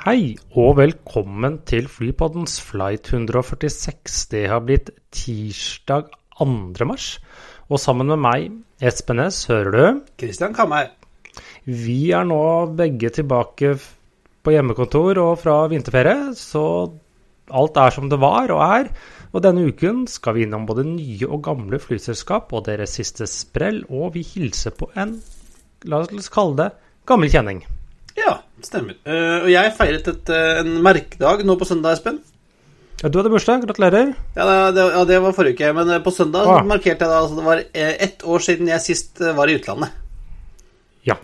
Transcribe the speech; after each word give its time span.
Hei 0.00 0.38
og 0.56 0.78
velkommen 0.78 1.58
til 1.68 1.84
Flypoddens 1.92 2.54
flight 2.64 3.10
146. 3.10 4.14
Det 4.32 4.46
har 4.48 4.62
blitt 4.64 4.86
tirsdag 5.12 6.06
2. 6.38 6.46
mars, 6.88 7.08
og 7.68 7.76
sammen 7.82 8.08
med 8.08 8.22
meg, 8.24 8.46
Espen 8.80 9.18
Næss, 9.20 9.42
hører 9.50 9.74
du? 9.74 9.98
Kristian 10.16 10.54
Kammer. 10.56 10.86
Vi 11.66 12.14
er 12.16 12.24
nå 12.24 12.40
begge 12.78 13.10
tilbake 13.12 13.74
på 14.40 14.54
hjemmekontor 14.54 15.20
og 15.20 15.34
fra 15.42 15.56
vinterferie, 15.68 16.30
så 16.32 16.62
alt 17.52 17.76
er 17.82 17.92
som 17.92 18.08
det 18.08 18.22
var 18.22 18.54
og 18.56 18.62
er. 18.64 18.88
Og 19.34 19.44
denne 19.44 19.66
uken 19.68 20.06
skal 20.08 20.38
vi 20.38 20.46
innom 20.46 20.64
både 20.64 20.86
nye 20.88 21.28
og 21.28 21.42
gamle 21.44 21.76
flyselskap 21.76 22.56
og 22.56 22.64
deres 22.70 22.96
siste 22.96 23.28
sprell, 23.28 23.82
og 23.92 24.16
vi 24.16 24.24
hilser 24.24 24.72
på 24.80 24.88
en, 24.96 25.18
la 25.84 26.00
oss 26.08 26.32
kalle 26.32 26.56
det, 26.62 26.70
gammel 27.04 27.28
kjenning. 27.36 27.60
Ja, 28.18 28.40
stemmer. 28.64 28.98
Uh, 29.06 29.44
og 29.44 29.48
jeg 29.52 29.72
feiret 29.76 30.10
et, 30.10 30.32
uh, 30.32 30.60
en 30.62 30.76
merkedag 30.84 31.44
nå 31.46 31.56
på 31.60 31.68
søndag, 31.68 31.98
Espen. 31.98 32.20
Ja, 33.00 33.08
du 33.08 33.20
hadde 33.20 33.32
bursdag. 33.32 33.62
Gratulerer. 33.64 34.12
Ja 34.36 34.46
det, 34.74 34.84
ja, 34.92 35.04
det, 35.08 35.20
var 35.24 35.36
forrige 35.36 35.56
uke. 35.56 35.72
Men 35.78 35.92
på 36.04 36.12
søndag 36.12 36.50
ah. 36.50 36.60
markerte 36.68 37.06
jeg 37.06 37.08
da 37.08 37.20
altså 37.22 37.38
det 37.38 37.46
var 37.46 37.62
ett 37.72 38.24
år 38.28 38.44
siden 38.44 38.68
jeg 38.68 38.84
sist 38.84 39.22
var 39.38 39.48
i 39.48 39.54
utlandet. 39.56 39.94
Ja. 41.08 41.16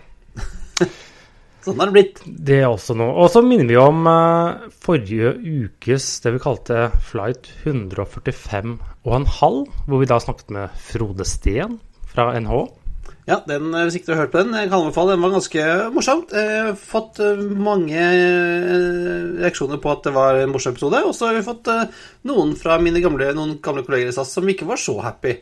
sånn 1.65 1.77
har 1.77 1.91
det 1.91 1.95
blitt. 1.99 2.23
Det 2.25 2.63
er 2.63 2.71
også 2.71 2.97
noe. 2.97 3.13
Og 3.21 3.29
så 3.29 3.43
minner 3.45 3.69
vi 3.69 3.77
om 3.77 4.09
uh, 4.09 4.65
forrige 4.87 5.35
ukes 5.37 6.09
det 6.25 6.33
vi 6.33 6.41
kalte 6.47 6.87
flight 7.11 7.51
145 7.61 8.73
og 9.05 9.13
en 9.19 9.29
halv, 9.37 9.69
hvor 9.85 10.01
vi 10.01 10.09
da 10.09 10.17
snakket 10.23 10.57
med 10.57 10.81
Frode 10.89 11.29
Steen 11.29 11.77
fra 12.09 12.31
NH. 12.41 12.65
Ja, 13.27 13.41
den, 13.43 13.73
hvis 13.75 13.97
ikke 13.97 14.07
du 14.07 14.11
har 14.13 14.21
hørt 14.21 14.31
på 14.31 14.39
den, 14.39 14.53
jeg 14.55 14.69
kan 14.71 14.85
anbefale. 14.85 15.17
Den 15.17 15.23
var 15.25 15.33
ganske 15.33 15.63
morsomt. 15.91 16.31
Jeg 16.31 16.61
har 16.63 16.77
fått 16.79 17.17
mange 17.59 18.05
reaksjoner 19.41 19.81
på 19.83 19.91
at 19.91 20.05
det 20.07 20.13
var 20.15 20.39
en 20.39 20.53
morsom 20.53 20.71
episode. 20.71 21.01
Og 21.03 21.11
så 21.11 21.27
har 21.27 21.35
vi 21.35 21.43
fått 21.43 21.67
noen 22.29 22.53
fra 22.55 22.77
mine 22.79 23.01
gamle, 23.03 23.27
noen 23.35 23.57
gamle 23.59 23.83
kolleger 23.83 24.13
i 24.13 24.15
SAS 24.15 24.31
som 24.37 24.47
ikke 24.47 24.69
var 24.69 24.79
så 24.79 24.95
happy 25.03 25.33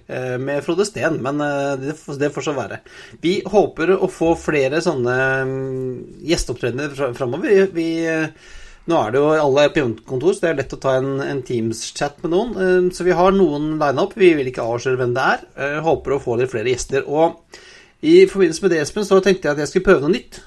med 0.41 0.65
Frode 0.65 0.87
Steen, 0.89 1.19
men 1.21 1.37
det, 1.83 1.93
det 1.93 2.31
får 2.33 2.47
så 2.47 2.55
være. 2.57 2.79
Vi 3.21 3.35
håper 3.53 3.93
å 3.99 4.09
få 4.09 4.31
flere 4.33 4.81
sånne 4.81 5.17
gjesteopptredener 6.25 7.13
framover. 7.13 7.69
Vi, 7.75 7.87
nå 8.89 8.97
er 8.97 9.13
det 9.13 9.21
jo 9.21 9.29
alle 9.43 9.67
på 9.69 9.83
hjemmekontor, 9.83 10.33
så 10.33 10.47
det 10.47 10.51
er 10.55 10.59
lett 10.63 10.75
å 10.79 10.81
ta 10.81 10.95
en, 10.97 11.13
en 11.21 11.45
Teams-chat 11.45 12.17
med 12.25 12.33
noen. 12.33 12.89
Så 12.89 13.05
vi 13.05 13.13
har 13.13 13.37
noen 13.37 13.75
line 13.77 14.09
up. 14.09 14.17
Vi 14.17 14.33
vil 14.41 14.49
ikke 14.49 14.65
avsløre 14.65 15.03
hvem 15.03 15.13
det 15.13 15.29
er. 15.37 15.79
Håper 15.85 16.17
å 16.17 16.21
få 16.25 16.41
litt 16.41 16.53
flere 16.57 16.73
gjester. 16.73 17.05
Og 17.05 17.37
i 18.05 18.15
forbindelse 18.29 18.63
med 18.65 18.75
det, 18.75 18.83
Espen, 18.83 19.07
så 19.07 19.17
tenkte 19.23 19.49
jeg 19.49 19.55
at 19.55 19.63
jeg 19.63 19.71
skulle 19.71 19.87
prøve 19.87 20.05
noe 20.05 20.13
nytt. 20.13 20.39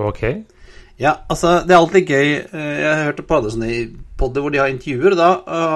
Ok. 0.00 0.22
Ja, 1.00 1.16
altså, 1.32 1.58
det 1.66 1.74
er 1.74 1.80
alltid 1.80 2.08
gøy. 2.08 2.28
Jeg 2.52 2.88
har 2.88 3.08
hørt 3.08 3.22
på 3.26 3.36
andre 3.38 3.52
sånne 3.52 3.70
podder 4.20 4.44
hvor 4.44 4.52
de 4.54 4.60
har 4.60 4.70
intervjuer, 4.70 5.14
og 5.14 5.18
da 5.18 5.30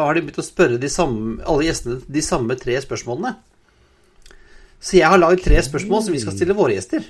har 0.06 0.14
de 0.14 0.22
begynt 0.22 0.40
å 0.42 0.46
spørre 0.46 0.78
de 0.80 0.90
samme, 0.92 1.40
alle 1.48 1.66
gjestene 1.66 1.98
de 2.16 2.22
samme 2.24 2.56
tre 2.60 2.76
spørsmålene. 2.84 3.32
Så 4.78 5.00
jeg 5.00 5.08
har 5.10 5.18
laget 5.18 5.42
tre 5.46 5.58
spørsmål 5.66 6.04
som 6.04 6.14
vi 6.14 6.22
skal 6.22 6.36
stille 6.36 6.56
våre 6.56 6.76
gjester. 6.76 7.04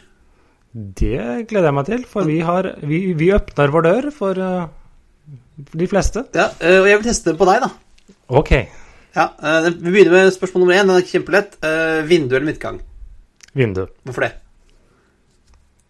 Det 0.72 1.20
gleder 1.50 1.69
jeg 1.70 1.76
meg 1.76 1.91
til, 1.91 2.08
for 2.08 2.28
vi, 2.28 2.41
har, 2.46 2.70
vi, 2.88 3.02
vi 3.19 3.30
åpner 3.36 3.75
vår 3.75 3.86
dør 3.86 4.10
for 4.16 4.41
uh, 4.41 4.66
de 5.76 5.88
fleste. 5.91 6.25
Ja, 6.36 6.50
og 6.52 6.88
jeg 6.88 6.98
vil 7.00 7.08
teste 7.10 7.32
dem 7.32 7.41
på 7.41 7.48
deg, 7.48 7.66
da. 7.66 8.16
Ok. 8.41 8.52
Ja, 9.16 9.30
Vi 9.70 9.92
begynner 9.92 10.12
med 10.12 10.34
spørsmål 10.34 10.64
nummer 10.64 10.76
én. 10.76 10.88
Den 10.88 10.98
er 11.00 11.08
kjempelett. 11.08 11.56
Vindu 12.08 12.36
eller 12.36 12.48
midtgang? 12.50 12.80
Vindu. 13.56 13.87
Hvorfor 14.05 14.27
det? 14.27 14.33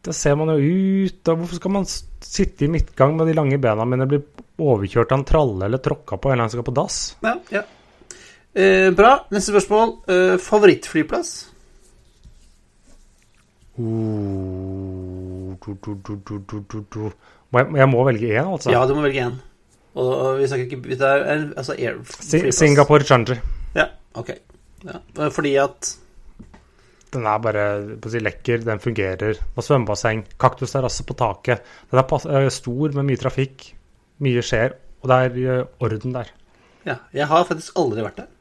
Da 0.06 0.12
ser 0.15 0.37
man 0.38 0.53
jo 0.54 0.59
ut. 1.06 1.19
da, 1.27 1.34
hvorfor 1.34 1.59
skal 1.59 1.72
man 1.75 1.87
sitte 1.87 2.66
i 2.66 2.71
midtgang 2.71 3.16
med 3.19 3.27
de 3.27 3.34
lange 3.34 3.59
bena 3.59 3.84
mine 3.88 4.06
blir 4.06 4.22
overkjørt 4.62 5.10
av 5.12 5.19
en 5.19 5.27
tralle 5.27 5.66
eller 5.66 5.82
tråkka 5.82 6.16
på 6.16 6.31
en 6.31 6.37
eller 6.37 6.47
annen 6.47 6.53
som 6.54 6.60
skal 6.60 6.69
på 6.69 6.77
dass? 6.77 7.00
Ja, 7.27 7.34
ja. 7.50 7.65
Eh, 8.54 8.91
bra. 8.94 9.19
Neste 9.34 9.50
spørsmål. 9.50 9.97
Eh, 10.09 10.37
favorittflyplass? 10.41 11.32
Uh, 13.77 15.53
du, 15.60 15.75
du, 15.84 16.15
du, 16.25 17.03
jeg, 17.53 17.66
jeg, 17.77 17.88
må 17.93 18.06
velge 18.06 18.31
én, 18.31 18.47
altså? 18.47 18.71
Ja, 18.72 18.87
du 18.88 18.94
må 18.97 19.04
velge 19.04 19.27
én. 19.27 19.37
Og, 19.97 20.09
og 20.09 20.38
vi 20.38 20.48
snakker 20.48 20.71
ikke 20.71 20.94
det 20.94 21.10
er, 21.10 21.44
altså 21.56 21.75
air, 21.77 21.98
Singapore 22.53 23.04
Changer 23.04 23.43
Ja, 23.77 23.91
ok. 24.15 24.33
Ja. 24.87 25.00
Fordi 25.33 25.54
at 25.60 25.93
den 27.16 27.27
er 27.27 27.43
bare 27.43 27.66
si, 28.12 28.21
lekker, 28.22 28.62
den 28.66 28.82
fungerer. 28.82 29.41
Og 29.56 29.65
svømmebasseng, 29.65 30.22
kaktusterrasse 30.41 31.06
på 31.09 31.16
taket. 31.19 31.66
Den 31.91 32.04
er 32.04 32.49
stor 32.54 32.97
med 32.97 33.10
mye 33.10 33.21
trafikk, 33.21 33.71
mye 34.22 34.44
skjer, 34.44 34.77
og 35.03 35.12
det 35.12 35.44
er 35.44 35.66
orden 35.82 36.16
der. 36.16 36.32
Ja, 36.87 37.00
jeg 37.16 37.27
har 37.32 37.47
faktisk 37.49 37.78
aldri 37.81 38.04
vært 38.06 38.22
der. 38.22 38.32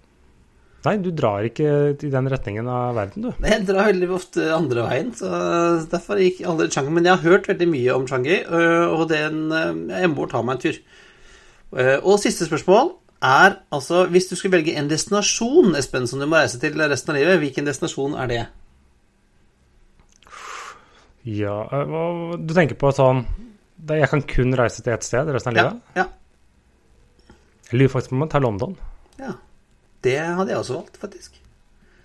Nei, 0.85 0.99
du 1.01 1.07
drar 1.17 1.41
ikke 1.47 1.69
i 1.97 2.09
den 2.13 2.27
retningen 2.29 2.67
av 2.69 2.91
verden, 2.93 3.23
du. 3.25 3.31
Jeg 3.41 3.63
drar 3.65 3.87
veldig 3.87 4.09
ofte 4.13 4.51
andre 4.53 4.83
veien, 4.85 5.07
så 5.17 5.31
derfor 5.89 6.19
gikk 6.21 6.43
aldri 6.45 6.67
Changi. 6.69 6.93
Men 6.93 7.07
jeg 7.09 7.17
har 7.17 7.31
hørt 7.31 7.49
veldig 7.49 7.67
mye 7.71 7.95
om 7.95 8.05
Changi, 8.09 8.37
og 8.45 9.07
den, 9.09 9.47
jeg 9.89 10.11
må 10.13 10.27
ta 10.29 10.43
meg 10.45 10.59
en 10.59 10.61
tur. 10.67 10.77
Og 12.05 12.21
siste 12.21 12.45
spørsmål 12.45 12.93
er 13.25 13.55
altså 13.73 14.03
Hvis 14.11 14.27
du 14.29 14.35
skulle 14.35 14.59
velge 14.59 14.75
en 14.77 14.89
destinasjon, 14.89 15.73
Espen, 15.79 16.05
som 16.07 16.21
du 16.21 16.27
må 16.29 16.37
reise 16.37 16.59
til 16.61 16.77
resten 16.77 17.15
av 17.15 17.17
livet, 17.17 17.41
hvilken 17.41 17.65
destinasjon 17.65 18.13
er 18.21 18.29
det? 18.29 18.43
Ja 21.25 21.55
Du 22.37 22.53
tenker 22.53 22.77
på 22.77 22.91
sånn 22.93 23.23
Jeg 23.89 24.09
kan 24.11 24.21
kun 24.29 24.53
reise 24.57 24.83
til 24.85 24.93
ett 24.93 25.05
sted 25.05 25.29
resten 25.33 25.53
av 25.53 25.57
livet? 25.57 25.81
Ja. 25.97 26.05
ja. 26.05 27.33
Jeg 27.71 27.79
lurer 27.79 27.93
faktisk 27.95 28.13
på 28.13 28.17
om 28.19 28.23
jeg 28.23 28.31
tar 28.31 28.43
London. 28.45 28.75
Ja. 29.17 29.31
Det 30.05 30.19
hadde 30.21 30.53
jeg 30.53 30.59
også 30.59 30.75
valgt, 30.77 30.99
faktisk. 31.01 31.39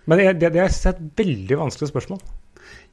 Men 0.09 0.19
det, 0.19 0.29
det, 0.41 0.49
det 0.55 0.63
er 0.65 0.89
et 0.89 1.03
veldig 1.21 1.59
vanskelig 1.61 1.91
spørsmål. 1.91 2.23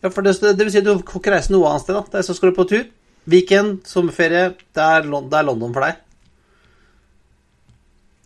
Ja, 0.04 0.12
for 0.12 0.26
det, 0.26 0.36
det 0.44 0.66
vil 0.66 0.74
si 0.74 0.82
at 0.82 0.88
du 0.88 0.98
får 1.00 1.22
ikke 1.22 1.34
reise 1.34 1.54
noe 1.56 1.70
annet 1.70 1.86
sted, 1.86 1.96
da. 1.96 2.04
Det 2.12 2.20
er 2.20 2.28
så 2.28 2.36
skal 2.38 2.52
du 2.52 2.58
på 2.58 2.68
tur. 2.70 2.84
Weekend, 3.32 3.80
sommerferie. 3.88 4.52
Det 4.76 4.84
er, 4.84 5.08
det 5.08 5.40
er 5.40 5.48
London 5.48 5.74
for 5.76 5.88
deg. 5.88 6.04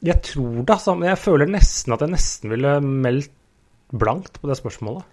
Jeg 0.09 0.17
tror 0.25 0.57
det, 0.57 0.73
altså. 0.73 0.97
Men 0.97 1.11
jeg 1.11 1.21
føler 1.21 1.53
nesten 1.53 1.95
at 1.95 2.03
jeg 2.03 2.15
nesten 2.15 2.53
ville 2.55 2.75
meldt 2.81 3.31
blankt 3.91 4.41
på 4.41 4.49
det 4.49 4.57
spørsmålet. 4.57 5.05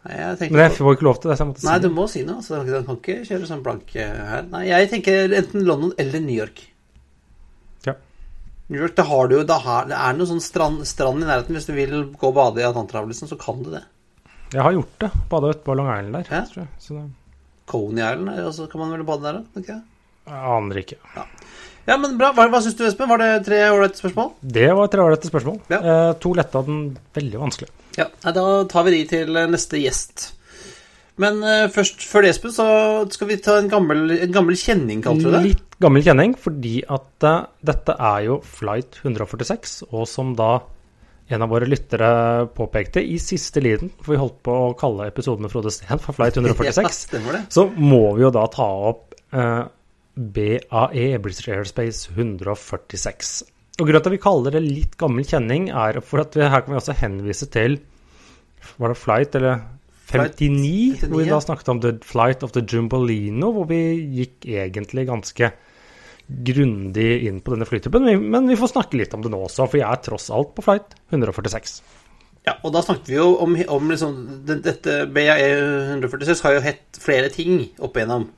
Jeg 0.00 0.48
men 0.48 0.62
jeg 0.62 0.72
får 0.78 0.94
ikke 0.96 1.04
lov 1.04 1.18
til 1.20 1.30
det. 1.30 1.36
Så 1.36 1.44
jeg 1.44 1.50
måtte 1.50 1.66
Nei, 1.66 1.76
du 1.84 1.90
må 1.92 2.06
si 2.08 2.22
noe. 2.24 2.40
Så 2.44 2.56
den 2.56 2.86
kan 2.86 2.96
ikke 2.96 3.18
kjøre 3.28 3.48
sånn 3.50 3.64
blank 3.64 3.92
her. 3.92 4.46
Nei, 4.48 4.62
jeg 4.70 4.88
tenker 4.94 5.34
enten 5.36 5.66
London 5.68 5.92
eller 6.00 6.24
New 6.24 6.36
York. 6.38 6.62
Ja. 7.84 7.94
New 8.72 8.80
York, 8.80 8.96
det 8.96 9.06
har 9.10 9.28
du 9.28 9.36
jo 9.36 9.44
Det 9.44 9.58
er 9.60 10.16
noe 10.16 10.30
sånn 10.30 10.40
strand, 10.44 10.80
strand, 10.88 11.20
i 11.20 11.28
nærheten. 11.28 11.58
Hvis 11.58 11.68
du 11.68 11.74
vil 11.76 11.96
gå 12.16 12.30
og 12.30 12.36
bade 12.38 12.62
i 12.62 12.68
Atlanterhavet, 12.68 13.20
så 13.20 13.40
kan 13.40 13.60
du 13.60 13.74
det. 13.76 13.84
Jeg 14.54 14.64
har 14.64 14.74
gjort 14.74 14.96
det. 15.04 15.10
Bada 15.30 15.52
ute 15.52 15.64
på 15.66 15.76
Long 15.76 15.90
Island 15.92 16.16
der. 16.16 16.32
Ja. 16.32 16.42
Tror 16.48 16.64
jeg. 16.64 16.70
Så 16.80 16.96
det... 16.96 17.06
Coney 17.70 18.02
Island, 18.02 18.46
og 18.48 18.54
så 18.56 18.66
kan 18.66 18.80
man 18.82 18.96
vel 18.96 19.04
bade 19.06 19.28
der, 19.28 19.42
da? 19.44 19.76
Jeg 20.30 20.40
aner 20.56 20.80
ikke. 20.80 20.96
Ja. 21.14 21.26
Ja, 21.88 21.96
men 21.98 22.16
bra. 22.18 22.30
Hva, 22.36 22.46
hva 22.52 22.60
syns 22.62 22.76
du, 22.78 22.84
Espen? 22.86 23.08
Var 23.10 23.20
det 23.20 23.28
tre 23.46 23.60
ålreite 23.68 24.00
spørsmål? 24.00 24.32
Det 24.56 24.66
var 24.78 24.90
tre 24.92 25.04
ålreite 25.04 25.30
spørsmål. 25.30 25.60
Ja. 25.72 25.80
Eh, 25.80 26.10
to 26.22 26.32
lette 26.38 26.60
av 26.60 26.68
den 26.68 26.82
veldig 27.16 27.40
vanskelig. 27.40 27.70
Ja, 27.98 28.10
Da 28.22 28.44
tar 28.70 28.86
vi 28.86 28.98
de 28.98 29.06
til 29.10 29.40
neste 29.50 29.80
gjest. 29.80 30.30
Men 31.20 31.42
uh, 31.44 31.68
først, 31.72 32.04
før 32.08 32.24
det, 32.24 32.34
Espen, 32.34 32.52
så 32.54 32.66
skal 33.12 33.28
vi 33.28 33.38
ta 33.42 33.58
en 33.60 33.68
gammel, 33.68 34.06
en 34.14 34.34
gammel 34.34 34.56
kjenning, 34.56 35.02
kalte 35.04 35.26
du 35.26 35.34
det? 35.34 35.42
Litt 35.50 35.78
gammel 35.82 36.04
kjenning, 36.06 36.36
fordi 36.38 36.80
at 36.88 37.26
uh, 37.26 37.48
dette 37.66 37.96
er 37.96 38.22
jo 38.28 38.38
flight 38.46 39.00
146, 39.02 39.82
og 39.90 40.06
som 40.08 40.32
da 40.38 40.54
en 41.30 41.44
av 41.44 41.52
våre 41.52 41.68
lyttere 41.68 42.46
påpekte 42.56 43.02
i 43.06 43.18
siste 43.22 43.62
liden, 43.62 43.92
for 44.00 44.14
vi 44.14 44.22
holdt 44.22 44.40
på 44.46 44.54
å 44.54 44.72
kalle 44.78 45.10
episoden 45.10 45.46
med 45.46 45.52
Frode 45.52 45.70
Steen 45.74 46.00
for 46.02 46.16
flight 46.16 46.40
146, 46.40 47.04
ja, 47.14 47.44
så 47.52 47.68
må 47.76 48.02
vi 48.16 48.24
jo 48.24 48.32
da 48.34 48.46
ta 48.50 48.66
opp 48.90 49.14
uh, 49.36 49.68
BAE, 50.16 51.12
British 51.22 51.52
Airspace 51.52 52.10
146. 52.16 53.36
Og 53.80 53.88
Grunnen 53.88 54.04
til 54.04 54.12
at 54.12 54.16
vi 54.18 54.20
kaller 54.20 54.52
det 54.52 54.60
litt 54.66 54.96
gammel 55.00 55.24
kjenning, 55.24 55.70
er 55.72 56.02
for 56.04 56.20
at 56.20 56.36
vi, 56.36 56.44
her 56.44 56.64
kan 56.64 56.74
vi 56.74 56.80
også 56.80 56.98
henvise 57.00 57.48
til 57.48 57.78
Var 58.76 58.92
det 58.92 59.00
flight 59.00 59.36
eller 59.40 59.62
59, 60.10 61.06
hvor 61.06 61.22
vi 61.22 61.30
da 61.30 61.38
snakket 61.40 61.68
om 61.70 61.80
The 61.80 61.92
Flight 62.04 62.42
of 62.42 62.52
the 62.52 62.64
Jumbolino, 62.66 63.52
hvor 63.54 63.68
vi 63.70 63.78
gikk 64.18 64.48
egentlig 64.50 65.06
ganske 65.06 65.52
grundig 66.30 67.08
inn 67.28 67.38
på 67.42 67.54
denne 67.54 67.66
flytypen. 67.66 68.08
Men- 68.20 68.48
vi 68.48 68.58
får 68.58 68.72
snakke 68.74 68.98
litt 68.98 69.14
om 69.14 69.22
det 69.22 69.30
nå 69.30 69.38
også, 69.46 69.68
for 69.70 69.78
jeg 69.78 69.86
er 69.86 70.02
tross 70.02 70.28
alt 70.30 70.54
på 70.54 70.62
flight 70.66 70.94
146. 71.12 71.80
Ja, 72.46 72.56
og 72.64 72.72
da 72.72 72.82
snakket 72.82 73.06
vi 73.06 73.14
jo 73.14 73.36
om, 73.38 73.56
om 73.68 73.88
liksom 73.88 74.44
den- 74.46 74.62
Dette 74.62 75.06
BAE 75.06 75.94
146 75.94 76.42
har 76.42 76.54
jo 76.54 76.60
hett 76.60 76.98
flere 76.98 77.30
ting 77.30 77.70
opp 77.78 77.94
igjennom. 77.94 78.28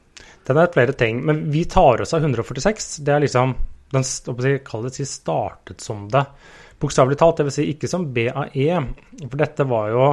Den 0.45 0.57
er 0.59 0.67
flere 0.67 0.93
ting, 0.93 1.25
men 1.25 1.51
vi 1.51 1.65
tar 1.65 2.01
oss 2.01 2.13
av 2.13 2.21
146. 2.21 2.99
Det 3.05 3.09
er 3.15 3.21
liksom 3.21 3.55
Den 3.93 4.05
det, 4.05 4.95
si, 4.97 5.07
startet 5.07 5.85
som 5.85 6.07
det. 6.11 6.25
Bokstavelig 6.81 7.19
talt, 7.21 7.43
dvs. 7.43 7.59
Si 7.61 7.67
ikke 7.75 7.91
som 7.91 8.09
BAE. 8.15 8.79
For 9.27 9.41
dette 9.41 9.67
var 9.69 9.91
jo 9.93 10.07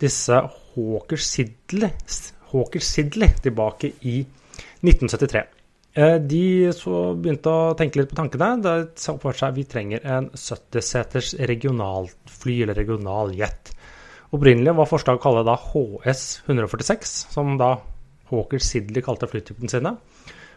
disse 0.00 0.40
Hawker 0.74 1.20
Sidley, 1.22 1.92
Hawker 2.50 2.82
Sidley 2.84 3.32
tilbake 3.42 3.94
i 4.04 4.18
1973. 4.84 5.44
Eh, 5.96 6.18
De 6.20 6.72
så 6.76 7.14
begynte 7.16 7.52
å 7.52 7.72
tenke 7.78 8.02
litt 8.02 8.10
på 8.12 8.18
tankene. 8.18 8.50
De 8.60 8.74
så 9.00 9.16
for 9.22 9.36
seg 9.36 9.56
vi 9.56 9.64
trenger 9.68 10.04
en 10.04 10.28
70-seters 10.34 11.34
regionalfly, 11.48 12.58
eller 12.66 12.76
regionaljet. 12.76 13.72
Opprinnelig 14.36 14.74
var 14.76 14.90
forslaget 14.90 15.22
å 15.22 15.24
kalle 15.24 15.44
det 15.44 15.52
da 15.52 15.56
HS 15.70 16.24
146, 16.44 17.16
som 17.32 17.56
da 17.60 17.76
Hawker 18.28 18.60
Sidley 18.60 19.04
kalte 19.06 19.28
flytypen 19.30 19.70
sine. 19.72 19.94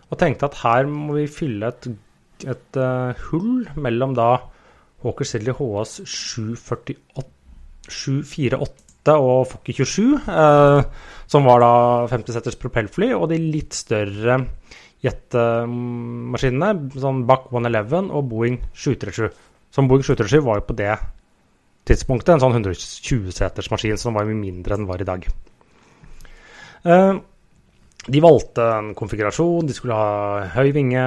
Og 0.09 0.17
tenkte 0.19 0.49
at 0.49 0.59
her 0.65 0.89
må 0.89 1.19
vi 1.19 1.27
fylle 1.31 1.69
et, 1.69 1.87
et 2.47 2.79
eh, 2.79 3.25
hull 3.29 3.67
mellom 3.79 4.15
da 4.17 4.29
Hawker 5.03 5.27
Sidley 5.27 5.55
HS 5.55 6.01
748, 6.03 7.25
748 7.89 9.15
og 9.15 9.47
Fokker 9.49 9.79
27, 9.79 10.19
eh, 10.29 10.81
som 11.31 11.47
var 11.47 11.63
da 11.63 11.73
50-seters 12.11 12.59
propellfly, 12.61 13.13
og 13.15 13.29
de 13.31 13.39
litt 13.39 13.77
større 13.77 14.41
jetmaskinene, 15.05 16.71
sånn 16.99 17.23
Bach 17.27 17.47
111 17.53 18.11
og 18.11 18.27
Boeing 18.31 18.59
737. 18.73 19.29
Som 19.71 19.87
Boeing 19.87 20.03
737 20.03 20.43
var 20.43 20.59
jo 20.59 20.67
på 20.67 20.77
det 20.79 20.93
tidspunktet 21.89 22.35
en 22.35 22.43
sånn 22.43 22.57
120-seters 22.59 23.71
maskin 23.71 23.99
som 24.01 24.17
var 24.17 24.27
mye 24.27 24.37
mindre 24.37 24.75
enn 24.75 24.83
den 24.83 24.89
var 24.89 25.01
i 25.01 25.07
dag. 25.07 25.25
Eh, 26.83 27.13
de 28.09 28.21
valgte 28.23 28.65
en 28.75 28.93
konfigurasjon, 28.97 29.67
de 29.69 29.75
skulle 29.75 29.97
ha 29.97 30.45
høy 30.55 30.71
vinge, 30.75 31.03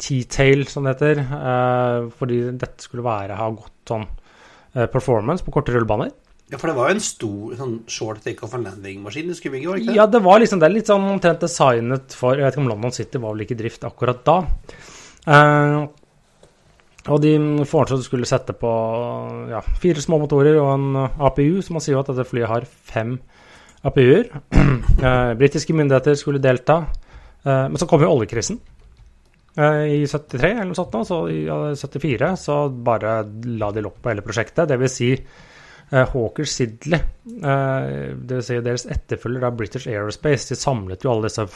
T-tail 0.00 0.64
som 0.70 0.86
det 0.86 0.96
heter, 0.96 1.20
eh, 1.24 2.06
fordi 2.18 2.42
dette 2.52 2.86
skulle 2.86 3.04
være, 3.06 3.36
ha 3.38 3.48
godt 3.52 3.92
sånn 3.92 4.06
eh, 4.06 4.86
performance 4.92 5.44
på 5.44 5.54
korte 5.54 5.74
rullebaner. 5.74 6.14
Ja, 6.46 6.60
for 6.60 6.70
det 6.70 6.76
var 6.76 6.88
jo 6.88 6.94
en 6.94 7.02
stor 7.02 7.54
sånn 7.58 7.76
short 7.90 8.22
takeoff 8.22 8.54
and 8.54 8.68
landing-maskin 8.68 9.34
skulle 9.34 9.56
bygge, 9.56 9.68
var 9.68 9.78
det 9.78 9.82
ikke 9.82 9.92
det? 9.92 9.98
Ja, 9.98 10.06
det 10.06 10.22
var 10.22 10.42
liksom 10.42 10.62
det 10.62 10.70
litt 10.70 10.90
sånn 10.92 11.06
omtrent 11.10 11.42
designet 11.42 12.14
for 12.14 12.38
Jeg 12.38 12.46
vet 12.46 12.54
ikke 12.54 12.62
om 12.62 12.68
London 12.70 12.94
City 12.94 13.22
var 13.22 13.34
vel 13.34 13.46
ikke 13.46 13.56
i 13.56 13.62
drift 13.64 13.86
akkurat 13.88 14.22
da. 14.28 14.36
Eh, 15.26 15.80
og 17.06 17.22
de 17.22 17.32
foreslo 17.66 17.98
at 17.98 18.02
du 18.02 18.06
skulle 18.06 18.28
sette 18.30 18.54
på 18.58 18.70
ja, 19.50 19.60
fire 19.82 20.02
små 20.02 20.20
motorer 20.22 20.58
og 20.58 20.70
en 20.72 21.02
APU, 21.02 21.60
så 21.62 21.74
man 21.74 21.82
sier 21.82 21.96
jo 21.96 22.02
at 22.02 22.12
dette 22.12 22.26
flyet 22.30 22.50
har 22.50 22.66
fem 22.66 23.16
APU-er. 23.90 24.30
Eh, 24.96 25.32
Britiske 25.36 25.74
myndigheter 25.76 26.14
skulle 26.16 26.40
delta. 26.40 26.78
Eh, 27.46 27.68
men 27.70 27.78
så 27.78 27.86
kom 27.86 28.02
jo 28.02 28.10
oljekrisen 28.10 28.58
eh, 29.54 29.82
i 29.94 29.98
73 30.08 30.48
eller 30.50 30.70
noe 30.70 30.78
sånt, 30.78 30.94
nå, 30.96 31.04
så 31.06 31.20
i 31.30 31.44
ja, 31.46 31.58
74 31.78 32.32
så 32.42 32.56
bare 32.70 33.20
la 33.60 33.70
de 33.74 33.84
lopp 33.84 34.00
på 34.02 34.10
hele 34.10 34.24
prosjektet. 34.26 34.66
Det 34.70 34.78
vil 34.80 34.90
si 34.90 35.12
eh, 35.14 36.14
Hawker 36.14 36.48
Sidley, 36.50 37.04
vil 37.26 38.42
si 38.42 38.58
deres 38.64 38.88
etterfølger 38.90 39.46
av 39.46 39.58
British 39.58 39.86
Aerospace, 39.90 40.50
de 40.50 40.58
samlet 40.58 41.06
jo 41.06 41.12
alle 41.12 41.30
disse 41.30 41.46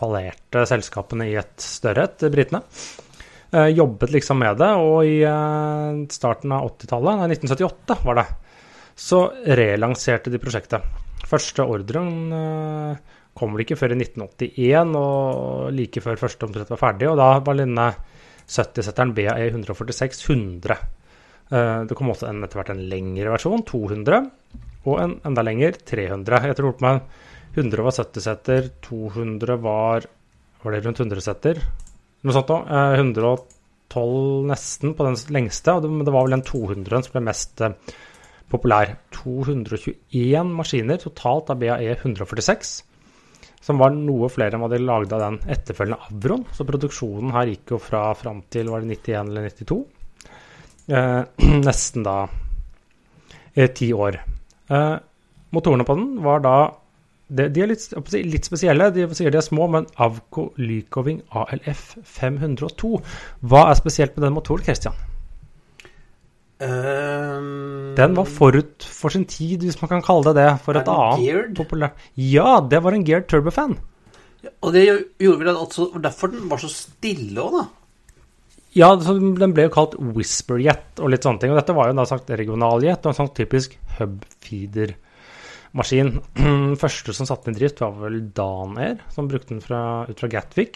fallerte 0.00 0.64
selskapene 0.66 1.28
i 1.28 1.36
et 1.38 1.54
større 1.62 2.08
et, 2.08 2.26
britene. 2.32 2.64
Jobbet 3.50 4.12
liksom 4.14 4.38
med 4.38 4.60
det, 4.62 4.68
og 4.78 5.02
i 5.02 6.06
starten 6.14 6.52
av 6.54 6.68
80-tallet, 6.68 7.18
nei 7.18 7.32
1978 7.34 7.96
var 8.06 8.20
det, 8.20 8.26
så 8.94 9.24
relanserte 9.58 10.30
de 10.30 10.38
prosjektet. 10.38 11.09
Første 11.28 11.66
ordren 11.68 12.32
eh, 12.32 13.18
kom 13.36 13.54
vel 13.54 13.64
ikke 13.64 13.78
før 13.78 13.94
i 13.94 13.98
1981, 14.00 14.94
og 14.98 15.74
like 15.76 16.02
før 16.04 16.20
første 16.20 16.46
omtrent 16.48 16.72
var 16.72 16.80
ferdig, 16.80 17.08
og 17.10 17.18
da 17.20 17.28
var 17.44 17.58
denne 17.60 17.90
70-setteren 18.50 19.14
BAE 19.14 19.50
146 19.50 20.24
100. 20.26 20.78
Eh, 21.50 21.82
Det 21.86 21.96
kom 21.98 22.10
også 22.12 22.28
en, 22.30 22.42
etter 22.44 22.60
hvert 22.60 22.72
en 22.74 22.84
lengre 22.90 23.34
versjon, 23.34 23.64
200, 23.66 24.30
og 24.88 24.96
en 25.02 25.18
enda 25.28 25.44
lenger, 25.44 25.76
300. 25.86 26.50
Jeg 26.50 26.58
tror 26.58 26.76
på 26.76 26.86
meg 26.86 27.02
100 27.54 27.86
var 27.86 27.96
70-setter, 27.96 28.70
200 28.86 29.56
var 29.62 30.06
Var 30.60 30.74
det 30.74 30.82
rundt 30.84 30.98
100 31.00 31.22
setter? 31.24 31.56
Noe 32.20 32.34
sånt 32.36 32.50
noe. 32.52 32.66
Eh, 32.68 32.98
112 33.00 34.44
nesten 34.50 34.92
på 34.92 35.06
den 35.06 35.16
lengste, 35.32 35.78
men 35.86 36.04
det 36.04 36.12
var 36.12 36.26
vel 36.26 36.36
den 36.36 36.44
200 36.44 37.06
som 37.06 37.14
ble 37.14 37.22
mest 37.24 37.62
eh, 37.64 37.72
populær. 38.50 38.96
221 39.14 40.54
maskiner 40.56 41.00
totalt 41.02 41.52
av 41.52 41.60
BAE 41.62 41.94
146 41.96 42.78
som 43.60 43.80
var 43.80 43.92
noe 43.92 44.30
flere 44.32 44.56
enn 44.56 44.64
hva 44.64 44.70
de 44.72 44.80
lagde 44.80 45.16
av 45.16 45.22
den 45.22 45.38
etterfølgende 45.52 46.08
Avron. 46.08 46.46
Så 46.56 46.66
produksjonen 46.68 47.34
her 47.36 47.50
gikk 47.52 47.74
jo 47.74 47.80
fra 47.82 48.06
fram 48.16 48.42
til 48.52 48.72
var 48.72 48.82
det 48.82 48.96
91 48.96 49.32
eller 49.32 49.50
92. 49.52 49.80
Eh, 50.90 51.22
nesten 51.68 52.06
da 52.06 52.16
eh, 53.54 53.68
ti 53.76 53.92
år. 53.92 54.20
Eh, 54.70 54.94
motorene 55.52 55.86
på 55.86 55.98
den 55.98 56.14
var 56.24 56.44
da 56.46 56.56
de, 57.30 57.46
de 57.52 57.62
er 57.62 57.70
litt, 57.70 57.84
litt 58.26 58.48
spesielle. 58.48 58.90
De 58.96 59.06
sier 59.14 59.30
de 59.30 59.38
er 59.38 59.46
små, 59.46 59.68
men 59.70 59.86
Avco 60.02 60.48
Lycoving 60.58 61.20
ALF 61.30 61.92
502. 62.16 62.96
Hva 63.46 63.68
er 63.68 63.78
spesielt 63.78 64.16
med 64.16 64.26
den 64.26 64.34
motoren, 64.34 64.66
Christian? 64.66 64.96
Ehm, 66.60 67.94
Den 67.96 68.12
var 68.16 68.24
forut 68.28 68.84
for 68.84 69.08
sin 69.12 69.24
tid, 69.24 69.62
hvis 69.64 69.80
man 69.80 69.88
kan 69.94 70.02
kalle 70.04 70.24
det 70.28 70.34
det. 70.42 70.50
For 70.64 70.72
et 70.76 70.88
annet 70.88 71.20
geared? 71.24 71.54
populært 71.56 71.94
Ja, 72.20 72.60
det 72.60 72.82
var 72.84 72.92
en 72.92 73.04
geared 73.06 73.28
turbofan. 73.32 73.78
Og 74.60 74.72
det 74.72 74.84
gjorde 75.20 75.38
vel 75.40 75.48
altså, 75.52 75.90
derfor 76.00 76.28
den 76.32 76.48
var 76.48 76.58
så 76.62 76.68
stille 76.72 77.40
òg, 77.40 77.52
da. 77.58 77.64
Ja, 78.76 78.88
så 79.02 79.12
den 79.18 79.54
ble 79.56 79.62
jo 79.66 79.74
kalt 79.74 79.94
Whisperjet 79.98 81.00
og 81.02 81.10
litt 81.10 81.24
sånne 81.26 81.40
ting. 81.42 81.52
Og 81.52 81.58
dette 81.58 81.74
var 81.76 81.86
jo 81.90 81.98
da 81.98 82.04
sagt 82.08 82.30
regionaljet 82.30 83.02
og 83.02 83.10
en 83.10 83.18
sånn 83.18 83.34
typisk 83.36 83.70
hubfeeder-maskin. 83.98 86.08
Første 86.82 87.10
som 87.16 87.26
satte 87.28 87.44
den 87.48 87.56
i 87.58 87.60
drift, 87.64 87.82
var 87.82 87.92
vel 87.98 88.16
Danair, 88.36 88.96
som 89.10 89.28
brukte 89.28 89.52
den 89.56 89.64
fra, 89.64 89.80
ut 90.06 90.18
fra 90.22 90.30
Gatwick. 90.30 90.74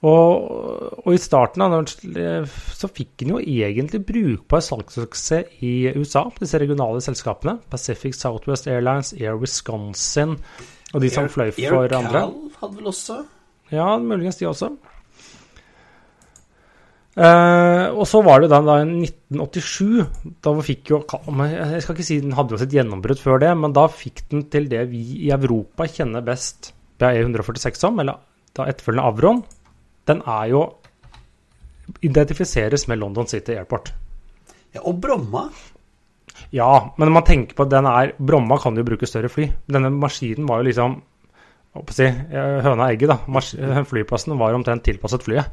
Og, 0.00 1.00
og 1.04 1.10
i 1.12 1.20
starten 1.20 1.60
av 1.66 1.74
så 1.84 2.88
fikk 2.88 3.18
den 3.20 3.34
jo 3.34 3.40
egentlig 3.40 4.00
brukbar 4.08 4.62
salgssuksess 4.64 5.58
i 5.66 5.90
USA, 5.92 6.22
disse 6.40 6.60
regionale 6.62 7.02
selskapene. 7.04 7.58
Pacific 7.68 8.16
Southwest 8.16 8.70
Airlines, 8.70 9.12
Air 9.18 9.36
Wisconsin 9.40 10.38
og 10.94 11.04
de 11.04 11.10
som 11.12 11.28
fløy 11.28 11.52
for 11.52 11.82
Air 11.82 11.98
andre. 11.98 12.24
Cal 12.24 12.62
hadde 12.62 12.80
vel 12.80 12.88
også 12.94 13.18
Ja, 13.70 13.92
muligens 14.00 14.40
de 14.40 14.48
også. 14.48 14.72
Uh, 17.20 17.90
og 17.98 18.04
så 18.06 18.20
var 18.22 18.40
det 18.40 18.48
da, 18.52 18.62
da 18.64 18.78
i 18.80 18.88
1987. 19.04 20.32
Da 20.40 20.54
fikk 20.64 20.92
jo 20.94 21.02
Jeg 21.02 21.84
skal 21.84 21.96
ikke 21.96 22.06
si 22.06 22.20
den 22.22 22.36
hadde 22.38 22.54
jo 22.54 22.60
sitt 22.62 22.74
gjennombrudd 22.74 23.20
før 23.20 23.42
det, 23.42 23.52
men 23.58 23.76
da 23.76 23.84
fikk 23.92 24.24
den 24.32 24.46
til 24.50 24.70
det 24.70 24.86
vi 24.94 25.02
i 25.26 25.32
Europa 25.34 25.90
kjenner 25.90 26.24
best 26.24 26.72
BAE 27.02 27.20
146 27.26 27.82
som, 27.82 28.00
eller 28.00 28.22
da 28.56 28.66
etterfølgende 28.70 29.10
Avron. 29.10 29.42
Den 30.10 30.22
er 30.26 30.50
jo 30.50 30.64
identifiseres 32.06 32.86
med 32.90 33.00
London 33.00 33.28
City 33.30 33.56
Airport. 33.56 33.92
Ja, 34.74 34.82
og 34.84 35.00
Bromma. 35.02 35.48
Ja, 36.54 36.70
men 36.98 37.12
man 37.12 37.26
tenker 37.26 37.56
på 37.58 37.66
at 37.66 37.72
den 37.72 37.86
er 37.90 38.12
Bromma 38.18 38.58
kan 38.62 38.78
jo 38.78 38.86
bruke 38.86 39.08
større 39.08 39.30
fly. 39.30 39.48
Denne 39.70 39.90
maskinen 39.94 40.48
var 40.48 40.60
jo 40.60 40.68
liksom 40.70 41.00
si, 41.94 42.06
eh, 42.06 42.60
høna 42.64 42.86
og 42.86 42.86
egget, 42.90 43.10
da. 43.10 43.18
Mas 43.30 43.52
flyplassen 43.90 44.38
var 44.38 44.54
omtrent 44.56 44.84
tilpasset 44.86 45.26
flyet. 45.26 45.50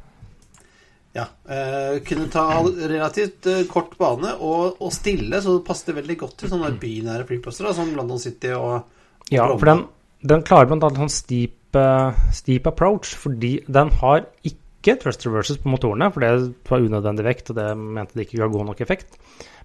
Ja. 1.17 1.25
Eh, 1.49 1.99
kunne 2.05 2.29
ta 2.29 2.45
relativt 2.61 3.47
eh, 3.49 3.63
kort 3.69 3.95
bane 3.97 4.35
og, 4.37 4.77
og 4.81 4.93
stille, 4.93 5.41
så 5.41 5.57
det 5.57 5.65
passet 5.65 5.95
veldig 5.97 6.17
godt 6.19 6.35
til 6.41 6.51
sånne 6.51 6.75
bynære 6.81 7.25
flyplasser 7.29 7.69
da, 7.69 7.73
som 7.77 7.93
London 7.97 8.21
City 8.21 8.53
og, 8.57 8.83
og 8.83 9.31
Ja, 9.33 9.47
Bromma. 9.47 9.57
for 9.57 9.71
den, 9.71 9.85
den 10.21 10.45
klarer 10.45 10.69
blant 10.69 10.85
annet 10.85 11.03
sånn 11.03 11.13
steep, 11.13 11.75
eh, 11.77 12.23
steep 12.33 12.67
approach, 12.69 13.13
fordi 13.17 13.57
den 13.67 13.91
har 14.01 14.25
ikke 14.47 14.97
thrust 15.01 15.25
reverses 15.27 15.59
på 15.61 15.69
motorene, 15.73 16.09
for 16.13 16.23
det 16.23 16.31
var 16.69 16.85
unødvendig 16.85 17.25
vekt, 17.27 17.51
og 17.51 17.59
det 17.59 17.67
mente 17.77 18.17
de 18.17 18.25
ikke 18.25 18.41
ga 18.41 18.49
god 18.53 18.69
nok 18.71 18.81
effekt. 18.81 19.17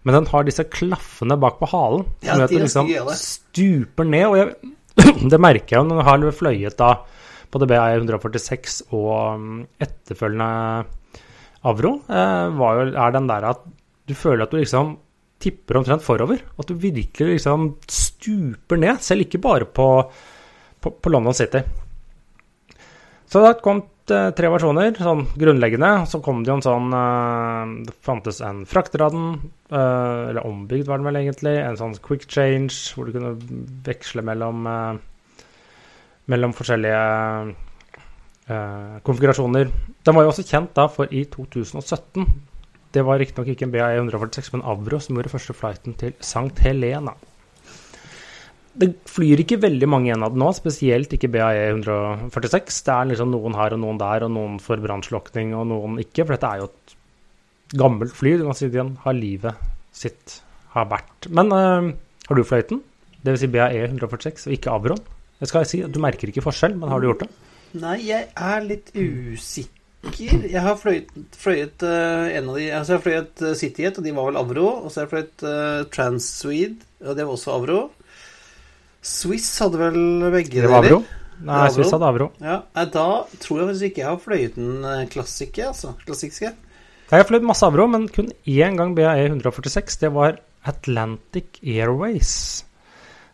Men 0.03 0.19
den 0.19 0.31
har 0.33 0.47
disse 0.47 0.67
klaffene 0.67 1.39
bak 1.39 1.61
på 1.61 1.69
halen, 1.71 2.07
som 2.25 2.41
gjør 2.41 2.47
at 2.49 2.55
den 2.55 2.65
liksom 2.67 2.91
ja, 2.91 3.05
stuper 3.15 4.09
ned. 4.09 4.27
Og 4.27 4.39
jeg, 4.41 4.73
det 5.33 5.41
merker 5.41 5.77
jeg 5.77 5.79
jo 5.79 5.89
når 5.89 6.01
jeg 6.01 6.09
har 6.09 6.39
fløyet 6.41 6.81
da 6.81 6.91
både 7.53 7.69
DBI 7.69 8.01
146 8.01 8.81
og 8.97 9.39
mm, 9.39 9.63
etterfølgende 9.85 10.51
Avro, 11.69 11.95
eh, 12.11 12.47
var 12.59 12.79
jo, 12.81 12.87
er 12.99 13.15
den 13.15 13.31
der 13.31 13.49
at 13.53 13.65
du 14.09 14.15
føler 14.19 14.45
at 14.45 14.55
du 14.55 14.59
liksom 14.59 14.97
tipper 15.43 15.79
omtrent 15.79 16.03
forover. 16.03 16.43
At 16.59 16.71
du 16.71 16.79
virkelig 16.79 17.37
liksom 17.37 17.77
stuper 17.87 18.81
ned, 18.81 19.03
selv 19.05 19.27
ikke 19.27 19.43
bare 19.43 19.69
på, 19.69 19.87
på, 20.83 20.93
på 20.99 21.13
London 21.15 21.35
City. 21.35 21.63
Så 23.33 23.41
det 23.41 23.63
kom 23.65 23.79
eh, 24.13 24.29
tre 24.37 24.49
versjoner, 24.53 24.93
sånn 25.01 25.25
grunnleggende. 25.41 25.93
Så 26.11 26.21
kom 26.25 26.43
det 26.43 26.53
jo 26.53 26.59
en 26.59 26.65
sånn 26.67 26.93
eh, 26.99 27.71
Det 27.89 27.95
fantes 28.05 28.43
en 28.45 28.67
frakteradden, 28.69 29.39
eh, 29.73 30.29
eller 30.33 30.45
ombygd 30.45 30.91
var 30.91 31.01
den 31.01 31.09
vel 31.09 31.21
egentlig. 31.23 31.55
En 31.63 31.79
sånn 31.81 31.97
quick 32.05 32.27
change, 32.29 32.75
hvor 32.93 33.09
du 33.09 33.17
kunne 33.17 33.39
veksle 33.89 34.25
mellom 34.27 34.69
Mellom 36.31 36.53
forskjellige 36.55 36.99
konfigurasjoner. 39.03 39.73
Den 40.07 40.15
var 40.15 40.23
jo 40.23 40.31
også 40.31 40.45
kjent 40.47 40.71
da 40.77 40.85
for 40.93 41.11
i 41.11 41.25
2017. 41.33 42.29
Det 42.95 43.03
var 43.03 43.19
riktignok 43.19 43.51
ikke 43.51 43.67
en 43.67 43.73
BAE 43.75 43.97
146, 43.99 44.53
men 44.55 44.63
Avro 44.71 45.01
som 45.03 45.19
gjorde 45.19 45.33
første 45.33 45.57
flighten 45.57 45.97
til 45.99 46.15
St. 46.21 46.55
Helena. 46.63 47.17
Det 48.73 48.89
flyr 49.11 49.43
ikke 49.43 49.61
veldig 49.61 49.89
mange 49.91 50.09
igjen 50.09 50.25
av 50.25 50.33
det 50.33 50.41
nå, 50.41 50.49
spesielt 50.57 51.13
ikke 51.13 51.29
BAE 51.35 51.67
146. 51.75 52.79
Det 52.87 52.95
er 52.95 53.11
liksom 53.11 53.33
noen 53.35 53.57
her 53.59 53.77
og 53.77 53.83
noen 53.83 54.01
der, 54.01 54.25
og 54.25 54.33
noen 54.33 54.57
for 54.65 54.81
brannslukking 54.81 55.53
og 55.59 55.67
noen 55.69 55.99
ikke. 56.01 56.25
For 56.25 56.37
dette 56.37 56.53
er 56.53 56.63
jo 56.63 56.71
et 56.71 56.97
gammelt 57.83 58.17
fly. 58.17 58.39
Du 58.41 58.47
kan 58.49 58.57
si 58.57 58.71
den 58.73 58.97
har 59.05 59.19
livet 59.19 59.69
sitt 59.93 60.41
har 60.73 60.89
vært. 60.89 61.29
Men 61.29 61.53
øh, 61.53 61.93
har 62.29 62.39
du 62.39 62.45
fløyten? 62.49 62.81
Dvs. 63.23 63.45
Si 63.45 63.53
BAE 63.53 63.85
146 63.91 64.49
og 64.49 64.57
ikke 64.57 64.73
Avron? 64.73 65.05
Jeg 65.43 65.51
skal 65.51 65.69
si 65.69 65.83
Du 65.91 66.01
merker 66.03 66.31
ikke 66.31 66.45
forskjell, 66.45 66.75
men 66.79 66.91
har 66.91 67.03
du 67.03 67.11
gjort 67.11 67.25
det? 67.27 67.31
Nei, 67.83 67.99
jeg 68.09 68.29
er 68.37 68.67
litt 68.67 68.93
usikker. 68.95 69.79
Jeg 70.03 70.59
har 70.59 70.75
fløyet, 70.81 71.11
fløyet 71.39 71.85
uh, 71.87 72.27
en 72.27 72.49
av 72.51 72.57
de 72.59 72.65
Altså, 72.75 72.93
jeg 72.93 72.99
har 72.99 73.05
fløyet 73.05 73.43
uh, 73.45 73.53
CityJet, 73.55 74.01
og 74.01 74.07
de 74.07 74.15
var 74.17 74.29
vel 74.29 74.39
Avro. 74.41 74.69
Og 74.83 74.91
så 74.91 75.03
har 75.03 75.07
jeg 75.07 75.13
fløyet 75.13 75.45
uh, 75.47 75.85
Transwede, 75.95 76.89
og 77.05 77.19
det 77.19 77.27
var 77.27 77.37
også 77.37 77.55
Avro. 77.55 77.83
Swiss 79.03 79.51
hadde 79.63 79.81
vel 79.81 79.99
begge 80.33 80.63
deler. 80.63 81.03
Nei, 81.43 81.57
Avro. 81.59 81.75
Swiss 81.75 81.91
hadde 81.95 82.07
Avro. 82.07 82.29
Ja, 82.43 82.61
Da 82.75 83.07
tror 83.43 83.61
jeg 83.61 83.69
faktisk 83.71 83.89
ikke 83.89 84.03
jeg 84.03 84.09
har 84.09 84.21
fløyet 84.23 84.59
den 84.59 84.85
uh, 84.87 85.07
klassiske, 85.11 85.65
altså. 85.73 85.95
Klassiske. 86.07 86.53
Jeg 87.13 87.21
har 87.21 87.29
fløyet 87.29 87.45
masse 87.45 87.67
Avro, 87.67 87.89
men 87.91 88.07
kun 88.09 88.31
én 88.49 88.79
gang 88.79 88.95
BAE 88.97 89.27
146. 89.27 89.99
Det 90.01 90.13
var 90.15 90.39
Atlantic 90.65 91.59
Airways. 91.61 92.65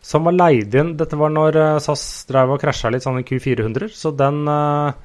Som 0.01 0.25
var 0.25 0.33
leid 0.33 0.73
inn 0.79 0.95
Dette 0.97 1.17
var 1.19 1.29
når 1.33 1.57
eh, 1.59 1.77
SAS 1.83 2.03
drev 2.29 2.55
og 2.55 2.61
krasja 2.61 2.89
litt 2.89 3.03
sånn 3.05 3.19
i 3.21 3.25
Q400. 3.27 3.91
Så 3.93 4.11
den 4.17 4.41
uh, 4.49 4.95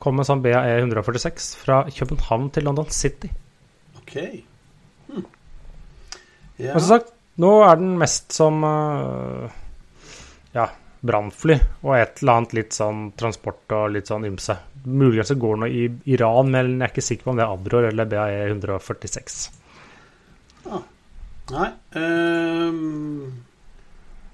kom 0.00 0.18
med 0.18 0.28
sånn 0.28 0.42
BAE 0.44 0.78
146 0.80 1.52
fra 1.60 1.82
København 1.92 2.48
til 2.54 2.66
London 2.68 2.88
City. 2.94 3.30
Ok. 4.00 4.16
Hm. 5.12 5.24
Ja. 6.58 6.72
Men 6.72 6.80
som 6.80 6.90
sagt, 6.96 7.12
nå 7.38 7.52
er 7.66 7.78
den 7.78 7.94
mest 8.00 8.34
som 8.34 8.64
eh, 8.66 9.58
ja, 10.54 10.68
brannfly 11.00 11.56
og 11.84 11.92
et 11.94 12.22
eller 12.22 12.40
annet 12.40 12.56
litt 12.56 12.76
sånn 12.76 13.12
transport 13.18 13.74
og 13.76 13.92
litt 13.94 14.10
sånn 14.10 14.26
ymse. 14.28 14.56
Muligens 14.88 15.30
det 15.32 15.38
går 15.42 15.62
noe 15.62 15.70
i 15.70 15.86
Iran, 16.10 16.50
men 16.54 16.76
jeg 16.78 16.86
er 16.86 16.92
ikke 16.92 17.06
sikker 17.08 17.28
på 17.28 17.34
om 17.34 17.38
det 17.38 17.46
er 17.46 17.54
Abror 17.54 17.88
eller 17.90 18.10
BAE 18.10 18.42
146. 18.48 19.38
Nei 21.48 21.68
um, 21.96 23.22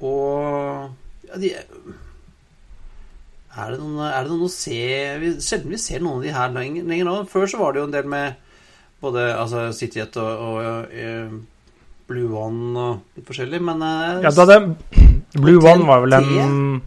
Og 0.02 1.28
ja, 1.28 1.36
de, 1.38 1.52
er, 1.54 1.68
det 3.70 3.78
noen, 3.78 4.00
er 4.08 4.24
det 4.24 4.32
noen 4.32 4.48
å 4.48 4.50
se 4.50 4.80
vi, 5.22 5.30
Sjelden 5.38 5.70
vi 5.70 5.78
ser 5.78 6.02
noen 6.02 6.18
av 6.18 6.26
de 6.26 6.34
her 6.34 6.54
lenger, 6.56 6.88
lenger 6.90 7.06
nå. 7.06 7.16
Før 7.30 7.46
så 7.50 7.60
var 7.60 7.74
det 7.74 7.84
jo 7.84 7.86
en 7.86 7.94
del 7.94 8.10
med 8.10 8.40
både 9.04 9.28
altså, 9.36 9.68
CityJet 9.76 10.18
og, 10.22 10.32
og 10.48 10.58
og 10.64 11.42
Blue 12.04 12.34
One 12.36 12.76
og 12.76 13.16
litt 13.16 13.28
forskjellig, 13.30 13.62
men 13.64 13.80
uh, 13.80 14.20
Ja, 14.24 14.32
da 14.34 14.44
det, 14.50 15.03
Blue 15.34 15.58
One 15.62 15.86
var 15.88 16.04
vel 16.04 16.18
en 16.18 16.82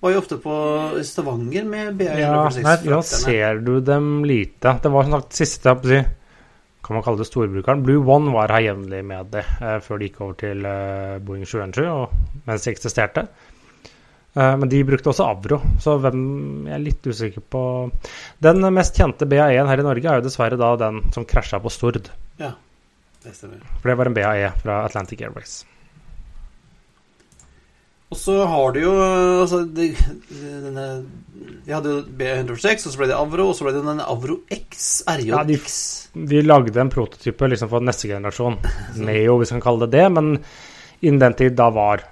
var 0.00 0.12
jo 0.14 0.20
ofte 0.20 0.36
på 0.38 0.54
Stavanger 1.02 1.64
med 1.66 1.96
BA 1.98 2.12
Ja, 2.20 2.30
146. 2.46 2.62
nei, 2.62 2.92
nå 2.92 3.00
ser 3.02 3.58
du 3.66 3.80
dem 3.82 4.24
lite. 4.28 4.76
Det 4.82 4.92
var 4.94 5.06
som 5.08 5.16
sagt 5.16 5.38
siste 5.40 5.72
jeg 5.72 5.80
på 5.80 5.88
å 5.88 5.90
si, 5.90 6.00
Kan 6.86 6.96
man 6.96 7.02
kalle 7.04 7.18
det 7.20 7.26
storbrukeren? 7.28 7.82
Blue 7.84 8.04
One 8.06 8.30
var 8.32 8.52
her 8.54 8.62
jevnlig 8.68 9.00
med 9.04 9.32
det 9.34 9.42
eh, 9.58 9.78
før 9.84 9.98
de 9.98 10.06
gikk 10.08 10.20
over 10.24 10.36
til 10.40 10.68
eh, 10.70 11.16
Boeing 11.20 11.42
717 11.44 11.88
og, 11.90 12.14
mens 12.46 12.64
de 12.64 12.72
eksisterte. 12.72 13.24
Eh, 14.38 14.54
men 14.62 14.70
de 14.70 14.84
brukte 14.86 15.10
også 15.10 15.26
Avro, 15.26 15.58
så 15.82 15.96
hvem 16.00 16.22
jeg 16.70 16.76
er 16.78 16.84
litt 16.86 17.08
usikker 17.10 17.44
på 17.50 17.62
Den 18.46 18.62
mest 18.72 18.96
kjente 18.96 19.26
BAE-en 19.28 19.68
her 19.68 19.82
i 19.82 19.88
Norge 19.88 20.06
er 20.08 20.22
jo 20.22 20.28
dessverre 20.28 20.60
da 20.60 20.70
den 20.80 21.02
som 21.12 21.26
krasja 21.28 21.60
på 21.60 21.74
Stord. 21.74 22.08
Ja, 22.40 22.54
det 23.26 23.34
stemmer. 23.34 23.66
For 23.82 23.90
det 23.90 23.98
var 23.98 24.12
en 24.12 24.16
BAE 24.16 24.54
fra 24.62 24.78
Atlantic 24.86 25.26
Airways. 25.26 25.58
Og 28.08 28.16
så 28.16 28.34
har 28.48 28.72
du 28.72 28.78
jo 28.80 28.92
altså, 29.42 29.58
de, 29.68 29.90
denne, 30.32 30.84
De 31.66 31.74
hadde 31.74 31.90
jo 31.92 32.02
B106, 32.16 32.86
og 32.88 32.94
så 32.94 33.00
ble 33.02 33.08
det 33.10 33.18
Avro, 33.18 33.50
og 33.50 33.56
så 33.58 33.66
ble 33.66 33.74
det 33.76 33.82
denne 33.84 34.06
Avro 34.08 34.38
X. 34.54 34.86
Ja, 35.20 35.42
de- 35.44 35.58
RJX. 35.58 35.74
De 36.32 36.40
lagde 36.42 36.80
en 36.80 36.90
prototype 36.92 37.50
liksom 37.52 37.68
for 37.68 37.84
neste 37.84 38.08
generasjon. 38.08 38.56
Neo, 39.04 39.36
hvis 39.42 39.52
man 39.52 39.60
kan 39.60 39.66
kalle 39.68 39.84
det 39.86 39.98
det. 39.98 40.06
Men 40.16 40.30
innen 41.04 41.20
den 41.20 41.36
tid, 41.38 41.52
da 41.58 41.68
var 41.74 42.06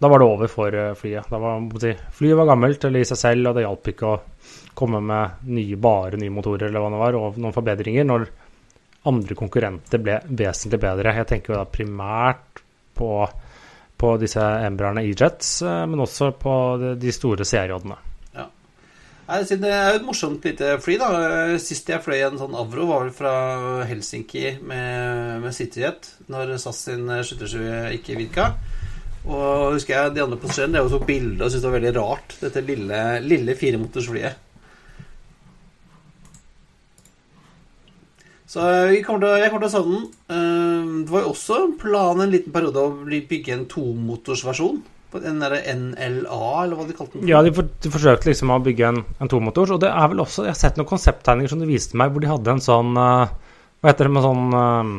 Da 0.00 0.08
var 0.08 0.18
det 0.22 0.26
over 0.28 0.48
for 0.48 0.72
eh, 0.72 0.92
flyet. 0.96 1.26
Var, 1.28 1.96
flyet 2.16 2.36
var 2.38 2.46
gammelt 2.48 2.84
eller 2.88 3.00
i 3.02 3.08
seg 3.08 3.18
selv, 3.20 3.50
og 3.50 3.56
det 3.58 3.64
hjalp 3.66 3.90
ikke 3.92 4.06
å 4.08 4.20
komme 4.80 5.00
med 5.04 5.42
nye, 5.52 5.76
bare 5.76 6.16
nye 6.16 6.32
motorer 6.32 6.68
eller 6.70 6.80
hva 6.80 6.88
det 6.94 7.00
var, 7.02 7.16
og 7.18 7.36
noen 7.40 7.52
forbedringer 7.52 8.06
når 8.08 8.24
andre 9.10 9.36
konkurrenter 9.36 10.00
ble 10.00 10.14
vesentlig 10.38 10.80
bedre. 10.80 11.12
Jeg 11.18 11.28
tenker 11.28 11.52
jo 11.52 11.58
da 11.58 11.66
primært 11.68 12.62
på, 12.96 13.10
på 14.00 14.14
disse 14.20 14.40
Embraerne 14.40 15.04
E-Jets, 15.04 15.60
eh, 15.62 15.82
men 15.90 16.04
også 16.06 16.32
på 16.40 16.54
de, 17.00 17.12
store 17.14 17.44
CRJ-ene. 17.44 17.98
Ja. 18.34 18.46
Det 19.28 19.60
er 19.68 19.92
jo 19.92 20.00
et 20.00 20.06
morsomt 20.08 20.44
lite 20.48 20.74
fly. 20.82 20.96
da 21.00 21.10
Sist 21.62 21.92
jeg 21.92 22.02
fløy 22.02 22.24
en 22.24 22.40
sånn 22.40 22.56
Avro, 22.58 22.88
var 22.88 23.04
vel 23.04 23.14
fra 23.14 23.34
Helsinki 23.86 24.56
med, 24.58 25.40
med 25.44 25.54
CityJet, 25.54 26.14
når 26.32 26.56
SAS 26.58 26.84
sin 26.88 27.06
77 27.06 27.98
ikke 28.00 28.18
virka. 28.18 28.52
Og 29.28 29.74
husker 29.76 29.96
jeg 29.96 30.14
de 30.16 30.22
andre 30.24 30.38
passasjerene 30.40 30.86
tok 30.88 31.02
bilde 31.08 31.44
og 31.44 31.50
syntes 31.50 31.64
det 31.64 31.68
var 31.68 31.76
veldig 31.76 31.96
rart, 31.98 32.38
dette 32.40 32.62
lille, 32.64 33.00
lille 33.20 33.56
firemotorsflyet. 33.58 34.46
Så 38.50 38.64
jeg 38.90 39.04
kommer 39.06 39.22
til, 39.22 39.42
jeg 39.44 39.50
kommer 39.52 39.62
til 39.62 39.68
å 39.68 39.74
savne 39.76 39.98
den. 39.98 40.06
Det 41.04 41.12
var 41.12 41.24
jo 41.24 41.34
også 41.34 41.58
en 41.64 41.76
plan 41.80 42.22
en 42.22 42.32
liten 42.32 42.54
periode 42.54 42.82
å 42.82 42.94
bygge 43.08 43.54
en 43.54 43.68
tomotorsversjon. 43.70 44.80
En 45.18 45.40
derre 45.42 45.58
NLA, 45.74 46.50
eller 46.62 46.78
hva 46.78 46.84
de 46.86 46.94
kalte 46.94 47.18
den. 47.18 47.26
Ja, 47.26 47.40
de, 47.42 47.50
for, 47.54 47.66
de 47.82 47.90
forsøkte 47.90 48.30
liksom 48.30 48.52
å 48.54 48.60
bygge 48.62 48.92
en, 48.92 49.00
en 49.18 49.30
tomotors, 49.30 49.72
og 49.74 49.80
det 49.82 49.90
er 49.90 50.12
vel 50.12 50.22
også 50.22 50.44
Jeg 50.46 50.54
har 50.54 50.60
sett 50.60 50.78
noen 50.78 50.90
konsepttegninger 50.90 51.50
som 51.50 51.62
de 51.62 51.66
viste 51.66 51.98
meg, 51.98 52.12
hvor 52.14 52.22
de 52.22 52.30
hadde 52.30 52.54
en 52.54 52.62
sånn 52.62 52.94
eh, 52.94 53.32
Hva 53.80 53.90
heter 53.90 54.06
det 54.06 54.14
med 54.14 54.26
sånn 54.28 54.54
eh, 54.60 54.92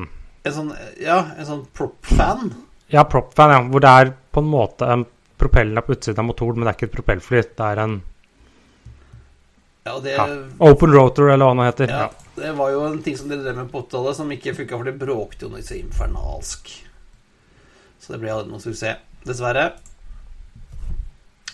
En 0.49 0.57
sånn, 0.57 0.73
ja, 0.99 1.21
en 1.37 1.47
sånn 1.47 1.63
prop-fan. 1.77 2.51
Ja, 2.91 3.05
prop-fan, 3.07 3.55
ja. 3.55 3.63
Hvor 3.71 3.85
det 3.85 3.95
er 4.01 4.13
på 4.35 4.43
en 4.43 4.51
måte 4.51 4.89
en 4.91 5.07
propellen 5.39 5.79
er 5.79 5.85
på 5.85 5.95
utsiden 5.95 6.21
av 6.21 6.27
motoren, 6.27 6.59
men 6.59 6.67
det 6.67 6.73
er 6.73 6.79
ikke 6.79 6.89
et 6.89 6.97
propellfly. 6.97 7.43
Det 7.55 7.67
er 7.71 7.81
en 7.85 7.95
Ja, 9.83 9.95
det, 9.99 10.11
ja, 10.13 10.25
open 10.61 10.91
rotor, 10.93 11.31
eller 11.33 11.47
hva 11.49 11.55
det 11.57 11.69
heter. 11.71 11.93
ja, 11.95 12.09
det 12.35 12.51
var 12.57 12.69
jo 12.73 12.83
en 12.85 12.99
ting 13.01 13.15
som 13.17 13.29
de 13.31 13.39
drev 13.41 13.55
med 13.57 13.71
på 13.71 13.81
80-tallet, 13.81 14.17
som 14.19 14.31
ikke 14.35 14.53
funka, 14.59 14.77
for 14.77 14.89
det 14.89 14.97
bråkte 15.01 15.47
jo 15.47 15.53
noe 15.55 15.63
så 15.65 15.77
infernalsk. 15.79 16.69
Så 18.01 18.13
det 18.13 18.19
ble 18.21 18.33
aldri 18.33 18.51
noen 18.53 18.61
suksess, 18.63 19.01
dessverre. 19.25 19.71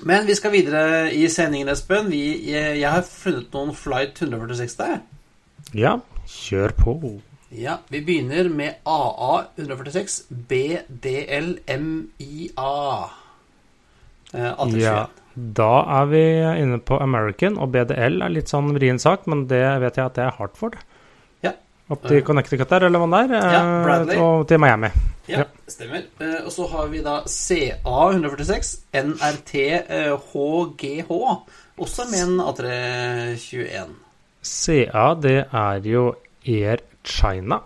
Men 0.08 0.28
vi 0.28 0.36
skal 0.38 0.52
videre 0.54 1.08
i 1.16 1.24
sendingen, 1.32 1.72
Espen. 1.74 2.12
Vi, 2.12 2.20
jeg, 2.52 2.76
jeg 2.84 2.92
har 2.94 3.08
funnet 3.08 3.56
noen 3.56 3.74
Flight 3.76 4.20
146 4.22 4.76
der. 4.78 5.00
ja, 5.74 5.96
kjør 6.28 6.76
på. 6.78 6.94
Ja, 7.56 7.78
vi 7.88 8.02
begynner 8.04 8.50
med 8.52 8.84
AA 8.84 9.46
146 9.56 10.18
BDLMIA. 10.52 11.50
Eh, 14.34 14.52
A321. 14.52 14.82
Ja, 14.84 15.08
da 15.38 15.72
er 16.02 16.06
vi 16.10 16.22
inne 16.64 16.80
på 16.82 16.98
American, 17.02 17.58
og 17.62 17.70
BDL 17.72 18.22
er 18.26 18.30
litt 18.34 18.50
sånn 18.50 18.72
vrien 18.74 18.98
sak, 19.00 19.28
men 19.30 19.46
det 19.48 19.62
vet 19.84 19.96
jeg 20.00 20.06
at 20.10 20.16
det 20.18 20.24
er 20.26 20.32
Hartford. 20.40 20.78
Ja. 21.46 21.52
Opp 21.94 22.08
til 22.10 22.24
Connecticut 22.26 22.68
der, 22.74 22.88
eller 22.90 23.00
hva 23.04 23.08
det 23.30 23.38
er, 23.38 23.52
Ja, 23.54 23.60
eh, 23.62 23.84
Bradley. 23.86 24.18
og 24.18 24.48
til 24.50 24.60
Miami. 24.60 24.90
Ja, 25.28 25.38
Ja. 25.40 25.46
stemmer. 25.68 26.04
Eh, 26.20 26.42
og 26.46 26.52
så 26.52 26.66
har 26.72 26.88
vi 26.88 27.02
da 27.06 27.22
CA146, 27.28 28.74
NRT 28.94 29.56
eh, 29.90 30.18
HGH, 30.34 31.12
også 31.78 32.06
med 32.10 32.22
en 32.26 32.40
A321. 32.42 33.96
CA, 34.44 35.14
det 35.22 35.46
er 35.54 35.82
jo 35.86 36.16
Air 36.48 36.78
China. 37.04 37.62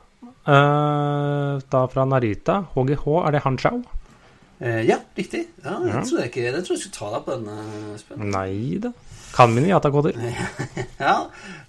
Eh, 0.47 1.59
da 1.71 1.85
fra 1.87 2.05
Narita. 2.05 2.63
HGH, 2.75 3.05
er 3.27 3.31
det 3.31 3.43
Hanchao? 3.45 3.81
Eh, 4.61 4.83
ja, 4.85 4.99
riktig. 5.17 5.47
Ja, 5.63 5.79
det 5.81 5.89
Ja. 5.89 6.01
trodde 6.05 6.21
jeg 6.21 6.29
ikke. 6.31 6.51
Det 6.53 6.65
trodde 6.67 6.77
jeg 6.77 6.83
skulle 6.83 6.99
ta 6.99 7.09
deg 7.15 7.23
på 7.25 7.37
denne, 7.37 7.95
Espen. 7.95 8.27
Nei 8.31 8.77
da. 8.83 8.91
Kan 9.33 9.53
mine 9.55 9.69
Yata-koder. 9.71 10.13
Ja, 11.01 11.15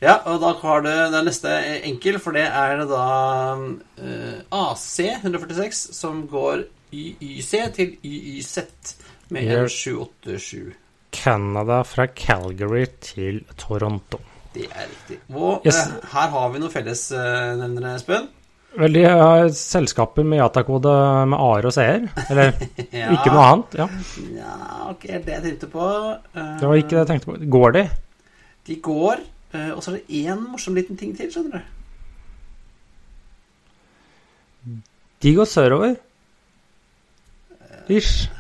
ja, 0.03 0.17
og 0.29 0.41
da 0.43 0.51
har 0.61 0.81
du 0.85 0.89
den 0.91 1.25
neste 1.25 1.49
enkel, 1.89 2.19
for 2.21 2.33
det 2.37 2.43
er 2.51 2.83
da 2.91 3.05
eh, 4.03 4.43
AC146, 4.53 5.95
som 5.95 6.27
går 6.29 6.65
YYC 6.93 7.53
til 7.75 7.95
YYZ 8.05 8.59
med 9.33 9.49
en 9.49 9.69
787. 9.69 10.75
Canada 11.13 11.83
fra 11.85 12.07
Calgary 12.17 12.87
til 13.01 13.43
Toronto. 13.57 14.19
Det 14.55 14.67
er 14.69 14.85
riktig. 14.91 15.19
Og 15.35 15.63
Yes. 15.67 15.77
eh, 15.87 15.93
her 16.13 16.29
har 16.35 16.51
vi 16.53 16.59
noen 16.61 16.73
fellesnevnere, 16.73 17.95
Espen. 17.97 18.29
Vel, 18.79 18.93
de 18.97 19.03
har 19.05 19.51
selskaper 19.53 20.25
med 20.25 20.39
Yatakode 20.41 20.93
med 21.29 21.37
AR 21.37 21.67
og 21.69 21.75
CR. 21.77 22.07
Eller 22.33 22.55
Ja. 23.03 23.11
ikke 23.13 23.33
noe 23.35 23.45
annet. 23.51 23.75
Ja, 23.77 23.87
Ja, 24.39 24.55
ok, 24.95 25.03
det 25.27 25.35
jeg 25.35 25.43
tenkte 25.45 25.69
på. 25.73 25.85
uh, 25.85 26.41
det 26.61 26.69
var 26.71 26.81
ikke 26.81 26.95
det 26.95 27.03
jeg 27.03 27.11
tenkte 27.11 27.29
på. 27.33 27.37
Går 27.59 27.77
de? 27.79 27.85
De 28.71 28.79
går, 28.89 29.29
Uh, 29.53 29.75
og 29.77 29.83
så 29.85 29.91
er 29.93 29.99
det 29.99 30.23
én 30.25 30.39
morsom 30.49 30.73
liten 30.79 30.97
ting 30.97 31.11
til, 31.13 31.27
skjønner 31.29 31.61
du. 31.61 31.65
De 35.23 35.35
går 35.37 35.45
sørover. 35.45 35.99
Ish. 37.93 38.31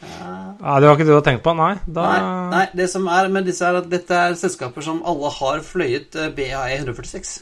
Ja, 0.00 0.78
det 0.80 0.88
var 0.88 0.94
ikke 0.96 1.04
det 1.04 1.10
du 1.12 1.16
hadde 1.18 1.26
tenkt 1.28 1.44
på? 1.44 1.52
Nei. 1.58 1.74
Da 1.84 2.06
Nei, 2.06 2.22
nei, 2.54 2.62
det 2.80 2.86
som 2.88 3.04
er 3.12 3.28
med 3.32 3.44
disse 3.48 3.68
er 3.68 3.76
at 3.82 3.90
dette 3.92 4.16
er 4.16 4.36
selskaper 4.38 4.84
som 4.86 5.02
alle 5.06 5.28
har 5.36 5.60
fløyet 5.66 6.16
eh, 6.16 6.32
BAE 6.36 6.78
146. 6.80 7.34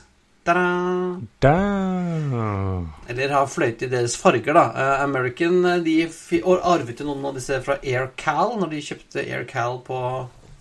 Ta-da! 0.44 1.20
Da. 1.40 1.56
Eller 3.08 3.32
har 3.32 3.46
fløyte 3.48 3.86
i 3.86 3.92
deres 3.92 4.16
farger, 4.20 4.52
da. 4.52 4.64
Eh, 4.76 5.02
American 5.06 5.64
eh, 5.64 5.80
de 5.84 5.94
arvet 6.44 7.00
jo 7.00 7.06
noen 7.08 7.24
av 7.30 7.38
disse 7.38 7.60
fra 7.64 7.78
Air 7.80 8.10
Cal, 8.20 8.52
når 8.60 8.74
de 8.74 8.82
kjøpte 8.84 9.24
Air 9.24 9.46
Cal 9.48 9.80
på 9.86 9.98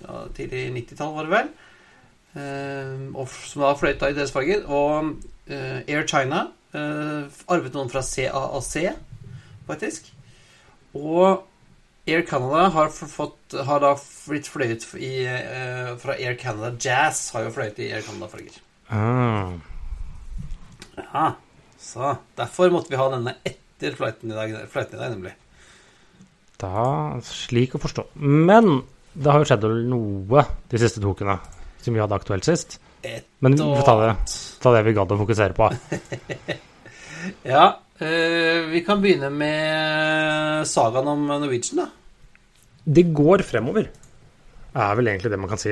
ja, 0.06 0.22
tidlig 0.38 0.70
90-tall, 0.78 1.12
var 1.18 1.28
det 1.28 1.34
vel. 1.34 1.50
Eh, 2.40 2.94
og 3.12 3.28
som 3.36 3.66
da 3.66 3.74
fløyta 3.80 4.12
i 4.12 4.16
deres 4.16 4.32
farger. 4.36 4.64
Og 4.72 5.18
Air 5.52 6.08
China 6.08 6.46
arvet 6.74 7.76
noen 7.76 7.92
fra 7.92 8.02
CAAC, 8.08 8.78
faktisk. 9.68 10.08
Og 10.96 11.44
Air 12.08 12.24
Canada 12.28 12.70
har, 12.72 12.88
fått, 12.90 13.58
har 13.68 13.84
da 13.84 13.92
blitt 14.00 14.48
fløyet 14.48 14.88
i, 14.96 15.12
fra 16.00 16.16
Air 16.16 16.40
Canada 16.40 16.72
Jazz. 16.80 17.34
Har 17.36 17.50
jo 17.50 17.54
fløyet 17.60 17.84
i 17.84 17.92
Air 17.92 18.08
Canada-farger. 18.08 18.64
Ah. 18.88 19.60
Ja, 20.98 21.34
så 21.80 22.16
derfor 22.38 22.72
måtte 22.74 22.94
vi 22.94 23.00
ha 23.00 23.08
denne 23.14 23.36
etter 23.48 23.96
flighten 23.98 24.32
i 24.32 24.38
dag, 24.38 24.56
flighten 24.72 25.00
i 25.00 25.02
dag 25.02 25.16
nemlig. 25.16 25.34
Da, 26.62 27.20
slik 27.28 27.76
å 27.76 27.82
forstå. 27.84 28.08
Men 28.24 28.84
det 29.14 29.30
har 29.30 29.42
jo 29.42 29.50
skjedd 29.50 29.66
noe 29.90 30.46
de 30.72 30.82
siste 30.82 31.02
to 31.04 31.14
ukene, 31.14 31.38
som 31.84 31.96
vi 31.96 32.02
hadde 32.02 32.18
aktuelt 32.18 32.48
sist. 32.48 32.80
Et 33.04 33.26
Men 33.44 33.58
vi 33.60 33.66
får 33.66 33.88
ta 33.88 33.96
det, 34.00 34.12
ta 34.64 34.72
det 34.78 34.84
vi 34.88 34.96
gadd 34.96 35.12
å 35.12 35.24
fokusere 35.24 35.58
på. 35.58 35.72
Ja, 37.48 37.80
eh, 38.04 38.66
vi 38.68 38.82
kan 38.84 39.00
begynne 39.00 39.30
med 39.32 40.66
sagaen 40.68 41.08
om 41.08 41.22
Norwegian, 41.30 41.86
da. 41.86 41.86
Det 42.84 43.06
går 43.16 43.46
fremover, 43.48 43.86
er 44.76 44.98
vel 45.00 45.08
egentlig 45.08 45.32
det 45.32 45.40
man 45.40 45.52
kan 45.54 45.62
si. 45.62 45.72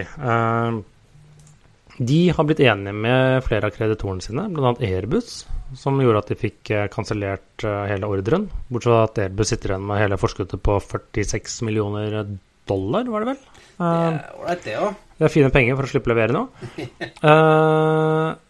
De 2.01 2.29
har 2.29 2.43
blitt 2.43 2.59
enige 2.59 2.93
med 2.97 3.43
flere 3.45 3.67
av 3.69 3.75
kreditorene 3.75 4.23
sine, 4.25 4.47
bl.a. 4.49 4.71
Airbus, 4.81 5.43
som 5.77 5.99
gjorde 6.01 6.23
at 6.23 6.31
de 6.31 6.37
fikk 6.39 6.71
eh, 6.73 6.87
kansellert 6.89 7.65
eh, 7.67 7.83
hele 7.91 8.07
ordren. 8.09 8.47
Bortsett 8.71 8.89
fra 8.89 9.03
at 9.05 9.19
Airbus 9.21 9.51
sitter 9.51 9.75
igjen 9.75 9.85
med 9.85 10.01
hele 10.01 10.17
forskuddet 10.17 10.63
på 10.65 10.79
46 10.81 11.59
millioner 11.67 12.23
dollar, 12.65 13.05
var 13.05 13.21
det 13.21 13.35
vel? 13.35 13.43
Eh, 13.77 14.17
Ålreit, 14.39 14.63
det 14.65 14.79
òg. 14.81 14.97
Det 15.19 15.27
er 15.27 15.33
fine 15.35 15.51
penger 15.53 15.77
for 15.77 15.85
å 15.85 15.91
slippe 15.91 16.09
å 16.09 16.13
levere 16.15 16.33
nå. 16.33 16.43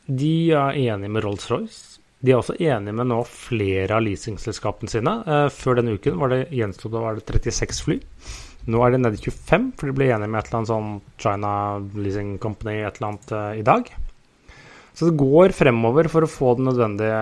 De 0.21 0.35
er 0.55 0.79
enige 0.85 1.11
med 1.11 1.25
Rolls-Royce. 1.25 1.99
De 2.23 2.31
er 2.31 2.39
også 2.39 2.55
enige 2.55 2.95
med 2.95 3.09
nå 3.11 3.19
flere 3.27 3.97
av 3.97 4.05
leasingselskapene 4.05 4.93
sine. 4.93 5.17
Før 5.51 5.81
denne 5.81 5.97
uken 5.97 6.21
var 6.21 6.31
det 6.31 6.45
det 6.53 7.27
36 7.27 7.83
fly. 7.83 7.99
Nå 8.69 8.83
er 8.85 8.93
det 8.93 9.01
nede 9.01 9.17
i 9.17 9.23
25, 9.23 9.71
for 9.79 9.89
de 9.89 9.97
ble 9.97 10.11
enige 10.11 10.29
med 10.29 10.41
et 10.41 10.49
eller 10.49 10.59
annet 10.59 10.71
sånn 10.71 10.93
China 11.21 11.51
Leasing 11.97 12.35
Company 12.41 12.81
et 12.83 12.99
eller 12.99 13.09
annet 13.09 13.33
uh, 13.33 13.51
i 13.57 13.65
dag. 13.65 13.89
Så 14.93 15.07
det 15.07 15.17
går 15.17 15.53
fremover 15.55 16.09
for 16.11 16.25
å 16.25 16.29
få 16.29 16.55
den 16.59 16.67
nødvendige 16.67 17.19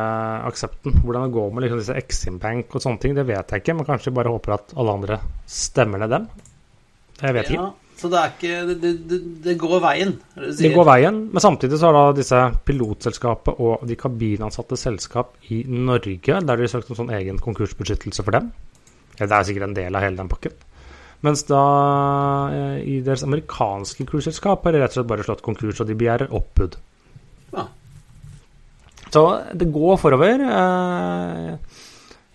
aksepten. 0.49 0.97
Hvordan 1.03 1.27
det 1.27 1.35
går 1.35 1.51
med 1.53 1.63
liksom 1.63 1.81
disse 1.83 1.97
Exim 1.99 2.39
Bank 2.41 2.73
og 2.73 2.83
sånne 2.83 2.99
ting, 3.03 3.13
det 3.15 3.27
vet 3.29 3.53
jeg 3.53 3.63
ikke. 3.63 3.75
Men 3.77 3.87
kanskje 3.87 4.15
bare 4.15 4.33
håper 4.33 4.55
at 4.57 4.73
alle 4.75 4.95
andre 4.97 5.19
stemmer 5.47 6.01
ned 6.01 6.11
dem. 6.15 6.25
Jeg 7.21 7.37
vet 7.37 7.53
ikke. 7.53 7.69
Så 7.99 8.07
det 8.07 8.19
ikke 8.31 8.59
Det, 8.79 8.91
det, 9.09 9.19
det, 9.43 9.55
går 9.59 9.81
veien. 9.83 10.13
det 10.35 10.71
går 10.71 10.85
veien, 10.87 11.17
men 11.33 11.43
samtidig 11.43 11.79
så 11.79 11.89
har 11.89 11.97
da 11.97 12.15
disse 12.15 12.39
pilotselskapet 12.65 13.59
og 13.59 13.83
de 13.87 13.97
kabinansatte 13.99 14.79
selskap 14.79 15.35
i 15.51 15.65
Norge, 15.67 16.39
der 16.39 16.61
de 16.61 16.71
søkte 16.71 16.95
om 16.95 16.99
sånn 17.01 17.13
egen 17.17 17.41
konkursbeskyttelse 17.43 18.23
for 18.23 18.37
dem. 18.37 18.53
Ja, 19.19 19.27
det 19.27 19.35
er 19.35 19.47
sikkert 19.49 19.67
en 19.67 19.75
del 19.75 19.99
av 19.99 20.05
hele 20.05 20.21
den 20.21 20.31
pakken. 20.31 20.55
Mens 21.25 21.43
da 21.49 21.61
eh, 22.55 22.77
i 22.87 22.99
deres 23.03 23.25
amerikanske 23.27 24.05
cruiseselskap 24.07 24.63
har 24.63 24.71
de 24.75 24.79
rett 24.79 24.93
og 24.93 25.01
slett 25.01 25.09
bare 25.09 25.25
slått 25.27 25.43
konkurs, 25.43 25.81
og 25.83 25.89
de 25.89 25.97
begjærer 25.99 26.31
oppbud. 26.31 26.77
Ja. 27.57 27.65
Så 29.11 29.23
det 29.57 29.67
går 29.73 29.99
forover. 29.99 30.45
Eh, 30.47 31.53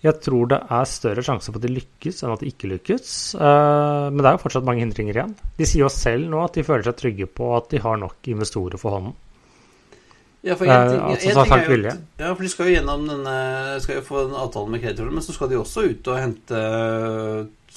Jeg 0.05 0.19
tror 0.21 0.45
det 0.51 0.59
er 0.69 0.85
større 0.85 1.23
sjanse 1.25 1.49
for 1.49 1.57
at 1.57 1.63
de 1.65 1.71
lykkes 1.79 2.19
enn 2.21 2.33
at 2.35 2.41
de 2.43 2.49
ikke 2.51 2.69
lykkes. 2.69 3.07
Eh, 3.41 4.09
Men 4.11 4.21
det 4.21 4.27
er 4.29 4.35
jo 4.37 4.43
fortsatt 4.43 4.67
mange 4.67 4.83
hindringer 4.83 5.17
igjen. 5.17 5.31
De 5.57 5.65
sier 5.65 5.81
jo 5.81 5.89
selv 5.89 6.29
nå 6.29 6.43
at 6.45 6.53
de 6.53 6.65
føler 6.67 6.85
seg 6.85 6.99
trygge 6.99 7.25
på 7.25 7.55
at 7.57 7.71
de 7.73 7.81
har 7.81 7.97
nok 7.97 8.29
investorer 8.29 8.77
for 8.77 8.99
hånden. 8.99 9.15
Ja, 10.45 10.53
for 10.53 10.69
en 10.69 10.91
ting, 10.91 11.01
altså, 11.01 11.29
en 11.41 11.49
ting 11.49 11.57
er 11.57 11.87
jo 11.89 11.93
Ja, 12.19 12.33
for 12.35 12.43
de 12.45 12.49
skal 12.53 12.67
jo 12.69 12.73
gjennom 12.75 13.07
denne 13.09 13.79
Skal 13.81 13.95
jo 13.97 14.01
få 14.05 14.19
en 14.27 14.35
avtale 14.37 14.69
med 14.69 14.83
kreditorene, 14.83 15.15
men 15.17 15.23
så 15.25 15.33
skal 15.33 15.49
de 15.49 15.57
også 15.57 15.87
ut 15.89 16.07
og 16.13 16.19
hente 16.21 16.59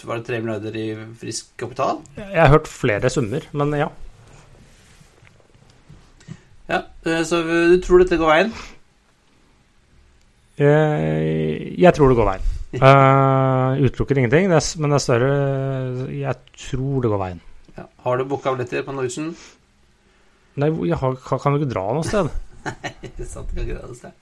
Var 0.05 0.21
det 0.21 0.27
tre 0.29 0.39
milliarder 0.41 0.77
i 0.79 0.87
frisk 1.19 1.51
kapital? 1.59 2.03
Jeg 2.17 2.39
har 2.39 2.53
hørt 2.53 2.69
flere 2.71 3.11
summer, 3.11 3.43
men 3.53 3.75
ja. 3.79 3.89
Ja, 6.69 6.83
eh, 7.05 7.25
Så 7.25 7.43
du 7.43 7.81
tror 7.83 8.05
dette 8.05 8.19
går 8.21 8.31
veien? 8.31 8.53
Eh, 10.59 11.75
Jeg 11.79 11.95
tror 11.95 12.09
det 12.13 12.19
går 12.19 12.31
veien. 12.33 12.55
Uh, 12.69 13.81
utelukker 13.81 14.19
ingenting, 14.21 14.51
men 14.51 14.91
det 14.93 14.99
er 14.99 15.01
større 15.01 16.09
Jeg 16.13 16.37
tror 16.53 17.01
det 17.01 17.11
går 17.11 17.23
veien. 17.23 17.41
Ja. 17.79 17.87
Har 18.05 18.19
du 18.19 18.27
booka 18.29 18.53
billetter 18.53 18.85
på 18.85 18.93
Norwegian? 18.93 19.31
Nei, 20.59 20.69
jeg 20.91 20.99
har, 21.01 21.17
kan 21.17 21.41
kan 21.41 21.55
jo 21.55 21.63
ikke 21.63 21.73
dra 21.73 21.87
noe 21.95 22.05
sted. 22.05 22.29
Ikke 23.07 23.27
sant, 23.27 23.51
kan 23.55 23.65
ikke 23.65 23.79
det. 23.81 24.13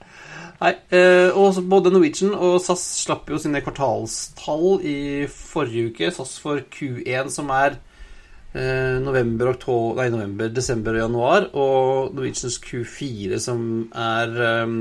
Nei, 0.57 0.71
eh, 0.95 1.29
og 1.37 1.59
både 1.69 1.91
Norwegian 1.93 2.33
og 2.33 2.57
SAS 2.63 2.83
slapp 3.03 3.29
jo 3.29 3.39
sine 3.41 3.61
kvartalstall 3.65 4.81
i 4.87 4.99
forrige 5.31 5.91
uke. 5.91 6.11
SAS 6.13 6.37
for 6.41 6.63
Q1, 6.73 7.31
som 7.33 7.51
er 7.53 7.77
eh, 8.53 8.97
november, 9.03 9.53
oktober, 9.53 10.01
nei, 10.01 10.09
november, 10.13 10.51
desember 10.53 10.97
og 10.97 11.03
januar. 11.05 11.49
Og 11.53 12.15
Norwegians 12.17 12.59
Q4, 12.63 13.37
som 13.43 13.61
er 13.93 14.37
eh, 14.49 14.77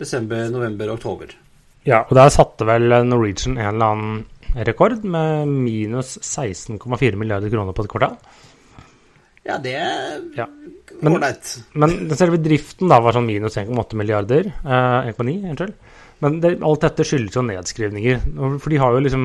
desember, 0.00 0.48
november, 0.54 0.94
oktober. 0.96 1.36
Ja, 1.86 2.04
og 2.06 2.14
der 2.14 2.30
satte 2.30 2.66
vel 2.68 2.92
Norwegian 3.08 3.58
en 3.58 3.72
eller 3.74 3.96
annen 3.96 4.22
rekord 4.66 5.02
med 5.04 5.48
minus 5.48 6.18
16,4 6.20 7.16
milliarder 7.18 7.50
kroner 7.50 7.74
på 7.74 7.84
et 7.86 7.90
kvartal. 7.90 8.16
Ja, 9.44 9.56
det 9.58 9.74
er 9.74 10.20
Ja. 10.36 10.46
Men- 11.02 11.16
ålreit. 11.16 11.62
Men 11.74 12.08
den 12.08 12.16
selve 12.16 12.38
driften 12.38 12.88
da 12.88 13.00
var 13.00 13.12
sånn 13.12 13.26
minus 13.26 13.56
1,8 13.56 13.94
milliarder. 13.98 14.46
Eh, 14.64 15.08
1,9, 15.10 15.42
unnskyld. 15.50 15.74
Men 16.20 16.40
det, 16.40 16.62
alt 16.62 16.80
dette 16.80 17.02
skyldes 17.04 17.34
jo 17.34 17.42
nedskrivninger. 17.42 18.20
For 18.60 18.70
de 18.70 18.76
har 18.78 18.92
jo 18.92 19.00
liksom 19.00 19.24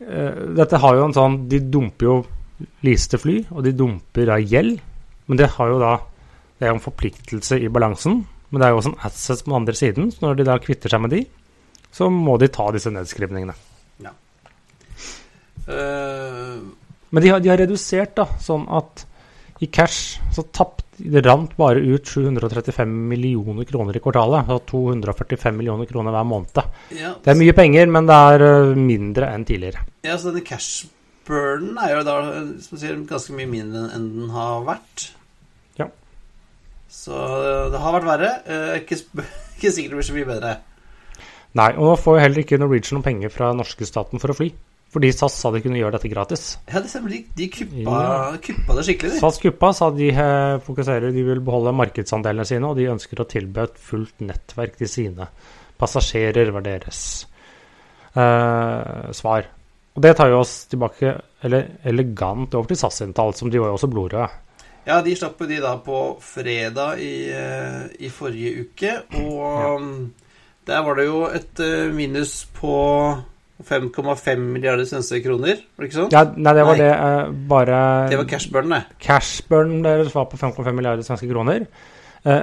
eh, 0.00 0.54
Dette 0.56 0.80
har 0.82 0.94
jo 0.96 1.04
en 1.04 1.12
sånn 1.14 1.48
De 1.48 1.60
dumper 1.60 2.02
jo 2.08 2.26
leaste 2.82 3.18
fly, 3.18 3.46
og 3.52 3.62
de 3.62 3.72
dumper 3.72 4.26
da 4.26 4.36
gjeld. 4.38 4.80
Men 5.28 5.36
det 5.38 5.50
har 5.50 5.68
jo 5.68 5.78
da 5.78 5.96
Det 6.58 6.66
er 6.66 6.72
jo 6.72 6.74
en 6.80 6.80
forpliktelse 6.90 7.60
i 7.62 7.68
balansen. 7.68 8.24
Men 8.50 8.60
det 8.60 8.66
er 8.66 8.70
jo 8.72 8.78
også 8.80 8.92
en 8.92 9.04
assets 9.06 9.42
på 9.42 9.50
den 9.52 9.54
andre 9.62 9.72
siden. 9.74 10.10
Så 10.12 10.20
når 10.22 10.36
de 10.36 10.44
da 10.44 10.58
kvitter 10.58 10.88
seg 10.90 11.00
med 11.00 11.10
de, 11.10 11.26
så 11.92 12.10
må 12.10 12.38
de 12.38 12.48
ta 12.48 12.70
disse 12.72 12.90
nedskrivningene. 12.90 13.54
Eh, 15.68 16.58
Men 17.10 17.22
de 17.22 17.28
har, 17.28 17.40
de 17.40 17.48
har 17.50 17.58
redusert, 17.60 18.14
da, 18.16 18.24
sånn 18.40 18.64
at 18.72 19.04
i 19.62 19.68
cash 19.70 20.18
så 20.34 20.42
tapt 20.50 20.80
Det 21.02 21.22
rant 21.24 21.54
bare 21.58 21.80
ut 21.82 22.06
735 22.06 22.90
millioner 23.10 23.64
kroner 23.66 23.96
i 23.96 24.00
kvartalet. 24.02 24.46
Så 24.46 24.58
245 24.70 25.56
millioner 25.56 25.88
kroner 25.88 26.14
hver 26.14 26.26
måned. 26.28 26.60
ja, 26.94 27.14
Det 27.24 27.32
er 27.32 27.38
mye 27.40 27.54
penger, 27.56 27.86
men 27.90 28.06
det 28.06 28.18
er 28.36 28.74
mindre 28.78 29.30
enn 29.32 29.46
tidligere. 29.48 29.82
Ja, 30.04 30.14
så 30.20 30.30
denne 30.30 30.44
cash-burnen 30.46 31.80
er 31.82 31.96
jo 31.96 32.04
da 32.06 32.16
som 32.62 32.78
sier, 32.78 33.00
ganske 33.08 33.34
mye 33.34 33.50
mindre 33.50 33.88
enn 33.96 34.06
den 34.14 34.30
har 34.36 34.62
vært. 34.68 35.08
Ja. 35.80 35.88
Så 36.92 37.16
det 37.72 37.80
har 37.82 37.96
vært 37.98 38.10
verre. 38.12 38.30
Eh, 38.46 38.74
Ikke, 38.82 39.00
ikke 39.56 39.72
sikkert 39.72 39.96
det 39.96 39.98
blir 40.02 40.10
så 40.12 40.18
mye 40.20 40.28
bedre. 40.28 40.52
Nei, 41.58 41.70
og 41.76 41.88
nå 41.88 41.96
får 42.00 42.16
jo 42.16 42.22
heller 42.28 42.44
ikke 42.44 42.60
Norwegian 42.60 43.00
noen 43.00 43.04
penger 43.08 43.32
fra 43.32 43.50
norske 43.56 43.88
staten 43.88 44.22
for 44.22 44.30
å 44.32 44.36
fly. 44.38 44.52
Fordi 44.92 45.08
SAS 45.16 45.38
sa 45.40 45.48
de 45.54 45.62
kunne 45.64 45.78
gjøre 45.80 45.96
dette 45.96 46.10
gratis. 46.12 46.42
Ja, 46.68 46.82
det 46.84 46.90
stemmer. 46.92 47.14
De, 47.14 47.22
de 47.38 47.46
kuppa, 47.48 47.80
Ja. 47.80 48.36
kuppa 48.44 48.76
det 48.76 48.84
skikkelig, 48.90 49.14
de. 49.14 49.20
SAS 49.22 49.40
kuppa 49.40 49.70
sa 49.76 49.88
de 49.96 50.10
eh, 50.12 50.58
fokuserer, 50.66 51.14
de 51.16 51.24
vil 51.24 51.40
beholde 51.44 51.72
markedsandelene 51.78 52.44
sine, 52.48 52.68
og 52.68 52.76
de 52.76 52.90
ønsker 52.92 53.22
å 53.24 53.28
tilby 53.30 53.64
et 53.64 53.80
fullt 53.80 54.20
nettverk 54.20 54.76
til 54.82 54.90
sine 54.92 55.30
passasjerer, 55.80 56.52
var 56.52 56.66
deres 56.66 57.00
eh, 58.14 59.10
svar. 59.16 59.48
Og 59.96 60.04
det 60.04 60.14
tar 60.16 60.30
jo 60.32 60.40
oss 60.40 60.54
tilbake 60.72 61.16
eller 61.44 61.72
elegant 61.88 62.54
over 62.54 62.68
til 62.70 62.80
SAS 62.80 63.00
sine 63.02 63.16
tall, 63.16 63.32
som 63.36 63.50
de 63.52 63.60
var 63.60 63.72
jo 63.72 63.80
også 63.80 63.90
blodrøde. 63.92 64.28
Ja, 64.86 65.00
de 65.04 65.14
slapp 65.14 65.40
jo 65.40 65.46
de 65.46 65.60
da 65.62 65.76
på 65.78 65.98
fredag 66.20 67.00
i, 67.00 67.14
eh, 67.30 67.82
i 68.02 68.08
forrige 68.10 68.64
uke, 68.66 68.94
og 69.20 69.60
ja. 69.62 69.74
der 70.72 70.80
var 70.84 70.98
det 70.98 71.06
jo 71.06 71.20
et 71.30 71.62
eh, 71.62 71.92
minus 71.94 72.42
på 72.56 72.72
5,5 73.68 74.42
milliarder 74.54 74.88
svenske 74.88 75.20
kroner, 75.24 75.60
var 75.76 75.84
det 75.84 75.90
ikke 75.90 75.98
sånn? 76.00 76.10
Ja, 76.14 76.24
nei, 76.36 76.54
det 76.58 76.64
var 76.68 76.78
Nei. 76.78 76.82
det 76.82 76.90
eh, 76.94 77.30
bare 77.52 77.78
Det 78.12 78.18
var 78.20 78.28
cashburn, 78.32 78.74
det. 78.74 78.82
Cashburn 79.02 79.78
deres 79.84 80.14
var 80.14 80.26
på 80.30 80.40
5,5 80.40 80.72
milliarder 80.76 81.06
svenske 81.06 81.30
kroner. 81.30 81.66
Eh, 82.24 82.42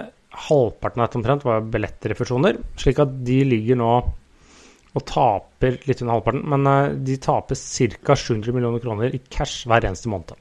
halvparten 0.49 1.01
av 1.01 1.07
dette 1.07 1.19
omtrent 1.19 1.45
var 1.47 1.65
billettrefusjoner, 1.73 2.59
slik 2.79 3.01
at 3.03 3.13
de 3.25 3.39
ligger 3.47 3.79
nå 3.79 3.93
og 4.97 5.03
taper 5.05 5.75
litt 5.85 5.99
under 6.01 6.15
halvparten, 6.15 6.45
men 6.49 6.69
eh, 6.69 6.93
de 7.05 7.17
taper 7.21 7.57
ca. 8.03 8.15
700 8.17 8.55
millioner 8.55 8.81
kroner 8.83 9.13
i 9.13 9.21
cash 9.29 9.67
hver 9.69 9.85
eneste 9.89 10.09
måned. 10.11 10.33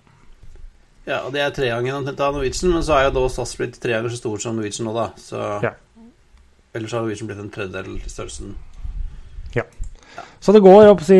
Ja, 1.08 1.22
og 1.24 1.32
det 1.32 1.40
er 1.40 1.52
tregangen 1.56 1.96
omtrent 1.96 2.20
av 2.20 2.34
Norwegian, 2.36 2.74
men 2.74 2.84
så 2.84 2.98
er 2.98 3.06
jo 3.08 3.14
da 3.16 3.28
SAS 3.32 3.54
blitt 3.56 3.78
tre 3.80 3.94
ganger 3.96 4.12
så 4.12 4.20
stort 4.20 4.44
som 4.44 4.58
Norwegian 4.58 4.88
nå, 4.88 4.96
da. 4.96 5.10
Så 5.16 5.44
Ja. 5.64 5.74
Ellers 6.76 6.92
har 6.92 7.00
Norwegian 7.00 7.28
blitt 7.30 7.40
en 7.40 7.52
tredjedel 7.52 7.96
i 7.96 8.10
størrelsen. 8.12 8.56
Så 10.40 10.52
det 10.56 10.62
går, 10.64 10.86
opp 10.92 11.02
si 11.06 11.18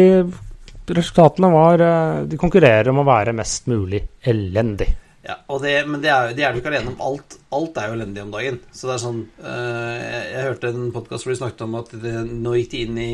Resultatene 0.88 1.50
var 1.52 1.82
eh, 1.84 2.22
De 2.30 2.38
konkurrerer 2.40 2.88
om 2.88 3.02
å 3.02 3.04
være 3.04 3.34
mest 3.37 3.66
mulig 3.68 4.00
elendig. 4.24 4.87
Ja, 5.28 5.34
og 5.52 5.61
det, 5.61 5.74
men 5.84 6.00
det 6.00 6.08
er, 6.08 6.30
de 6.32 6.44
er 6.46 6.54
jo 6.56 6.62
ikke 6.62 6.70
alene 6.72 6.94
om 6.94 7.02
alt. 7.04 7.34
Alt 7.52 7.76
er 7.82 7.90
jo 7.90 7.96
elendig 7.98 8.22
om 8.22 8.30
dagen. 8.32 8.61
Så 8.72 8.88
det 8.88 8.94
er 8.94 9.02
sånn 9.02 9.18
eh, 9.42 9.96
jeg, 9.98 10.22
jeg 10.32 10.46
hørte 10.46 10.70
en 10.72 10.87
podkast 10.94 11.26
hvor 11.26 11.34
de 11.34 11.40
snakket 11.42 11.64
om 11.66 11.74
at 11.82 11.92
det, 12.00 12.14
nå 12.30 12.54
gikk 12.56 12.70
de 12.72 12.80
inn 12.87 13.02
i 13.04 13.11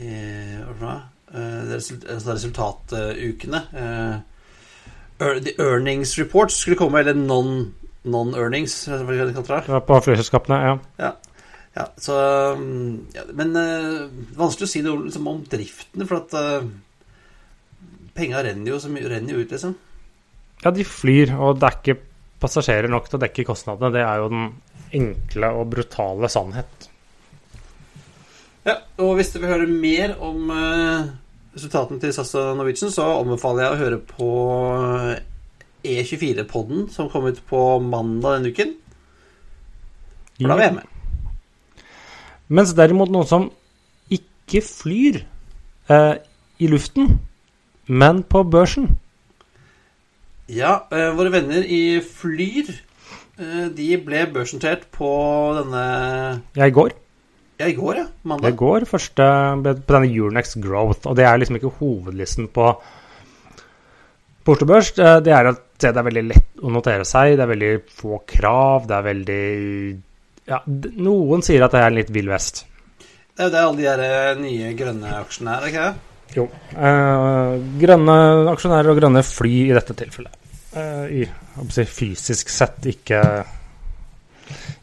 eh, 0.00 0.62
Hva? 0.80 0.94
Eh, 1.34 1.60
result, 1.74 2.06
altså 2.08 2.36
resultatukene. 2.38 3.60
Eh, 3.74 4.14
the 5.44 5.52
earnings 5.62 6.16
reports 6.18 6.56
skulle 6.62 6.78
komme, 6.80 7.00
eller 7.04 7.14
non- 7.18 7.72
non-earnings, 8.04 8.74
hva 8.88 9.02
er 9.04 9.20
det 9.26 9.28
de 9.32 9.36
kaller 9.36 9.60
det? 9.60 9.66
Det 9.68 9.74
var 9.76 9.84
På 9.88 10.00
flyselskapene, 10.04 10.58
ja. 10.64 10.74
Ja, 11.00 11.12
så 11.98 12.16
um, 12.54 13.06
ja, 13.14 13.24
Men 13.34 13.50
uh, 13.58 14.06
vanskelig 14.38 14.68
å 14.68 14.70
si 14.70 14.82
noe 14.84 15.08
liksom, 15.08 15.26
om 15.26 15.40
driftene, 15.50 16.06
for 16.06 16.20
at 16.20 16.36
uh, 16.38 16.68
penga 18.14 18.44
renner 18.46 18.70
jo 18.74 18.78
så 18.82 18.92
mye 18.92 19.10
renner 19.10 19.34
jo 19.34 19.42
ut, 19.42 19.50
liksom. 19.50 19.74
Ja, 20.62 20.70
de 20.70 20.86
flyr, 20.86 21.34
og 21.34 21.58
det 21.58 21.68
er 21.68 21.80
ikke 21.80 21.98
passasjerer 22.44 22.90
nok 22.92 23.10
til 23.10 23.18
å 23.18 23.24
dekke 23.24 23.46
kostnadene. 23.48 23.90
Det 23.94 24.04
er 24.06 24.22
jo 24.22 24.30
den 24.30 24.46
enkle 24.94 25.50
og 25.58 25.68
brutale 25.74 26.30
sannhet. 26.30 26.88
Ja, 28.64 28.78
og 29.02 29.18
hvis 29.18 29.34
du 29.34 29.40
vil 29.42 29.50
høre 29.50 29.66
mer 29.68 30.14
om 30.24 30.54
uh, 30.54 31.10
resultatene 31.56 31.98
til 32.00 32.14
SAS 32.14 32.36
og 32.38 32.54
Norwegian, 32.60 32.94
så 32.94 33.10
anbefaler 33.18 33.66
jeg 33.66 33.74
å 33.74 33.82
høre 33.82 34.02
på 34.14 34.30
E24-podden 35.84 36.88
som 36.94 37.10
kom 37.12 37.26
ut 37.26 37.42
på 37.50 37.66
mandag 37.82 38.38
denne 38.38 38.54
uken. 38.54 38.74
For 40.38 40.50
da 40.50 40.54
var 40.54 40.68
jeg 40.68 40.78
med. 40.78 40.93
Mens 42.48 42.74
derimot 42.76 43.12
noen 43.12 43.28
som 43.28 43.46
ikke 44.12 44.60
flyr 44.64 45.22
eh, 45.88 46.14
i 46.60 46.68
luften, 46.68 47.18
men 47.88 48.22
på 48.24 48.44
børsen 48.48 48.90
Ja, 50.52 50.82
eh, 50.92 51.10
våre 51.16 51.32
venner 51.32 51.64
i 51.64 52.00
Flyr 52.04 52.68
eh, 52.68 53.68
de 53.72 53.88
ble 54.04 54.26
børsnotert 54.32 54.84
på 54.92 55.10
denne 55.60 55.84
Ja, 56.56 56.68
i 56.68 56.74
går. 56.74 56.92
Ja, 57.60 57.68
i 57.70 57.76
går, 57.76 57.96
ja. 58.02 58.06
Det 58.42 58.50
I 58.52 58.56
går 58.58 58.84
første 58.90 59.24
på 59.64 59.74
denne 59.94 60.10
Urnex 60.20 60.56
Growth, 60.60 61.06
og 61.08 61.16
det 61.16 61.24
er 61.24 61.38
liksom 61.40 61.56
ikke 61.60 61.72
hovedlisten 61.78 62.48
på 62.52 62.72
Porto 64.44 64.66
Børs. 64.68 64.92
Eh, 64.98 65.20
Det 65.24 65.32
er 65.32 65.52
at 65.54 65.62
det 65.80 65.96
er 65.96 66.06
veldig 66.06 66.24
lett 66.28 66.60
å 66.62 66.70
notere 66.72 67.04
seg, 67.08 67.36
det 67.38 67.44
er 67.44 67.52
veldig 67.52 67.72
få 67.88 68.20
krav, 68.28 68.86
det 68.88 68.96
er 68.96 69.08
veldig 69.08 69.44
Ja, 70.50 70.60
noen 70.66 71.44
sier 71.44 71.64
at 71.64 71.72
det 71.72 71.80
er 71.80 71.90
en 71.90 71.98
litt 71.98 72.12
vill 72.12 72.28
vest. 72.32 72.64
Det 73.34 73.42
er 73.42 73.48
jo 73.48 73.52
det 73.54 73.62
alle 73.64 73.78
de 73.78 73.86
der 73.88 74.02
eh, 74.04 74.42
nye 74.42 74.74
grønne 74.78 75.14
aksjene 75.22 75.54
er, 75.56 75.68
ikke 75.70 75.86
det? 75.86 76.10
Jo. 76.34 76.44
Eh, 76.74 77.54
grønne 77.80 78.16
aksjonærer 78.52 78.92
og 78.92 79.00
grønne 79.00 79.22
fly 79.26 79.54
i 79.64 79.74
dette 79.74 79.96
tilfellet. 79.98 80.36
Eh, 80.74 81.22
I 81.22 81.24
si, 81.72 81.86
fysisk 81.86 82.52
sett, 82.52 82.86
ikke, 82.90 83.20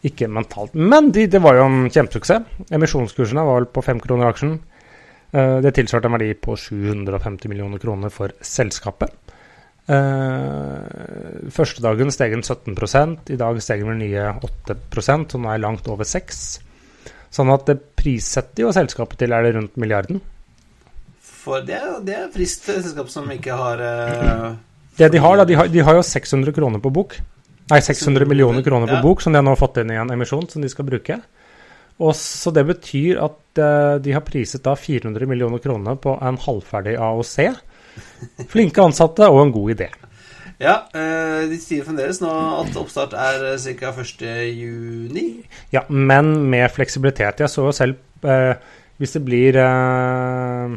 ikke 0.08 0.30
mentalt. 0.32 0.76
Men 0.76 1.12
de, 1.16 1.28
det 1.32 1.42
var 1.44 1.60
jo 1.60 1.70
en 1.70 1.88
kjempesuksess. 1.92 2.68
Emisjonskursene 2.74 3.46
var 3.48 3.62
vel 3.62 3.72
på 3.72 3.86
fem 3.86 4.02
kroner 4.04 4.32
aksjen. 4.32 4.58
Eh, 5.32 5.58
det 5.64 5.76
tilsvarte 5.78 6.10
en 6.10 6.18
verdi 6.18 6.34
på 6.36 6.58
750 6.60 7.52
millioner 7.52 7.80
kroner 7.80 8.12
for 8.12 8.34
selskapet. 8.44 9.14
Eh, 9.92 11.48
første 11.52 11.84
dagen 11.84 12.12
steg 12.14 12.36
den 12.36 12.44
17 12.46 12.76
i 13.34 13.40
dag 13.40 13.58
steg 13.64 13.82
den 13.84 14.00
nye 14.00 14.28
8% 14.40 15.34
som 15.34 15.44
nå 15.44 15.52
er 15.52 15.64
langt 15.64 15.90
over 15.92 16.08
6 16.08 16.62
Sånn 17.32 17.52
at 17.54 17.66
det 17.70 17.78
prissetter 17.96 18.66
jo 18.66 18.74
selskapet 18.76 19.22
til 19.22 19.32
er 19.32 19.46
det 19.46 19.54
rundt 19.56 19.78
milliarden. 19.80 20.20
For 21.24 21.64
det, 21.64 21.80
det 22.04 22.18
er 22.18 22.32
frist 22.34 22.68
eh, 22.68 22.82
selskap 22.84 23.12
som 23.12 23.30
ikke 23.32 23.56
har 23.56 23.84
uh, 23.88 24.50
Det 24.98 25.08
de 25.14 25.22
har, 25.24 25.40
da, 25.40 25.46
de 25.48 25.56
har, 25.56 25.70
de 25.72 25.86
har 25.88 25.96
jo 25.96 26.04
600 26.04 26.52
kroner 26.58 26.84
på 26.84 26.92
bok. 26.92 27.16
Nei, 27.72 27.80
600 27.80 28.28
millioner 28.28 28.66
kroner 28.66 28.90
på 28.92 29.00
Ja. 29.00 29.04
bok, 29.06 29.24
som 29.24 29.32
de 29.32 29.40
har 29.40 29.48
nå 29.48 29.56
fått 29.56 29.80
inn 29.80 29.94
i 29.94 30.00
en 30.02 30.12
emisjon 30.12 30.44
som 30.52 30.64
de 30.64 30.70
skal 30.72 30.90
bruke. 30.90 31.22
Og 32.04 32.12
Så 32.20 32.52
det 32.52 32.66
betyr 32.68 33.22
at 33.24 33.64
uh, 33.64 33.96
de 34.04 34.12
har 34.12 34.28
priset 34.28 34.64
da 34.68 34.76
400 34.76 35.30
millioner 35.30 35.64
kroner 35.64 35.96
på 35.96 36.18
en 36.20 36.40
halvferdig 36.42 36.98
AOC. 37.00 37.38
Flinke 38.52 38.84
ansatte 38.84 39.28
og 39.30 39.42
en 39.46 39.54
god 39.56 39.74
idé. 39.76 39.90
Ja, 40.62 40.76
eh, 40.94 41.48
de 41.50 41.58
sier 41.58 41.86
fremdeles 41.86 42.20
nå 42.22 42.30
at 42.60 42.76
oppstart 42.78 43.16
er 43.18 43.58
ca. 43.80 43.94
1. 44.04 44.22
juni. 44.54 45.26
Ja, 45.74 45.88
men 45.90 46.36
med 46.52 46.70
fleksibilitet. 46.76 47.42
Jeg 47.42 47.50
så 47.50 47.66
jo 47.66 47.74
selv 47.74 47.98
eh, 48.22 48.54
Hvis 49.02 49.16
det 49.18 49.24
blir 49.26 49.58
eh, 49.58 50.76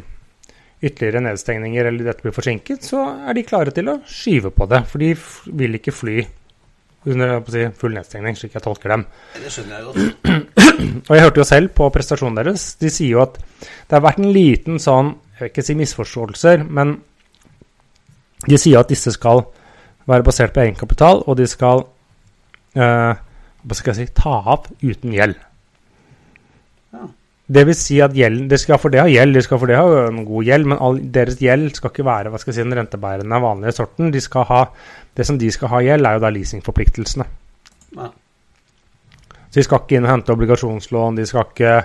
ytterligere 0.81 1.21
nedstengninger 1.27 1.91
eller 1.91 2.07
dette 2.07 2.25
blir 2.25 2.33
forsinket, 2.33 2.81
så 2.87 3.03
er 3.29 3.37
de 3.37 3.45
klare 3.45 3.73
til 3.75 3.91
å 3.91 3.99
skyve 4.09 4.49
på 4.55 4.65
det. 4.71 4.81
For 4.89 5.03
de 5.03 5.11
vil 5.61 5.77
ikke 5.77 5.93
fly 5.93 6.17
under 7.05 7.37
si, 7.53 7.61
full 7.77 7.93
nedstengning, 7.93 8.37
slik 8.37 8.55
jeg 8.57 8.65
tolker 8.65 8.95
dem. 8.95 9.05
Det 9.37 9.51
skjønner 9.53 9.77
jeg 9.77 9.85
godt. 9.85 10.55
Og 11.09 11.13
jeg 11.13 11.25
hørte 11.27 11.41
jo 11.41 11.47
selv 11.47 11.73
på 11.77 11.89
prestasjonen 11.93 12.39
deres, 12.41 12.71
de 12.81 12.89
sier 12.89 13.13
jo 13.13 13.21
at 13.23 13.37
det 13.37 13.93
har 13.93 14.03
vært 14.05 14.21
en 14.23 14.33
liten 14.33 14.81
sånn, 14.81 15.13
jeg 15.35 15.41
vil 15.43 15.51
ikke 15.51 15.65
si 15.67 15.75
misforståelser, 15.75 16.63
men 16.71 16.95
de 18.45 18.57
sier 18.61 18.79
at 18.79 18.91
disse 18.91 19.11
skal 19.11 19.43
være 20.07 20.23
basert 20.23 20.53
på 20.55 20.63
egenkapital, 20.63 21.25
og 21.27 21.35
de 21.35 21.47
skal 21.49 21.83
eh, 22.77 23.19
hva 23.65 23.77
skal 23.77 23.91
jeg 23.91 24.07
si, 24.07 24.15
ta 24.15 24.37
av 24.53 24.69
uten 24.79 25.13
gjeld. 25.15 25.37
Ja. 26.95 27.07
Det 27.57 27.63
vil 27.67 27.77
si 27.77 27.99
at 28.01 28.15
gjeld, 28.15 28.45
de 28.49 28.59
skal 28.61 28.79
for 28.81 28.93
det 28.93 29.03
ha 29.03 29.09
gjeld, 29.11 29.35
de 29.35 29.43
skal 29.43 29.59
for 29.61 29.69
det 29.69 29.79
ha 29.79 30.05
en 30.07 30.23
god 30.25 30.47
gjeld, 30.47 30.69
men 30.71 30.81
all, 30.81 31.01
deres 31.17 31.39
gjeld 31.41 31.73
skal 31.75 31.91
ikke 31.91 32.07
være 32.07 32.31
hva 32.31 32.41
skal 32.41 32.53
jeg 32.53 32.61
si, 32.61 32.65
den 32.67 32.77
rentebærende 32.79 33.41
vanlige 33.43 33.75
sorten. 33.79 34.13
De 34.13 34.21
skal 34.23 34.47
ha, 34.49 34.61
det 35.17 35.27
som 35.27 35.39
de 35.41 35.51
skal 35.53 35.73
ha 35.73 35.81
gjeld, 35.85 36.07
er 36.07 36.17
jo 36.17 36.23
da 36.23 36.31
leasingforpliktelsene. 36.33 37.27
Ja. 37.97 38.11
Så 39.49 39.59
de 39.59 39.65
skal 39.67 39.83
ikke 39.83 39.99
inn 39.99 40.07
og 40.07 40.13
hente 40.13 40.35
obligasjonslån, 40.35 41.19
de 41.19 41.27
skal 41.29 41.49
ikke 41.49 41.75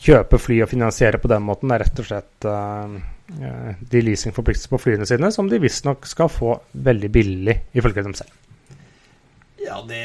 kjøpe 0.00 0.38
fly 0.40 0.60
og 0.64 0.70
finansiere 0.70 1.20
på 1.22 1.30
den 1.30 1.44
måten. 1.46 1.72
Er 1.72 1.84
rett 1.84 2.00
og 2.00 2.08
slett 2.08 2.46
eh, 2.48 2.96
eh, 3.40 3.82
de 3.90 4.02
leasingforpliktelsene 4.08 4.74
på 4.74 4.82
flyene 4.82 5.08
sine 5.08 5.30
som 5.34 5.50
de 5.50 5.60
visstnok 5.62 6.08
skal 6.08 6.32
få 6.32 6.56
veldig 6.72 7.10
billig, 7.14 7.58
ifølge 7.74 8.06
dem 8.06 8.16
selv. 8.18 8.32
ja, 9.64 9.80
det 9.88 10.04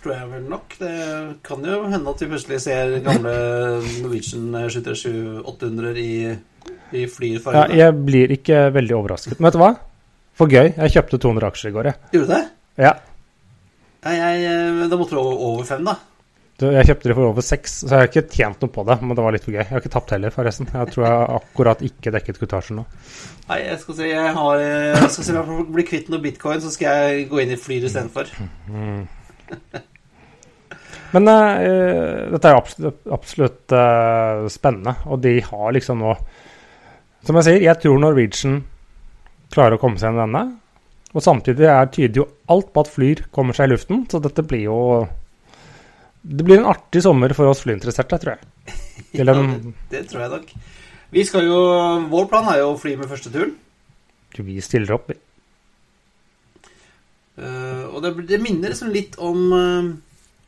tror 0.00 0.14
jeg 0.16 0.30
vel 0.32 0.46
nok. 0.50 0.78
Det 0.80 0.94
kan 1.46 1.64
jo 1.64 1.82
hende 1.86 2.10
at 2.10 2.22
vi 2.22 2.30
plutselig 2.32 2.60
ser 2.64 2.96
gamle 3.06 3.34
Norwegian 4.02 4.48
737-800 4.66 6.00
i, 6.02 6.14
i 6.92 7.04
Ja, 7.06 7.66
jeg 7.70 8.00
blir 8.06 8.34
ikke 8.34 8.66
veldig 8.74 8.96
overrasket. 8.96 9.38
Men 9.38 9.50
vet 9.50 9.58
du 9.58 9.62
hva? 9.62 9.74
For 10.36 10.52
gøy. 10.52 10.74
Jeg 10.74 10.92
kjøpte 10.92 11.20
200 11.22 11.48
aksjer 11.48 11.70
i 11.70 11.76
går, 11.76 11.92
jeg. 11.92 12.10
Gjorde 12.12 12.26
du 12.26 12.32
det? 12.34 12.42
Ja. 12.82 12.92
Ja, 14.06 14.12
jeg, 14.12 14.42
eh, 14.50 14.84
da 14.90 14.98
måtte 14.98 15.16
du 15.16 15.22
over 15.22 15.64
fem, 15.66 15.86
da. 15.86 15.96
Jeg 16.56 16.88
kjøpte 16.88 17.10
det 17.10 17.14
for 17.18 17.28
over 17.28 17.44
seks, 17.44 17.72
så 17.82 17.90
jeg 17.90 18.00
har 18.00 18.06
ikke 18.08 18.32
tjent 18.32 18.62
noe 18.64 18.72
på 18.72 18.84
det. 18.88 18.94
Men 19.02 19.16
det 19.16 19.24
var 19.26 19.34
litt 19.34 19.44
for 19.44 19.52
gøy. 19.52 19.60
Jeg 19.60 19.68
har 19.74 19.82
ikke 19.82 19.92
tapt 19.92 20.12
heller, 20.14 20.32
forresten. 20.32 20.70
Jeg 20.72 20.92
tror 20.94 21.04
jeg 21.04 21.26
akkurat 21.36 21.82
ikke 21.84 22.12
dekket 22.14 22.40
kutasjen 22.40 22.80
nå. 22.80 22.84
Nei, 23.50 23.58
jeg 23.66 23.76
skal 23.82 23.98
si 23.98 24.08
jeg 24.08 24.30
har 24.38 24.62
eh, 24.62 24.94
Jeg 24.96 25.10
skal 25.12 25.26
si, 25.26 25.34
om 25.36 25.52
jeg 25.52 25.66
blir 25.74 25.86
kvitt 25.90 26.08
noe 26.10 26.24
bitcoin, 26.24 26.62
så 26.64 26.72
skal 26.72 27.04
jeg 27.04 27.26
gå 27.28 27.42
inn 27.42 27.52
i 27.52 27.58
Flyr 27.60 27.84
istedenfor. 27.90 28.32
Men 31.14 31.30
uh, 31.30 32.32
dette 32.32 32.50
er 32.50 32.56
absolutt, 32.56 33.04
absolutt 33.14 33.74
uh, 33.76 34.48
spennende, 34.50 34.96
og 35.06 35.20
de 35.22 35.36
har 35.44 35.76
liksom 35.76 36.00
nå 36.02 36.16
Som 37.24 37.38
jeg 37.38 37.46
sier, 37.46 37.60
jeg 37.62 37.80
tror 37.82 38.00
Norwegian 38.02 38.58
klarer 39.54 39.76
å 39.76 39.80
komme 39.80 40.00
seg 40.00 40.10
gjennom 40.10 40.24
denne. 40.24 40.42
Og 41.14 41.22
samtidig 41.22 41.68
er, 41.68 41.86
tyder 41.92 42.24
jo 42.24 42.26
alt 42.52 42.72
på 42.74 42.82
at 42.82 42.90
Flyr 42.90 43.22
kommer 43.34 43.56
seg 43.56 43.68
i 43.68 43.74
luften, 43.74 44.02
så 44.10 44.20
dette 44.24 44.44
blir 44.46 44.66
jo 44.66 44.80
Det 46.26 46.42
blir 46.46 46.58
en 46.58 46.70
artig 46.70 47.02
sommer 47.04 47.32
for 47.38 47.50
oss 47.50 47.62
flyinteresserte, 47.66 48.18
tror 48.22 48.36
jeg. 48.36 48.76
Ja, 49.16 49.24
det, 49.28 49.72
det 49.92 50.00
tror 50.10 50.22
jeg 50.24 50.32
nok. 50.32 50.48
Vi 51.14 51.22
skal 51.24 51.46
jo 51.46 51.58
Vår 52.10 52.26
plan 52.28 52.48
er 52.50 52.62
jo 52.62 52.72
å 52.72 52.78
fly 52.80 52.96
med 52.98 53.08
første 53.08 53.30
turen. 53.32 53.54
Vi 54.36 54.56
stiller 54.64 54.96
opp. 54.96 55.12
Uh, 57.36 57.84
og 57.92 58.02
det, 58.04 58.10
det, 58.28 58.40
minner 58.42 58.72
liksom 58.72 58.90
litt 58.92 59.16
om 59.20 59.40
uh, 59.52 59.88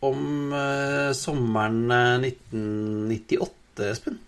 om 0.05 0.53
uh, 0.53 1.11
sommeren 1.17 1.89
1998, 2.25 3.89
Espen. 3.89 4.19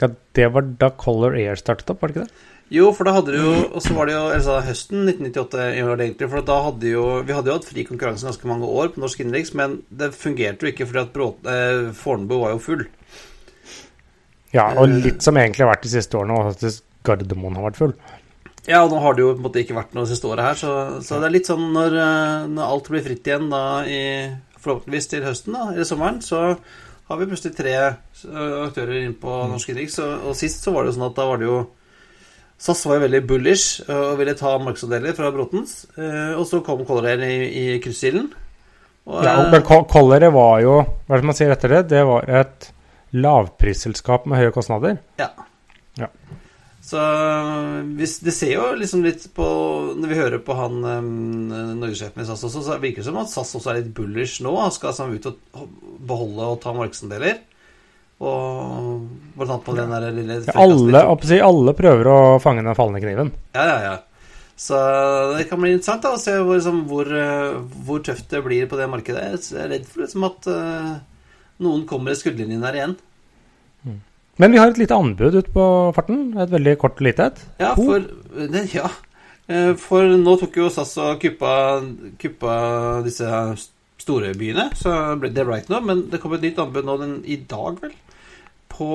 Ja, 0.00 0.10
det 0.36 0.48
var 0.54 0.66
da 0.80 0.90
Color 0.98 1.36
Air 1.38 1.58
startet 1.58 1.90
opp, 1.92 2.02
var 2.02 2.10
det 2.10 2.16
ikke 2.16 2.26
det? 2.26 2.44
Jo, 2.72 2.88
for 2.96 3.04
da 3.04 3.12
hadde 3.12 3.34
det 3.34 3.40
jo 3.42 3.50
Og 3.76 3.82
så 3.84 3.92
var 3.92 4.08
det 4.08 4.14
jo 4.14 4.22
altså, 4.32 4.54
høsten 4.64 5.04
1998 5.04 5.64
egentlig, 6.00 6.28
for 6.32 6.46
da 6.48 6.56
hadde 6.64 6.92
jo 6.94 7.04
Vi 7.26 7.36
hadde 7.36 7.50
jo 7.50 7.58
hatt 7.58 7.68
fri 7.68 7.84
konkurranse 7.84 8.24
ganske 8.24 8.48
mange 8.48 8.68
år 8.68 8.94
på 8.94 9.02
norsk 9.02 9.20
innenriks, 9.20 9.52
men 9.58 9.82
det 9.92 10.14
fungerte 10.16 10.64
jo 10.64 10.72
ikke 10.72 10.88
fordi 10.88 11.02
at 11.02 11.12
Bråt, 11.14 11.44
eh, 11.50 11.90
Fornebu 11.98 12.38
var 12.40 12.54
jo 12.54 12.62
full. 12.64 12.86
Ja, 14.54 14.70
og 14.78 14.88
litt 14.88 15.24
som 15.24 15.36
egentlig 15.36 15.64
har 15.64 15.72
vært 15.72 15.84
de 15.84 15.92
siste 15.92 16.16
årene, 16.18 16.38
og 16.38 16.54
at 16.54 16.80
Gardermoen 17.04 17.58
har 17.58 17.66
vært 17.66 17.80
full. 17.80 17.94
Ja, 18.64 18.80
og 18.80 18.94
nå 18.94 19.00
har 19.02 19.16
det 19.16 19.24
jo 19.24 19.34
på 19.34 19.42
en 19.42 19.44
måte 19.44 19.60
ikke 19.60 19.76
vært 19.76 19.92
noe 19.96 20.08
siste 20.08 20.30
året 20.30 20.46
her, 20.46 20.56
så, 20.56 20.72
så 21.04 21.18
det 21.20 21.28
er 21.28 21.34
litt 21.34 21.50
sånn 21.50 21.66
når, 21.74 21.98
eh, 22.00 22.48
når, 22.54 22.64
alt 22.64 22.90
blir 22.94 23.04
fritt 23.04 23.28
igjen 23.28 23.50
da 23.52 23.62
i 23.84 24.02
Forhåpentligvis 24.64 25.10
til 25.10 25.24
høsten, 25.26 25.52
da, 25.52 25.66
eller 25.74 25.84
sommeren, 25.84 26.22
så 26.24 26.54
har 27.10 27.18
vi 27.20 27.26
plutselig 27.28 27.52
tre 27.58 27.74
aktører 27.84 29.02
inn 29.02 29.12
på 29.20 29.32
norsk 29.50 29.68
innenriks. 29.68 29.98
Og, 30.00 30.30
og 30.30 30.38
sist 30.38 30.64
så 30.64 30.72
var 30.72 30.86
det 30.86 30.94
jo 30.94 30.96
sånn 30.96 31.10
at 31.10 31.18
da 31.18 31.26
var 31.28 31.42
det 31.42 31.50
jo 31.50 31.58
SAS 32.58 32.84
var 32.86 32.98
jo 32.98 33.04
veldig 33.04 33.20
bullish 33.28 33.82
og 33.90 34.18
ville 34.20 34.36
ta 34.38 34.54
markedsandeler 34.62 35.16
fra 35.16 35.30
Brotens. 35.34 35.84
Eh, 35.98 36.32
og 36.38 36.46
så 36.48 36.62
kom 36.64 36.84
Color 36.86 37.10
Air 37.12 37.24
i, 37.26 37.36
i 37.44 37.64
kryssilden. 37.82 38.30
Ja, 39.04 39.36
men 39.52 39.60
Color 39.66 40.24
var 40.32 40.60
jo 40.64 40.78
Hva 40.80 41.12
er 41.12 41.20
det 41.20 41.28
man 41.28 41.36
sier 41.36 41.50
etter 41.52 41.74
det? 41.74 41.82
Det 41.90 42.00
var 42.08 42.24
et 42.24 42.70
lavprisselskap 43.14 44.24
med 44.30 44.40
høye 44.40 44.54
kostnader. 44.54 44.96
Ja. 45.20 45.28
ja. 46.00 46.08
Så 46.84 47.02
hvis, 47.98 48.16
det 48.24 48.32
ser 48.34 48.54
jo 48.56 48.70
liksom 48.80 49.04
litt 49.04 49.26
på 49.36 49.44
Når 49.98 50.10
vi 50.10 50.18
hører 50.18 50.40
på 50.44 50.56
han 50.56 50.80
norgessjefen 50.80 52.24
i 52.24 52.26
SAS 52.28 52.46
også, 52.48 52.64
så 52.64 52.78
virker 52.80 53.02
det 53.02 53.08
som 53.10 53.20
at 53.20 53.32
SAS 53.32 53.54
også 53.60 53.74
er 53.74 53.82
litt 53.82 53.92
bullish 53.96 54.40
nå. 54.44 54.54
Han 54.62 54.72
skal 54.74 54.94
altså 54.94 55.10
ut 55.12 55.28
og 55.30 55.68
beholde 56.08 56.48
og 56.54 56.62
ta 56.64 56.72
markedsandeler. 56.76 57.42
Og 58.22 59.08
blant 59.34 59.50
annet 59.50 59.64
på 59.66 59.74
den 59.74 59.94
der 59.94 60.04
lille 60.14 60.36
ja, 60.46 60.54
alle, 60.62 61.04
si, 61.26 61.38
alle 61.42 61.74
prøver 61.76 62.10
å 62.10 62.18
fange 62.42 62.62
den 62.62 62.76
fallende 62.78 63.02
kniven. 63.02 63.32
Ja, 63.56 63.64
ja, 63.68 63.78
ja. 63.88 63.94
Så 64.54 64.78
det 65.34 65.48
kan 65.50 65.58
bli 65.58 65.72
interessant 65.74 66.04
da, 66.04 66.12
å 66.14 66.20
se 66.22 66.36
hvor, 66.38 66.54
liksom, 66.54 66.84
hvor, 66.86 67.10
hvor, 67.88 68.04
tøft 68.06 68.30
det 68.30 68.44
blir 68.44 68.68
på 68.70 68.78
det 68.78 68.86
markedet. 68.92 69.24
Jeg 69.50 69.64
er 69.64 69.72
redd 69.72 69.88
for 69.90 70.04
liksom, 70.04 70.28
at 70.28 70.46
uh, 70.46 70.92
noen 71.64 71.82
kommer 71.90 72.14
i 72.14 72.20
skuddlinjen 72.20 72.62
der 72.62 72.78
igjen. 72.78 72.94
Mm. 73.82 73.98
Men 74.42 74.54
vi 74.54 74.62
har 74.62 74.70
et 74.70 74.78
lite 74.78 74.94
anbud 74.98 75.40
ute 75.40 75.50
på 75.54 75.66
farten. 75.96 76.28
Et 76.38 76.54
veldig 76.54 76.76
kort 76.82 77.02
lite 77.02 77.32
et. 77.32 77.42
Ja, 77.62 77.74
for, 77.74 78.06
ja. 78.78 78.92
Eh, 79.46 79.74
for 79.76 80.14
nå 80.16 80.36
tok 80.40 80.56
jo 80.56 80.70
SAS 80.72 80.94
og 81.02 81.18
kuppa, 81.22 81.82
kuppa 82.20 82.54
disse 83.04 83.28
store 84.04 84.32
byene, 84.38 84.68
så 84.78 85.16
det 85.20 85.34
ble 85.34 85.60
ikke 85.62 85.74
noe. 85.74 85.84
Men 85.90 86.06
det 86.12 86.20
kom 86.22 86.36
et 86.36 86.44
nytt 86.44 86.60
anbud 86.62 86.86
nå 86.86 86.98
den, 87.00 87.14
i 87.24 87.40
dag, 87.50 87.80
vel? 87.82 87.94
På 88.74 88.88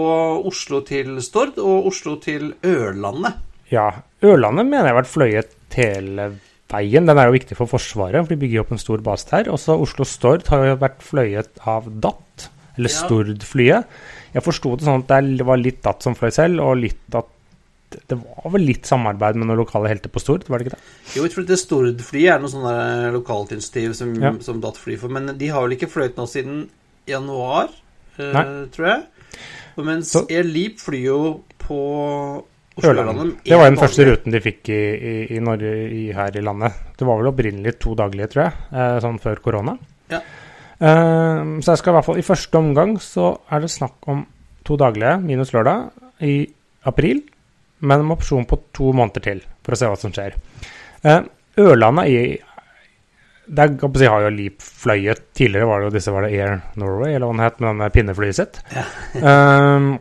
Oslo 0.47 0.81
til 0.87 1.17
Stord 1.23 1.59
og 1.63 1.89
Oslo 1.89 2.17
til 2.23 2.53
Ørlandet. 2.67 3.39
Ja. 3.71 3.89
Ørlandet 4.25 4.67
mener 4.67 4.89
jeg 4.89 4.93
har 4.93 5.01
vært 5.01 5.11
fløyet 5.13 5.57
hele 5.77 6.29
veien. 6.69 7.07
Den 7.07 7.17
er 7.17 7.29
jo 7.29 7.35
viktig 7.37 7.57
for 7.57 7.71
Forsvaret, 7.71 8.19
for 8.21 8.33
de 8.33 8.39
bygger 8.41 8.63
opp 8.63 8.73
en 8.75 8.81
stor 8.81 9.03
base 9.05 9.29
der. 9.31 9.51
Også 9.53 9.77
Oslo-Stord 9.79 10.47
har 10.51 10.65
jo 10.67 10.79
vært 10.81 11.03
fløyet 11.05 11.61
av 11.69 11.87
DAT, 12.03 12.49
eller. 12.77 12.93
Stord-flyet. 12.93 13.99
Jeg 14.35 14.45
forsto 14.45 14.75
det 14.77 14.85
sånn 14.87 15.03
at 15.07 15.29
det 15.39 15.47
var 15.47 15.61
litt 15.61 15.81
DAT 15.85 16.05
som 16.05 16.17
fløy 16.17 16.31
selv, 16.35 16.63
og 16.65 16.81
litt 16.83 17.17
at 17.17 17.31
det 17.89 18.17
var 18.19 18.51
vel 18.53 18.65
litt 18.67 18.89
samarbeid 18.89 19.37
med 19.39 19.49
noen 19.49 19.61
lokale 19.63 19.89
helter 19.91 20.11
på 20.13 20.21
Stord, 20.21 20.45
var 20.49 20.61
det 20.61 20.67
ikke 20.67 20.77
det? 20.77 20.83
Jo, 21.15 21.23
jeg 21.25 21.33
tror 21.33 21.47
det 21.49 21.59
Stord-flyet 21.61 22.33
er 22.35 22.43
noe 22.43 22.51
sånn 22.51 22.67
lokalt 23.15 23.53
initiativ 23.55 23.95
som, 23.97 24.11
ja. 24.21 24.33
som 24.45 24.61
datt 24.63 24.77
fly 24.77 24.97
for, 25.01 25.13
men 25.13 25.33
de 25.39 25.49
har 25.53 25.65
vel 25.65 25.77
ikke 25.77 25.89
fløyet 25.89 26.19
nå 26.19 26.27
siden 26.29 26.67
januar, 27.09 27.71
uh, 28.19 28.39
tror 28.73 28.91
jeg. 28.91 29.01
Og 29.79 29.85
mens 29.87 30.13
Så. 30.13 30.25
Air 30.29 30.47
Leap 30.47 30.81
flyr 30.81 31.05
jo 31.07 31.19
på 31.61 31.79
Ørlandet. 32.79 33.39
Det 33.43 33.57
var 33.59 33.69
den 33.69 33.79
første 33.79 34.05
ruten 34.07 34.33
de 34.33 34.41
fikk 34.43 34.69
i, 34.71 34.79
i, 34.79 35.15
i 35.35 35.39
Norge 35.43 35.71
i, 35.95 36.03
her 36.15 36.35
i 36.35 36.43
landet. 36.43 36.77
Det 36.99 37.07
var 37.07 37.19
vel 37.19 37.31
opprinnelig 37.31 37.75
to 37.81 37.95
daglige, 37.99 38.29
tror 38.33 38.45
jeg, 38.45 38.61
eh, 38.71 38.99
sånn 39.03 39.19
før 39.23 39.41
korona. 39.43 39.75
Ja. 40.11 40.21
Uh, 40.79 41.59
så 41.59 41.73
jeg 41.73 41.81
skal 41.81 41.91
i 41.91 41.95
hvert 41.97 42.05
fall 42.07 42.19
I 42.21 42.23
første 42.23 42.55
omgang 42.55 42.93
så 43.03 43.33
er 43.51 43.65
det 43.65 43.71
snakk 43.73 44.07
om 44.07 44.21
to 44.63 44.77
daglige 44.79 45.17
minus 45.19 45.51
lørdag 45.51 45.89
i 46.23 46.37
april 46.87 47.19
men 47.79 48.05
med 48.05 48.17
opsjon 48.17 48.47
på 48.49 48.59
to 48.75 48.91
måneder 48.95 49.25
til 49.25 49.41
for 49.65 49.75
å 49.75 49.79
se 49.79 49.89
hva 49.89 49.99
som 49.99 50.13
skjer. 50.15 50.37
Uh, 51.05 51.23
Ørlandet 51.59 52.11
i 52.11 52.21
der 53.49 53.71
si, 53.97 54.05
har 54.05 54.25
jo 54.25 54.33
Leap 54.33 54.61
fløyet. 54.61 55.23
Tidligere 55.37 55.69
var 55.69 55.81
det 55.81 55.89
jo 55.89 55.95
disse 55.95 56.13
var 56.13 56.25
det 56.25 56.35
Air 56.37 56.59
Norway, 56.79 57.15
eller 57.15 57.29
hva 57.29 57.39
det 57.39 57.47
het, 57.47 57.57
med 57.59 57.71
denne 57.71 57.89
pinneflyet 57.95 58.37
sitt. 58.37 58.61
Ja. 58.75 58.85
um, 59.75 59.91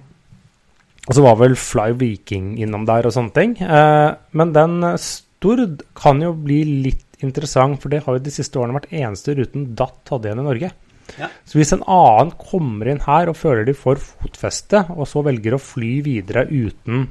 og 1.09 1.17
så 1.17 1.25
var 1.25 1.39
vel 1.41 1.57
Fly 1.57 1.95
Viking 1.97 2.59
innom 2.61 2.85
der 2.89 3.09
og 3.09 3.15
sånne 3.15 3.33
ting. 3.37 3.57
Uh, 3.63 4.13
men 4.37 4.53
den 4.57 4.83
Stord 5.01 5.87
kan 5.97 6.21
jo 6.21 6.35
bli 6.37 6.61
litt 6.85 7.23
interessant, 7.25 7.81
for 7.81 7.93
det 7.93 8.03
har 8.05 8.19
jo 8.19 8.27
de 8.27 8.35
siste 8.35 8.61
årene 8.61 8.77
vært 8.77 8.93
eneste 8.93 9.35
ruten 9.39 9.73
DAT 9.79 10.13
hadde 10.13 10.29
igjen 10.29 10.43
i 10.45 10.47
Norge. 10.51 10.71
Ja. 11.17 11.31
Så 11.49 11.57
hvis 11.57 11.73
en 11.73 11.85
annen 11.89 12.35
kommer 12.37 12.91
inn 12.91 13.01
her 13.07 13.31
og 13.31 13.39
føler 13.41 13.65
de 13.65 13.75
får 13.77 14.03
fotfeste, 14.03 14.85
og 14.93 15.09
så 15.09 15.23
velger 15.25 15.57
å 15.57 15.63
fly 15.63 15.93
videre 16.05 16.45
uten 16.51 17.07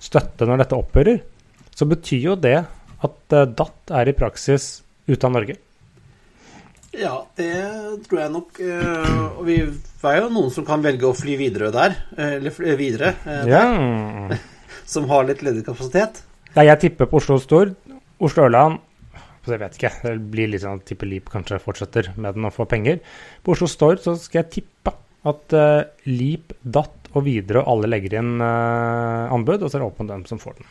støtte 0.00 0.48
når 0.48 0.64
dette 0.64 0.78
opphører, 0.78 1.20
så 1.76 1.88
betyr 1.88 2.30
jo 2.30 2.36
det 2.40 2.58
at 2.60 3.34
uh, 3.36 3.44
DAT 3.46 3.92
er 4.00 4.10
i 4.10 4.16
praksis 4.16 4.70
ute 5.08 5.20
av 5.26 5.34
Norge. 5.34 5.56
Ja, 6.96 7.14
det 7.38 7.52
tror 8.08 8.18
jeg 8.24 8.32
nok. 8.34 8.58
Uh, 8.58 9.38
og 9.38 9.44
vi 9.46 9.60
er 9.62 10.20
jo 10.20 10.30
noen 10.32 10.50
som 10.52 10.66
kan 10.66 10.82
velge 10.84 11.06
å 11.08 11.16
fly 11.16 11.36
videre 11.38 11.70
der. 11.74 11.96
Eller 12.18 12.54
fly 12.54 12.74
videre. 12.80 13.14
Der, 13.24 13.48
ja. 13.48 14.36
som 14.90 15.06
har 15.10 15.28
litt 15.28 15.44
ledig 15.46 15.64
kapasitet. 15.68 16.24
Ja, 16.56 16.66
jeg 16.66 16.80
tipper 16.88 17.08
på 17.10 17.20
Oslo 17.20 17.38
Stord. 17.40 17.76
Oslo-Ørland 18.20 18.80
jeg 19.48 19.58
vet 19.62 19.76
ikke. 19.78 19.90
Det 20.04 20.10
blir 20.30 20.50
litt 20.52 20.62
sånn 20.62 20.78
at 20.78 20.84
Tippe 20.86 21.06
Leap 21.08 21.30
kanskje 21.32 21.58
fortsetter 21.62 22.10
med 22.20 22.36
den 22.36 22.44
og 22.46 22.52
får 22.54 22.68
penger. 22.70 22.98
På 23.42 23.54
Oslo 23.54 23.66
Stord 23.70 24.02
så 24.04 24.12
skal 24.20 24.44
jeg 24.44 24.50
tippe 24.58 24.92
at 25.26 25.54
Leap, 26.06 26.52
DAT 26.62 26.99
og 27.10 27.24
videre, 27.26 27.62
og 27.62 27.72
alle 27.74 27.90
legger 27.90 28.20
inn 28.20 28.36
uh, 28.42 29.32
anbud, 29.34 29.62
og 29.62 29.70
så 29.70 29.78
er 29.78 29.82
det 29.82 29.88
åpent 29.88 30.12
hvem 30.14 30.26
som 30.28 30.40
får 30.42 30.60
den. 30.60 30.68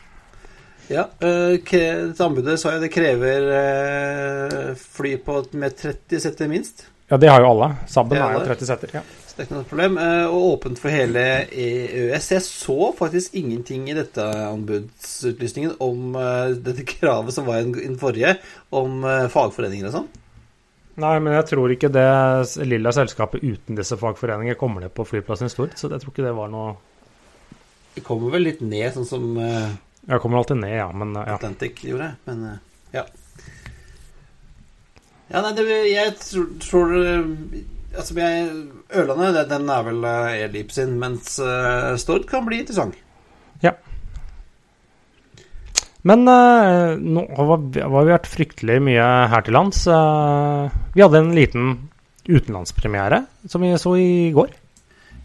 Ja, 0.90 1.06
uh, 1.22 2.22
anbudet 2.24 2.58
sa 2.60 2.74
jeg 2.74 2.86
det 2.86 2.94
krever 2.94 3.50
uh, 3.50 4.70
fly 4.74 5.16
på 5.24 5.42
med 5.60 5.76
30 5.78 6.24
setter 6.24 6.50
minst. 6.50 6.88
Ja, 7.10 7.18
det 7.18 7.30
har 7.30 7.42
jo 7.42 7.50
alle. 7.50 7.72
Sabben 7.90 8.20
har 8.22 8.36
jo 8.38 8.44
30 8.46 8.68
setter. 8.68 8.94
ja. 8.94 9.02
Så 9.26 9.34
det 9.34 9.42
er 9.42 9.48
ikke 9.48 9.56
noe 9.56 9.66
problem. 9.66 9.96
Og 10.30 10.44
åpent 10.52 10.78
for 10.78 10.94
hele 10.94 11.22
EØS. 11.50 12.28
Jeg 12.36 12.42
så 12.46 12.90
faktisk 12.98 13.34
ingenting 13.38 13.88
i 13.90 13.96
dette 13.98 14.22
anbudsutlysningen 14.22 15.74
om 15.82 16.14
dette 16.62 16.86
kravet 16.92 17.34
som 17.34 17.50
var 17.50 17.64
i 17.64 17.66
den 17.66 17.98
forrige, 17.98 18.36
om 18.70 19.02
fagforeninger 19.34 19.90
og 19.90 19.96
sånn. 19.96 20.08
Nei, 21.00 21.16
men 21.22 21.34
jeg 21.38 21.46
tror 21.52 21.72
ikke 21.72 21.90
det 21.92 22.06
lilla 22.68 22.92
selskapet 22.92 23.44
uten 23.44 23.78
disse 23.78 23.96
fagforeningene 24.00 24.58
kommer 24.60 24.84
ned 24.84 24.92
på 24.94 25.06
flyplassen 25.08 25.48
i 25.48 25.52
Stord. 25.52 25.76
Så 25.78 25.88
jeg 25.88 26.02
tror 26.02 26.12
ikke 26.12 26.26
det 26.26 26.36
var 26.36 26.50
noe 26.52 26.74
Det 27.94 28.04
kommer 28.06 28.34
vel 28.34 28.46
litt 28.48 28.60
ned, 28.64 28.90
sånn 28.94 29.08
som 29.08 29.26
uh, 29.38 29.72
Jeg 30.06 30.22
kommer 30.22 30.40
alltid 30.40 30.60
ned, 30.60 30.76
ja. 30.76 30.88
Men, 30.92 31.16
uh, 31.16 31.24
ja. 31.24 31.38
Atlantic 31.38 31.84
gjorde. 31.86 32.12
Men 32.28 32.46
uh, 32.46 32.56
ja. 32.94 33.04
Ja, 35.30 35.44
nei, 35.44 35.52
det, 35.56 35.66
jeg 35.88 36.16
tror, 36.20 36.48
tror 36.62 36.96
Altså, 37.90 38.14
jeg, 38.18 38.50
Ørlandet, 38.94 39.44
den 39.50 39.70
er 39.70 39.86
vel 39.86 40.04
Airleap 40.06 40.74
sin, 40.74 40.92
mens 41.00 41.32
Stord 41.98 42.28
kan 42.30 42.44
bli 42.46 42.60
interessant. 42.62 42.94
Ja. 43.64 43.72
Men 46.08 46.24
uh, 46.28 46.96
nå 46.96 47.26
har 47.36 47.50
vi, 47.60 47.84
vært 48.08 48.28
fryktelig 48.30 48.80
mye 48.84 49.06
her 49.32 49.44
til 49.44 49.56
lands. 49.56 49.84
Uh, 49.84 50.72
vi 50.96 51.04
hadde 51.04 51.20
en 51.20 51.32
liten 51.36 51.72
utenlandspremiere 52.30 53.24
som 53.50 53.64
vi 53.64 53.74
så 53.80 53.96
i 54.00 54.10
går. 54.36 54.54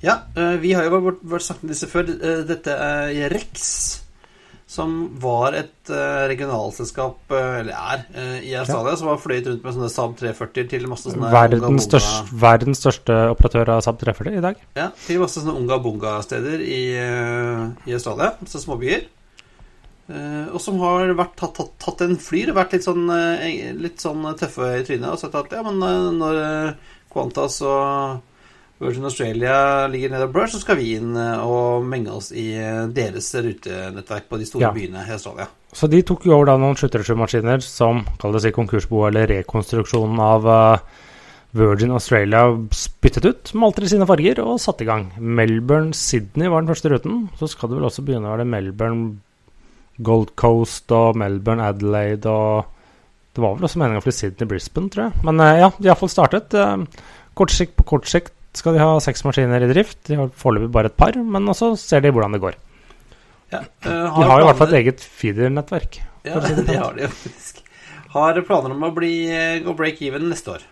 Ja, 0.03 0.19
uh, 0.35 0.55
vi 0.59 0.75
har 0.75 0.88
jo 0.88 0.97
vært, 0.97 1.21
vært 1.23 1.47
snakket 1.47 1.67
om 1.67 1.75
disse 1.75 1.91
før. 1.91 2.11
Dette 2.49 2.75
er 2.75 3.31
Rex, 3.31 3.69
som 4.67 4.97
var 5.21 5.55
et 5.55 5.91
regionalselskap, 6.27 7.31
eller 7.31 7.71
er, 7.71 8.05
i 8.41 8.55
Australia, 8.57 8.95
ja. 8.95 8.99
som 8.99 9.11
har 9.13 9.19
fløyet 9.21 9.47
rundt 9.47 9.63
med 9.63 9.75
sånne 9.77 9.91
Saab 9.93 10.15
340 10.19 10.71
til 10.73 10.88
masse 10.91 11.13
sånne 11.13 11.29
verdens, 11.31 11.85
største, 11.85 12.39
verdens 12.41 12.81
største 12.81 13.19
operatør 13.31 13.77
av 13.77 13.83
Saab 13.85 14.01
340 14.01 14.39
i 14.41 14.43
dag. 14.43 14.63
Ja, 14.75 14.89
til 15.05 15.21
masse 15.21 15.39
sånne 15.39 15.55
Unga 15.61 15.77
Bunga-steder 15.85 16.65
i, 16.65 16.81
i 16.97 17.95
Australia, 17.95 18.33
så 18.49 18.59
småbyer. 18.65 19.05
Uh, 20.05 20.53
og 20.53 20.59
som 20.61 20.77
har 20.83 21.15
vært, 21.17 21.33
tatt, 21.39 21.55
tatt, 21.57 21.71
tatt, 21.81 22.03
en 22.05 22.19
flyr 22.21 22.51
og 22.51 22.59
vært 22.59 22.75
litt 22.77 22.85
sånn, 22.85 23.07
uh, 23.09 23.45
litt 23.81 24.03
sånn 24.03 24.21
tøffe 24.37 24.67
i 24.77 24.83
trynet 24.85 25.09
og 25.09 25.17
sett 25.17 25.37
at 25.39 25.55
ja, 25.57 25.63
men 25.65 25.81
uh, 25.81 26.11
når 26.13 26.41
Qantas 27.09 27.57
og, 27.65 28.21
Virgin 28.77 29.07
Australia 29.07 29.87
ligger 29.87 30.11
nede 30.11 30.27
og 30.27 30.33
blør, 30.35 30.49
så 30.51 30.59
skal 30.59 30.75
vi 30.81 30.97
inn 30.97 31.15
eh, 31.15 31.43
og 31.47 31.85
menge 31.87 32.11
oss 32.11 32.33
i 32.35 32.49
eh, 32.59 32.81
deres 32.91 33.29
rutenettverk 33.31 34.27
på 34.27 34.39
de 34.41 34.47
store 34.49 34.65
Ja. 34.67 34.73
byene 34.75 35.05
i 35.05 35.15
Australia. 35.15 35.47
Så 35.71 35.87
de 35.91 36.01
tok 36.03 36.27
jo 36.27 36.35
over 36.35 36.49
da 36.49 36.57
noen 36.59 36.75
737-maskiner 36.75 37.63
som 37.63 38.03
kall 38.19 38.35
det 38.35 38.43
si 38.43 38.51
konkursbo 38.55 39.05
eller 39.07 39.31
rekonstruksjonen 39.31 40.19
av 40.19 40.47
eh, 40.51 41.01
Virgin 41.55 41.95
Australia 41.95 42.49
spyttet 42.75 43.23
ut, 43.23 43.53
malte 43.55 43.79
de 43.85 43.93
sine 43.93 44.07
farger 44.09 44.41
og 44.43 44.59
satte 44.59 44.83
i 44.83 44.89
gang. 44.89 45.07
Melbourne-Sydney 45.15 46.51
var 46.51 46.65
den 46.65 46.73
første 46.73 46.91
ruten. 46.91 47.29
Så 47.39 47.47
skal 47.47 47.71
det 47.71 47.79
vel 47.79 47.87
også 47.87 48.03
begynne 48.03 48.27
å 48.27 48.35
være 48.35 48.49
Melbourne 48.49 49.21
Gold 50.03 50.34
Coast 50.36 50.91
og 50.91 51.15
Melbourne 51.19 51.63
Adelaide 51.63 52.27
og 52.31 52.71
Det 53.36 53.43
var 53.43 53.55
vel 53.58 53.67
også 53.67 53.79
meningen 53.81 53.99
å 53.99 54.03
fly 54.03 54.13
Sydney-Brisbane, 54.15 54.91
tror 54.91 55.10
jeg. 55.10 55.23
Men 55.27 55.41
eh, 55.43 55.58
ja, 55.60 55.67
de 55.75 55.89
har 55.89 55.93
iallfall 55.93 56.12
startet. 56.12 56.53
Eh, 56.55 57.05
kort 57.36 57.51
sikt 57.51 57.75
på 57.75 57.84
kort 57.88 58.08
sikt 58.08 58.31
skal 58.55 58.77
de 58.77 58.79
ha 58.79 58.93
seks 59.03 59.25
maskiner 59.27 59.65
i 59.65 59.67
drift. 59.67 59.97
De 60.08 60.15
har 60.19 60.31
foreløpig 60.39 60.71
bare 60.71 60.91
et 60.91 60.95
par, 60.95 61.17
men 61.19 61.51
også 61.51 61.73
ser 61.79 62.05
de 62.05 62.13
hvordan 62.15 62.38
det 62.38 62.39
går. 62.45 62.55
Ja, 63.51 63.60
eh, 63.60 63.91
De 63.91 64.29
har 64.29 64.39
jo 64.39 64.45
i 64.45 64.47
hvert 64.47 64.62
fall 64.62 64.71
et 64.71 64.79
eget 64.79 65.03
feeder-nettverk. 65.03 65.99
Ja, 66.23 66.38
for 66.38 66.47
si 66.47 66.55
det 66.62 66.67
det 66.71 66.79
har 66.79 66.95
de 66.95 67.03
jo 67.03 67.12
faktisk. 67.12 67.62
Har 68.15 68.39
planer 68.47 68.71
om 68.71 68.88
å 68.88 68.93
bli, 68.95 69.12
gå 69.65 69.75
break 69.75 69.99
even 70.08 70.29
neste 70.31 70.55
år. 70.55 70.63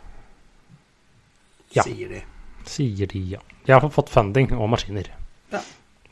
Ja. 1.76 1.84
Sier 1.84 2.16
de. 2.16 2.24
Sier 2.70 3.12
de, 3.12 3.20
ja. 3.36 3.44
De 3.66 3.76
har 3.76 3.92
fått 3.92 4.12
funding 4.14 4.54
og 4.56 4.70
maskiner. 4.72 5.10
Ja. 5.52 5.60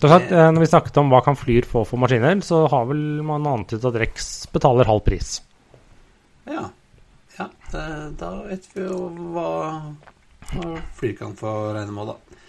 Sagt, 0.01 0.31
eh, 0.33 0.47
når 0.49 0.63
vi 0.63 0.69
snakket 0.71 0.97
om 0.97 1.11
hva 1.13 1.21
kan 1.25 1.37
Flyr 1.37 1.67
få 1.69 1.83
for 1.85 2.01
maskiner, 2.01 2.39
så 2.45 2.63
har 2.71 2.87
vel 2.89 3.21
man 3.25 3.45
antydet 3.49 3.85
at 3.91 3.99
Rex 4.01 4.31
betaler 4.53 4.89
halv 4.89 5.03
pris. 5.05 5.35
Ja. 6.49 6.65
ja. 7.37 7.47
Da 8.17 8.31
vet 8.47 8.65
vi 8.73 8.87
jo 8.87 9.11
hva, 9.35 9.51
hva 10.55 10.71
Flyr 10.97 11.13
kan 11.19 11.37
få 11.37 11.53
regne 11.75 11.93
med, 11.93 12.09
da. 12.09 12.41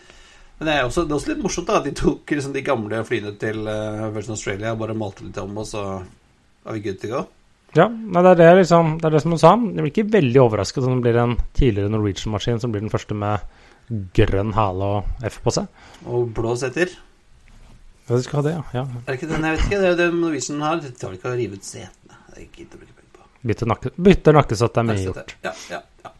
Men 0.62 0.68
det 0.68 0.74
er 0.78 0.86
også, 0.86 1.04
det 1.04 1.10
er 1.10 1.18
også 1.18 1.32
litt 1.32 1.44
morsomt 1.44 1.68
da, 1.68 1.78
at 1.80 1.86
de 1.88 1.92
tok 1.98 2.32
liksom, 2.32 2.52
de 2.54 2.64
gamle 2.64 3.04
flyene 3.04 3.34
til 3.40 3.64
eh, 3.66 4.08
Virgin 4.14 4.36
Australia 4.36 4.72
og 4.72 4.82
bare 4.84 4.94
malte 4.94 5.26
litt 5.26 5.40
om, 5.42 5.56
og 5.58 5.68
så 5.68 5.84
er 5.98 6.76
vi 6.76 6.84
good 6.84 7.00
to 7.02 7.10
go. 7.10 7.22
Ja, 7.74 7.88
det 7.88 8.22
er 8.30 8.36
det, 8.38 8.50
liksom, 8.60 8.96
det 9.00 9.08
er 9.08 9.14
det 9.16 9.22
som 9.24 9.32
hun 9.34 9.40
sa. 9.40 9.52
Jeg 9.56 9.80
blir 9.80 9.90
ikke 9.90 10.12
veldig 10.12 10.42
overrasket 10.44 10.86
om 10.86 10.98
det 10.98 11.06
blir 11.06 11.18
en 11.18 11.38
tidligere 11.56 11.92
Norwegian-maskin 11.92 12.60
som 12.62 12.72
blir 12.72 12.84
den 12.84 12.92
første 12.92 13.16
med 13.16 13.42
grønn 14.14 14.52
hale 14.54 14.90
og 14.98 15.26
F 15.26 15.40
på 15.44 15.54
seg. 15.56 15.66
Og 16.06 16.30
blå 16.36 16.54
seter. 16.60 16.92
Ja, 18.08 18.16
de 18.16 18.22
skal 18.24 18.40
ha 18.40 18.44
det, 18.48 18.54
ja. 18.56 18.64
ja. 18.80 18.82
Er 19.04 19.08
det 19.12 19.18
ikke 19.20 19.30
den? 19.30 19.46
Jeg 19.46 19.56
vet 19.56 19.64
ikke. 19.68 19.78
Det 19.78 19.88
er 19.92 19.96
den 20.00 20.16
det 20.16 20.24
Norwegian 20.24 20.64
har. 20.66 20.82
De 20.82 20.90
tar 20.90 21.12
vel 21.12 21.20
ikke 21.20 21.30
å 21.30 21.38
rive 21.38 21.58
ut 21.58 21.66
setene. 21.66 22.18
Det 22.34 22.48
gidder 22.48 22.76
å 22.76 22.82
bruke 22.82 22.96
penger 22.98 23.16
på. 23.18 23.30
Bytter, 23.50 23.70
nakke, 23.70 23.92
bytter 24.08 24.38
nakkesett 24.38 24.80
er 24.80 24.88
mye 24.88 25.04
gjort. 25.06 25.34
Ja, 25.44 25.52
ja, 25.70 25.82
ja. 26.02 26.12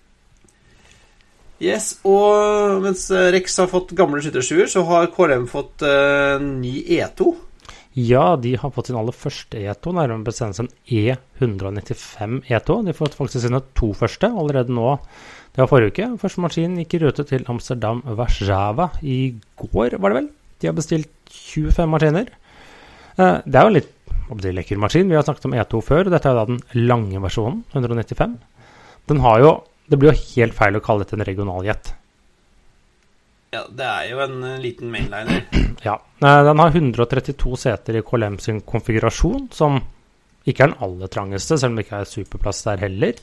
Yes, 1.63 1.93
og 2.09 2.83
mens 2.83 3.05
eh, 3.15 3.29
Rex 3.31 3.55
har 3.63 3.69
fått 3.71 3.93
gamle 3.99 4.19
skyttersjuer, 4.23 4.67
så 4.71 4.83
har 4.89 5.13
KLM 5.15 5.45
fått 5.51 5.85
uh, 5.87 6.43
ny 6.43 6.73
E2. 6.99 7.29
Ja, 8.03 8.33
de 8.41 8.57
har 8.59 8.73
fått 8.75 8.89
sin 8.89 8.99
aller 8.99 9.15
første 9.15 9.61
E2, 9.61 9.93
nærmere 9.95 10.27
bestemt 10.27 10.59
en 10.59 10.71
E195 10.89 12.41
E2. 12.49 12.79
De 12.83 12.91
har 12.91 12.99
fått 12.99 13.19
faktisk 13.19 13.45
sine 13.45 13.63
to 13.79 13.93
første 13.95 14.33
allerede 14.33 14.75
nå. 14.75 14.97
Det 15.53 15.63
var 15.63 15.71
forrige 15.71 15.93
uke. 15.93 16.11
Første 16.23 16.43
maskin 16.43 16.79
gikk 16.81 16.97
i 16.97 17.03
rute 17.05 17.27
til 17.29 17.45
Amsterdam 17.53 18.01
Warszawa 18.09 18.95
i 19.05 19.19
går, 19.61 20.01
var 20.01 20.15
det 20.15 20.19
vel. 20.23 20.31
De 20.63 20.71
har 20.71 20.77
bestilt 20.79 21.11
25 21.33 21.91
maskiner. 21.91 22.31
Eh, 23.19 23.43
Det 23.45 23.59
er 23.59 23.67
jo 23.67 23.73
en 23.73 23.79
litt 23.81 23.91
det, 24.41 24.55
lekker 24.57 24.79
maskin. 24.81 25.11
Vi 25.11 25.17
har 25.19 25.27
snakket 25.27 25.45
om 25.45 25.55
E2 25.59 25.81
før. 25.85 26.09
Dette 26.09 26.31
er 26.31 26.39
da 26.39 26.47
den 26.49 26.61
lange 26.89 27.21
versjonen, 27.21 27.65
195. 27.75 28.39
Den 29.11 29.21
har 29.21 29.41
jo 29.43 29.53
Det 29.91 29.99
blir 29.99 30.13
jo 30.15 30.21
helt 30.37 30.55
feil 30.55 30.77
å 30.79 30.81
kalle 30.81 31.03
dette 31.03 31.19
en 31.19 31.25
regionaljet. 31.27 31.91
Ja, 33.53 33.65
det 33.69 33.85
er 33.85 34.07
jo 34.09 34.21
en 34.25 34.45
eh, 34.47 34.61
liten 34.63 34.91
mainliner. 34.95 35.43
Ja. 35.85 35.99
Den 36.23 36.61
har 36.63 36.71
132 36.71 37.57
seter 37.59 37.99
i 37.99 38.03
KLM 38.07 38.39
sin 38.41 38.61
konfigurasjon, 38.63 39.49
som 39.53 39.81
ikke 40.47 40.63
er 40.63 40.71
den 40.71 40.79
aller 40.87 41.11
trangeste, 41.11 41.59
selv 41.59 41.73
om 41.73 41.77
det 41.77 41.85
ikke 41.85 41.99
er 42.05 42.09
superplass 42.09 42.63
der 42.69 42.85
heller. 42.87 43.19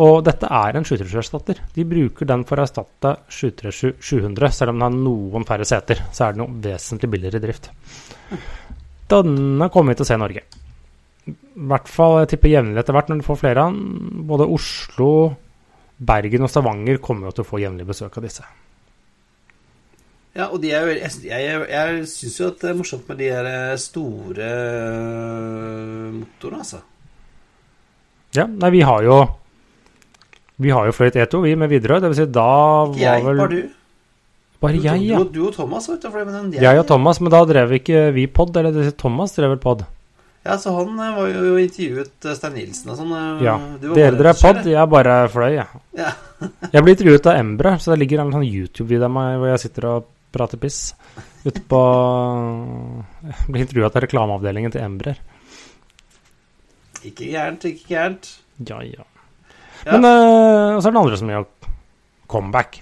Og 0.00 0.22
dette 0.24 0.48
er 0.48 0.78
en 0.78 0.86
737-erstatter. 0.88 1.60
De 1.74 1.84
bruker 1.84 2.28
den 2.28 2.46
for 2.48 2.56
å 2.56 2.64
erstatte 2.64 3.12
737-700, 3.28 4.48
selv 4.56 4.72
om 4.72 4.80
den 4.80 4.86
har 4.86 4.96
noen 4.96 5.44
færre 5.48 5.66
seter. 5.68 6.00
Så 6.14 6.24
er 6.24 6.34
den 6.34 6.46
jo 6.46 6.48
vesentlig 6.64 7.10
billigere 7.12 7.42
i 7.42 7.44
drift. 7.44 7.68
Denne 9.12 9.68
kommer 9.68 9.92
vi 9.92 10.00
til 10.00 10.06
å 10.06 10.08
se 10.08 10.16
i 10.16 10.22
Norge. 10.22 10.44
I 11.28 11.34
hvert 11.68 11.90
fall 11.92 12.22
jeg 12.22 12.32
tipper 12.32 12.54
jevnlig 12.54 12.80
etter 12.80 12.96
hvert 12.96 13.12
når 13.12 13.20
du 13.20 13.26
får 13.26 13.40
flere 13.42 13.66
av 13.66 13.76
den. 13.76 14.24
Både 14.30 14.48
Oslo, 14.56 15.12
Bergen 16.00 16.48
og 16.48 16.50
Stavanger 16.50 17.02
kommer 17.04 17.28
jo 17.28 17.36
til 17.36 17.44
å 17.44 17.50
få 17.52 17.60
jevnlig 17.62 17.86
besøk 17.92 18.16
av 18.16 18.26
disse. 18.26 18.46
Ja, 20.32 20.46
og 20.48 20.62
de 20.62 20.70
er 20.72 20.86
jo 20.88 20.94
Jeg, 20.96 21.10
jeg, 21.28 21.64
jeg 21.68 22.06
syns 22.08 22.38
jo 22.40 22.46
at 22.48 22.62
det 22.62 22.70
er 22.70 22.76
morsomt 22.78 23.08
med 23.10 23.18
de 23.20 23.28
der 23.28 23.48
eh, 23.50 23.74
store 23.76 24.48
eh, 24.48 26.06
motorene, 26.16 26.64
altså. 26.64 26.80
Ja, 28.32 28.46
nei, 28.48 28.70
vi 28.72 28.80
har 28.88 29.04
jo 29.04 29.18
Vi 30.62 30.72
har 30.74 30.88
jo 30.88 30.94
fløyet 30.96 31.16
E2, 31.24 31.40
vi, 31.44 31.54
med 31.58 31.70
Widerøe. 31.72 32.00
Det 32.04 32.10
vil 32.12 32.18
si, 32.22 32.26
da 32.34 32.48
Ikke 32.86 32.98
var 32.98 33.00
jeg, 33.02 33.24
vel 33.26 33.40
bare 33.42 33.54
du. 33.56 33.62
Bare 34.62 34.78
Du, 34.78 34.84
jeg, 34.86 35.00
ja. 35.08 35.18
du, 35.18 35.32
du 35.34 35.40
og 35.48 35.56
Thomas 35.56 35.88
vet 35.90 36.04
du, 36.04 36.10
med 36.14 36.30
den. 36.36 36.52
Jeg 36.62 36.78
og 36.78 36.86
Thomas, 36.86 37.18
men 37.20 37.32
da 37.34 37.40
drev 37.48 37.72
ikke 37.80 38.04
vi 38.14 38.28
pod, 38.30 38.54
eller 38.56 38.70
det 38.70 38.84
vil 38.84 38.90
si 38.92 38.96
Thomas 39.02 39.34
drev 39.34 39.56
vel 39.56 39.60
pod. 39.62 39.82
Ja, 40.42 40.56
så 40.58 40.72
han 40.74 40.96
eh, 40.98 41.10
var 41.14 41.28
jo 41.30 41.52
intervjuet 41.62 42.26
eh, 42.26 42.34
Stein 42.34 42.54
Nilsen 42.58 42.90
og 42.90 42.96
sånn. 42.98 43.12
eh, 43.14 43.42
Ja. 43.46 43.56
Dere 43.82 44.16
drev 44.18 44.38
pod, 44.42 44.62
jeg 44.66 44.88
bare 44.90 45.16
fløy, 45.30 45.52
jeg. 45.60 45.82
Ja. 45.98 46.12
Jeg 46.74 46.82
ble 46.82 46.94
intervjuet 46.96 47.26
av 47.30 47.36
Embra, 47.38 47.76
så 47.78 47.92
det 47.92 48.00
ligger 48.00 48.24
en 48.24 48.32
sånn 48.34 48.42
YouTube-video 48.42 49.06
av 49.06 49.12
meg 49.14 49.36
hvor 49.38 49.52
jeg 49.52 49.60
sitter 49.62 49.84
og 49.86 50.08
prater 50.34 50.58
piss. 50.58 50.78
Ute 51.44 51.62
på 51.70 51.82
Jeg 53.28 53.46
ble 53.54 53.62
intervjuet 53.62 53.94
av 53.98 54.02
reklameavdelingen 54.02 54.74
til 54.74 54.82
Embrer. 54.82 55.20
Ikke 57.06 57.28
gærent, 57.30 57.62
ikke 57.70 57.86
gærent. 57.94 58.28
Ja, 58.66 58.80
ja. 58.86 59.06
Ja. 59.86 59.96
Men 59.98 60.04
uh, 60.06 60.80
så 60.80 60.88
er 60.88 60.94
det 60.94 61.00
andre 61.02 61.18
som 61.18 61.30
gjør 61.32 61.46
comeback. 62.30 62.80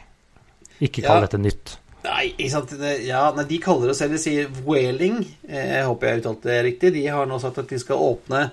Ikke 0.81 1.03
kall 1.05 1.21
Ja. 1.21 1.27
dette 1.27 1.41
nytt. 1.41 1.77
Nei, 2.05 2.31
ikke 2.33 2.51
sant. 2.55 2.71
Ja, 3.05 3.27
nei, 3.37 3.45
de 3.45 3.59
kaller 3.61 3.91
det 3.93 3.97
selv, 3.99 4.15
de 4.17 4.21
sier 4.23 4.47
Whaling. 4.65 5.19
Eh, 5.49 5.67
Jeg 5.77 5.85
håper 5.85 6.09
jeg 6.09 6.23
uttalte 6.23 6.49
det 6.49 6.59
riktig. 6.65 6.93
De 6.95 7.03
har 7.13 7.27
nå 7.29 7.37
sagt 7.43 7.59
at 7.61 7.69
de 7.69 7.79
skal 7.83 8.01
åpne 8.01 8.47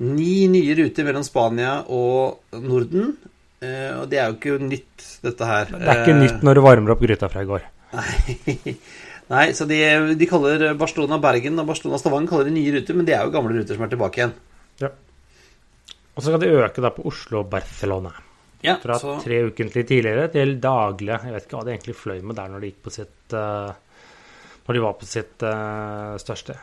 ni 0.00 0.46
nye 0.48 0.76
ruter 0.78 1.04
mellom 1.04 1.24
Spania 1.26 1.82
og 1.88 2.38
Norden. 2.64 3.10
Eh, 3.60 3.92
Og 3.98 4.08
det 4.08 4.18
er 4.22 4.30
jo 4.30 4.38
ikke 4.38 4.56
nytt, 4.64 5.04
dette 5.26 5.44
her. 5.44 5.64
Det 5.74 5.84
er 5.84 6.00
ikke 6.04 6.16
nytt 6.16 6.42
når 6.46 6.54
du 6.54 6.60
varmer 6.64 6.94
opp 6.94 7.00
gryta 7.04 7.28
fra 7.28 7.42
i 7.44 7.50
går. 7.50 7.66
Nei, 7.92 8.76
Nei 9.34 9.46
så 9.52 9.66
de, 9.68 9.82
de 10.16 10.26
kaller 10.30 10.70
Barcelona-Bergen 10.80 11.60
og 11.60 11.66
Barcelona-Stavanger 11.68 12.28
kaller 12.32 12.48
de 12.48 12.56
nye 12.56 12.72
ruter, 12.78 12.96
men 12.96 13.04
det 13.04 13.18
er 13.18 13.26
jo 13.28 13.34
gamle 13.34 13.52
ruter 13.58 13.76
som 13.76 13.84
er 13.84 13.92
tilbake 13.92 14.22
igjen. 14.22 14.32
Og 16.18 16.24
så 16.24 16.32
skal 16.32 16.42
de 16.42 16.50
øke 16.50 16.82
da 16.82 16.90
på 16.90 17.04
Oslo 17.06 17.44
og 17.44 17.50
Barcelona. 17.52 18.10
Ja, 18.66 18.74
Fra 18.82 18.96
så, 18.98 19.20
tre 19.22 19.44
ukentlig 19.46 19.84
tidligere 19.86 20.26
til 20.34 20.56
daglig. 20.58 21.14
Jeg 21.14 21.34
vet 21.36 21.44
ikke 21.46 21.60
hva 21.60 21.66
de 21.68 21.74
egentlig 21.76 21.94
fløy 21.94 22.24
med 22.26 22.34
der 22.34 22.48
når 22.50 22.64
de 22.64 22.72
sitt 22.90 23.36
uh, 23.38 23.70
Når 24.66 24.74
de 24.74 24.82
var 24.82 24.96
på 24.98 25.06
sitt 25.06 25.44
uh, 25.46 26.18
største. 26.18 26.58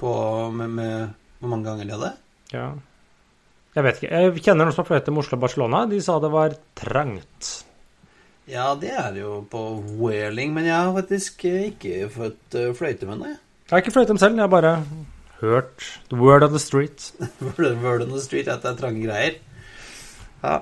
på, 0.00 0.12
med, 0.50 0.70
med 0.70 1.10
Hvor 1.38 1.52
mange 1.52 1.68
ganger 1.68 1.84
de 1.84 1.92
hadde? 1.92 2.12
Ja. 2.54 2.70
Jeg 3.76 3.84
vet 3.84 4.00
ikke. 4.00 4.14
Jeg 4.16 4.44
kjenner 4.46 4.64
noen 4.64 4.72
som 4.72 4.82
har 4.82 4.88
fløyet 4.88 5.12
med 5.12 5.22
Oslo 5.26 5.36
og 5.36 5.44
Barcelona. 5.44 5.84
De 5.86 6.00
sa 6.00 6.16
det 6.18 6.32
var 6.32 6.56
trangt. 6.74 7.52
Ja, 8.48 8.72
det 8.74 8.90
er 8.96 9.12
det 9.12 9.20
jo 9.20 9.44
på 9.46 9.60
Whaling, 10.00 10.56
men 10.56 10.64
jeg 10.66 10.74
har 10.74 10.96
faktisk 10.96 11.44
ikke 11.46 12.08
fått 12.10 12.56
eh, 12.58 12.72
fløyte 12.74 13.06
med 13.06 13.20
det. 13.22 13.36
Jeg 13.68 13.76
har 13.76 13.84
ikke 13.84 13.92
fløyte 13.94 14.10
dem 14.10 14.18
selv, 14.18 14.40
jeg 14.40 14.50
bare 14.50 14.72
hørt 15.40 15.86
the 16.10 16.16
word 16.20 16.42
on 16.46 16.52
the 16.52 16.60
street. 16.62 17.12
Word 17.58 18.02
on 18.02 18.10
the 18.12 18.20
street 18.20 18.48
at 18.48 18.62
det 18.62 18.74
er 18.74 18.78
trange 18.78 19.02
greier. 19.06 19.38
Ja. 20.42 20.58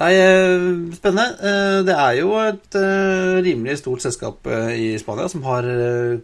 Nei, 0.00 0.14
eh, 0.16 0.94
spennende. 0.96 1.26
Eh, 1.44 1.82
Det 1.84 1.96
er 1.96 2.14
jo 2.20 2.30
et 2.40 2.76
eh, 2.78 3.40
rimelig 3.44 3.78
stort 3.82 4.00
selskap 4.00 4.46
i 4.72 4.94
Spania 5.00 5.28
som 5.28 5.42
har 5.44 5.66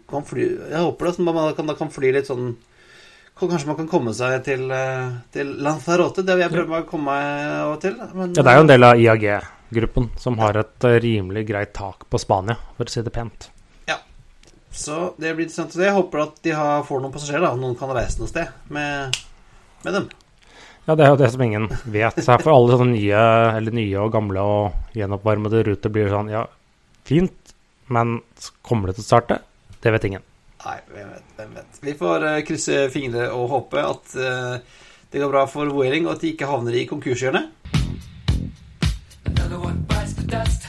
kan 0.08 0.24
fly 0.24 0.46
Jeg 0.70 0.80
håper 0.80 1.10
det, 1.10 1.26
man 1.26 1.54
kan, 1.54 1.66
da 1.68 1.74
kan 1.76 1.92
fly 1.92 2.12
litt 2.16 2.30
sånn 2.30 2.54
Kanskje 3.36 3.68
man 3.68 3.76
kan 3.76 3.88
komme 3.90 4.14
seg 4.16 4.38
til, 4.46 4.62
til 5.28 5.50
Lanzarote. 5.60 6.22
Det 6.24 6.38
vil 6.38 6.46
jeg 6.46 6.54
prøve 6.54 6.78
å 6.80 6.86
komme 6.88 7.12
meg 7.12 7.50
av 7.52 7.74
og 7.74 7.82
til. 7.82 7.98
Men, 8.16 8.32
Ja, 8.32 8.40
det 8.40 8.48
er 8.48 8.56
jo 8.56 8.62
en 8.64 8.70
del 8.70 8.86
av 8.88 9.02
IAG-gruppen 9.02 10.06
som 10.16 10.38
har 10.40 10.56
et 10.56 10.86
rimelig 11.04 11.42
greit 11.50 11.74
tak 11.76 12.06
på 12.08 12.16
Spania, 12.22 12.56
for 12.78 12.88
å 12.88 12.94
si 12.94 13.04
det 13.04 13.12
pent. 13.12 13.50
Så 14.76 15.14
det 15.16 15.32
blir 15.32 15.46
interessant 15.46 15.72
å 15.72 15.78
se. 15.78 15.86
Jeg 15.88 15.96
håper 15.96 16.22
at 16.26 16.38
de 16.44 16.52
har, 16.52 16.84
får 16.84 17.00
noen 17.02 17.14
passasjerer. 17.14 17.46
da 17.48 17.56
Noen 17.56 17.76
kan 17.80 17.92
reise 17.96 18.20
noe 18.20 18.30
sted 18.30 18.52
med, 18.72 19.16
med 19.86 19.96
dem. 19.96 20.08
Ja, 20.86 20.94
det 20.94 21.06
er 21.06 21.10
jo 21.14 21.18
det 21.18 21.32
som 21.32 21.42
ingen 21.42 21.66
vet. 21.90 22.20
Så 22.20 22.34
her 22.34 22.44
for 22.44 22.54
alle 22.54 22.76
sånne 22.78 22.94
nye, 22.94 23.24
eller 23.56 23.74
nye 23.74 24.04
og 24.04 24.12
gamle 24.14 24.44
og 24.44 24.94
gjenoppvarmede 24.94 25.64
ruter 25.66 25.92
blir 25.92 26.12
sånn 26.12 26.30
Ja, 26.30 26.44
fint, 27.08 27.54
men 27.90 28.20
kommer 28.62 28.92
det 28.92 29.00
til 29.00 29.06
å 29.06 29.08
starte? 29.08 29.40
Det 29.82 29.90
vet 29.96 30.06
ingen. 30.06 30.26
Nei, 30.66 30.78
hvem 30.92 31.10
vet, 31.14 31.26
hvem 31.38 31.58
vet. 31.58 31.82
Vi 31.82 31.96
får 31.98 32.28
eh, 32.28 32.40
krysse 32.46 32.86
fingre 32.94 33.28
og 33.34 33.50
håpe 33.52 33.82
at 33.82 34.16
uh, 34.18 34.86
det 35.10 35.22
går 35.22 35.34
bra 35.34 35.44
for 35.50 35.70
Whaling, 35.74 36.06
og 36.06 36.16
at 36.16 36.24
de 36.24 36.32
ikke 36.34 36.50
havner 36.50 36.78
i 36.78 36.86
konkurshjørnet. 36.90 37.50
Another 39.26 39.58
one 39.58 39.82
bites 39.88 40.14
the 40.14 40.26
dust. 40.26 40.66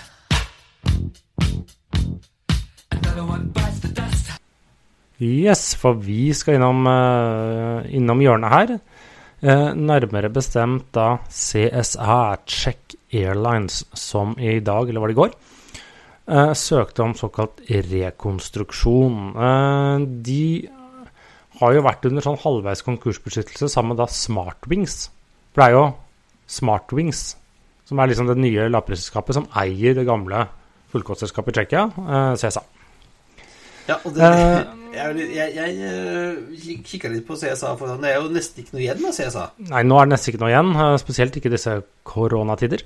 Yes, 5.17 5.71
for 5.73 5.97
vi 5.97 6.29
skal 6.37 6.59
innom, 6.59 6.85
uh, 6.85 7.81
innom 7.89 8.19
hjørnet 8.21 8.53
her. 8.53 8.73
Uh, 9.41 9.73
nærmere 9.73 10.29
bestemt 10.29 10.91
da 10.93 11.17
CSA, 11.25 12.37
Czech 12.45 12.93
Airlines, 13.09 13.85
som 13.97 14.35
i 14.37 14.59
dag, 14.61 14.89
eller 14.89 15.01
var 15.01 15.09
det 15.09 15.17
i 15.17 15.21
går, 15.21 15.33
uh, 16.29 16.53
søkte 16.53 17.01
om 17.01 17.15
såkalt 17.17 17.65
rekonstruksjon. 17.65 19.33
de 20.21 20.69
har 21.59 21.73
jo 21.73 21.81
vært 21.81 22.05
under 22.05 22.21
sånn 22.21 22.37
halvveis 22.37 22.85
konkursbeskyttelse 22.85 23.73
sammen 23.73 23.95
med 23.95 24.03
da 24.03 24.05
Smartwings. 24.05 25.09
For 25.49 25.63
det 25.63 25.67
er 25.71 25.77
jo 25.79 25.85
Smartwings 26.45 27.35
som 27.87 27.97
er 27.97 28.11
liksom 28.11 28.27
det 28.27 28.37
nye 28.37 28.69
lavprisselskapet 28.69 29.33
som 29.33 29.49
eier 29.57 29.95
det 29.97 30.05
gamle 30.05 30.45
fullkostselskapet 30.91 31.55
i 31.55 31.63
Tsjekkia, 31.63 32.35
CSA. 32.37 32.61
Ja, 33.87 33.97
og 34.03 34.15
det, 34.15 34.31
jeg, 34.97 35.27
jeg, 35.35 35.53
jeg, 35.55 35.77
jeg 36.57 36.77
kikka 36.87 37.11
litt 37.13 37.27
på 37.27 37.37
CSA, 37.39 37.73
for 37.79 37.95
det 38.01 38.11
er 38.11 38.19
jo 38.19 38.31
nesten 38.33 38.63
ikke 38.63 38.75
noe 38.75 38.83
igjen 38.83 39.07
av 39.07 39.15
CSA. 39.15 39.45
Nei, 39.71 39.85
nå 39.87 39.99
er 39.99 40.09
det 40.09 40.15
nesten 40.15 40.33
ikke 40.33 40.43
noe 40.43 40.51
igjen, 40.53 40.73
spesielt 41.03 41.39
ikke 41.39 41.53
disse 41.53 41.77
koronatider. 42.07 42.83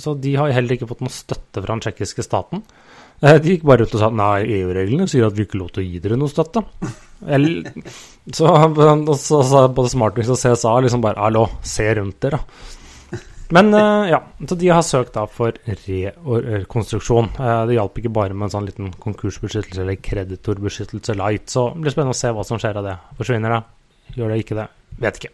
Så 0.00 0.16
de 0.22 0.34
har 0.40 0.56
heller 0.56 0.78
ikke 0.78 0.88
fått 0.90 1.04
noe 1.04 1.12
støtte 1.12 1.60
fra 1.62 1.70
den 1.74 1.84
tsjekkiske 1.84 2.26
staten. 2.26 2.64
De 3.22 3.52
gikk 3.54 3.62
bare 3.68 3.84
ut 3.86 3.92
og 3.94 4.00
sa 4.02 4.08
nei, 4.10 4.42
EU-reglene 4.58 5.06
sier 5.06 5.28
at 5.28 5.36
vi 5.36 5.44
ikke 5.46 5.60
lov 5.60 5.68
til 5.74 5.84
å 5.84 5.86
gi 5.86 6.00
dere 6.02 6.16
noe 6.18 6.30
støtte. 6.32 6.64
så, 8.38 8.48
så, 9.14 9.42
så 9.46 9.66
både 9.70 9.92
Smartwings 9.92 10.32
og 10.34 10.40
CSA 10.40 10.72
liksom 10.82 11.04
bare 11.04 11.22
hallo, 11.22 11.44
se 11.62 11.86
rundt 12.00 12.18
dere. 12.24 12.40
Men 13.52 13.68
uh, 13.74 14.08
ja, 14.08 14.22
så 14.48 14.56
de 14.56 14.70
har 14.72 14.84
søkt 14.86 15.12
da 15.16 15.26
for 15.28 15.56
rekonstruksjon. 15.68 17.28
Uh, 17.36 17.64
det 17.68 17.76
hjalp 17.76 18.00
ikke 18.00 18.14
bare 18.14 18.36
med 18.36 18.48
en 18.48 18.54
sånn 18.54 18.68
liten 18.68 18.88
konkursbeskyttelse 19.02 19.84
eller 19.84 20.00
kreditorbeskyttelse 20.00 21.16
light. 21.20 21.52
Så 21.52 21.68
det 21.74 21.84
blir 21.84 21.94
spennende 21.94 22.16
å 22.16 22.20
se 22.22 22.32
hva 22.32 22.46
som 22.48 22.60
skjer 22.62 22.80
av 22.80 22.88
det. 22.88 22.96
Forsvinner 23.20 23.56
det? 23.56 23.60
Gjør 24.16 24.32
det 24.32 24.40
ikke 24.44 24.58
det? 24.62 24.66
Vet 25.04 25.20
ikke. 25.20 25.32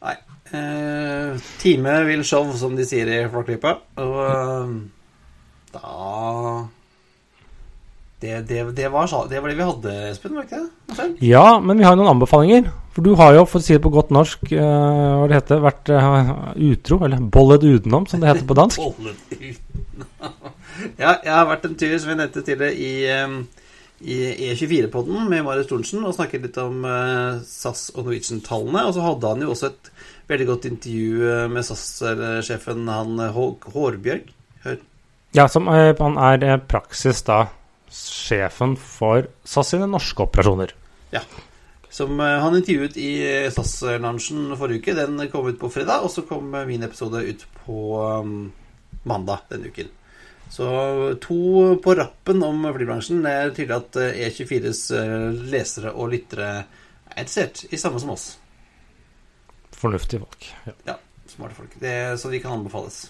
Nei. 0.00 0.16
Uh, 0.50 1.36
time 1.60 2.00
vil 2.08 2.24
show, 2.26 2.48
som 2.58 2.72
de 2.78 2.88
sier 2.88 3.12
i 3.12 3.22
Flåklypa. 3.30 3.76
Og 4.00 4.76
da 5.70 5.90
det, 8.20 8.40
det, 8.48 8.64
det, 8.76 8.88
var, 8.92 9.06
det, 9.28 9.40
var, 9.40 9.48
det 9.48 9.56
vi 9.56 9.64
hadde, 9.64 9.92
Espen, 10.10 10.34
var 10.36 10.44
ikke 10.44 10.58
det? 10.60 11.06
Ja, 11.24 11.56
men 11.64 11.78
vi 11.80 11.86
har 11.88 11.94
noen 11.96 12.10
anbefalinger. 12.10 12.66
For 12.90 13.06
du 13.06 13.12
har 13.18 13.36
jo, 13.36 13.44
for 13.46 13.62
å 13.62 13.64
si 13.64 13.76
det 13.76 13.82
på 13.84 13.92
godt 13.94 14.10
norsk, 14.14 14.48
uh, 14.50 15.20
hva 15.20 15.26
det 15.30 15.38
heter, 15.38 15.62
vært 15.62 15.90
uh, 15.94 16.30
utro, 16.70 16.98
eller 17.06 17.22
bollet 17.22 17.62
utenom, 17.62 18.06
som 18.10 18.22
det 18.22 18.32
heter 18.32 18.48
på 18.48 18.56
dansk. 18.58 18.82
bollet 18.98 19.34
utenom. 19.36 20.08
ja, 20.98 21.12
jeg 21.12 21.30
har 21.30 21.46
vært 21.52 21.68
en 21.68 21.76
tur, 21.78 21.94
som 22.02 22.10
vi 22.10 22.16
nevnte 22.18 22.42
tidligere, 22.42 22.74
i, 22.74 24.10
i 24.10 24.16
E24-podden 24.50 25.28
med 25.30 25.44
Marius 25.46 25.70
Thorensen 25.70 26.02
og 26.08 26.16
snakket 26.16 26.48
litt 26.48 26.58
om 26.62 26.82
uh, 26.82 27.38
SAS 27.46 27.92
og 27.94 28.08
Norwegian-tallene. 28.08 28.82
Og 28.88 28.96
så 28.96 29.04
hadde 29.06 29.34
han 29.36 29.44
jo 29.46 29.52
også 29.54 29.70
et 29.70 29.92
veldig 30.30 30.48
godt 30.50 30.66
intervju 30.70 31.46
med 31.50 31.66
SAS-sjefen, 31.66 32.90
han 32.90 33.22
Hårbjørg. 33.34 34.34
Hør. 34.66 34.82
Ja, 35.34 35.46
som 35.50 35.70
han 35.70 36.18
er 36.18 36.58
praksis 36.70 37.22
da 37.26 37.44
sjefen 37.90 38.76
for 38.78 39.30
SAS 39.46 39.72
sine 39.74 39.86
norske 39.90 40.26
operasjoner. 40.26 40.74
Ja. 41.14 41.22
Som 41.90 42.20
eh, 42.22 42.38
han 42.42 42.56
intervjuet 42.56 42.98
i 43.00 43.12
SAS-lunsjen 43.50 44.54
forrige 44.58 44.84
uke. 44.84 44.96
Den 44.98 45.20
kom 45.32 45.48
ut 45.50 45.60
på 45.60 45.72
fredag, 45.72 46.04
og 46.06 46.12
så 46.14 46.26
kom 46.26 46.52
min 46.68 46.86
episode 46.86 47.24
ut 47.26 47.46
på 47.64 47.80
mandag 49.02 49.48
denne 49.50 49.70
uken. 49.70 49.90
Så 50.50 50.66
to 51.22 51.76
på 51.82 51.94
rappen 51.94 52.42
om 52.42 52.64
flybransjen. 52.74 53.22
Det 53.22 53.32
er 53.32 53.52
tydelig 53.54 53.76
at 53.76 53.98
E24s 54.08 54.82
eh, 54.98 55.02
e 55.02 55.18
eh, 55.18 55.44
lesere 55.52 55.92
og 55.94 56.10
lyttere 56.14 56.48
er 56.56 57.22
interessert 57.22 57.64
i 57.70 57.78
samme 57.78 58.02
som 58.02 58.10
oss. 58.16 58.32
Fornuftige 59.78 60.24
folk. 60.24 60.50
Ja, 60.66 60.74
ja 60.88 60.96
smarte 61.30 61.54
folk. 61.54 61.76
Det, 61.78 62.18
så 62.18 62.30
de 62.32 62.40
kan 62.42 62.58
anbefales. 62.58 63.04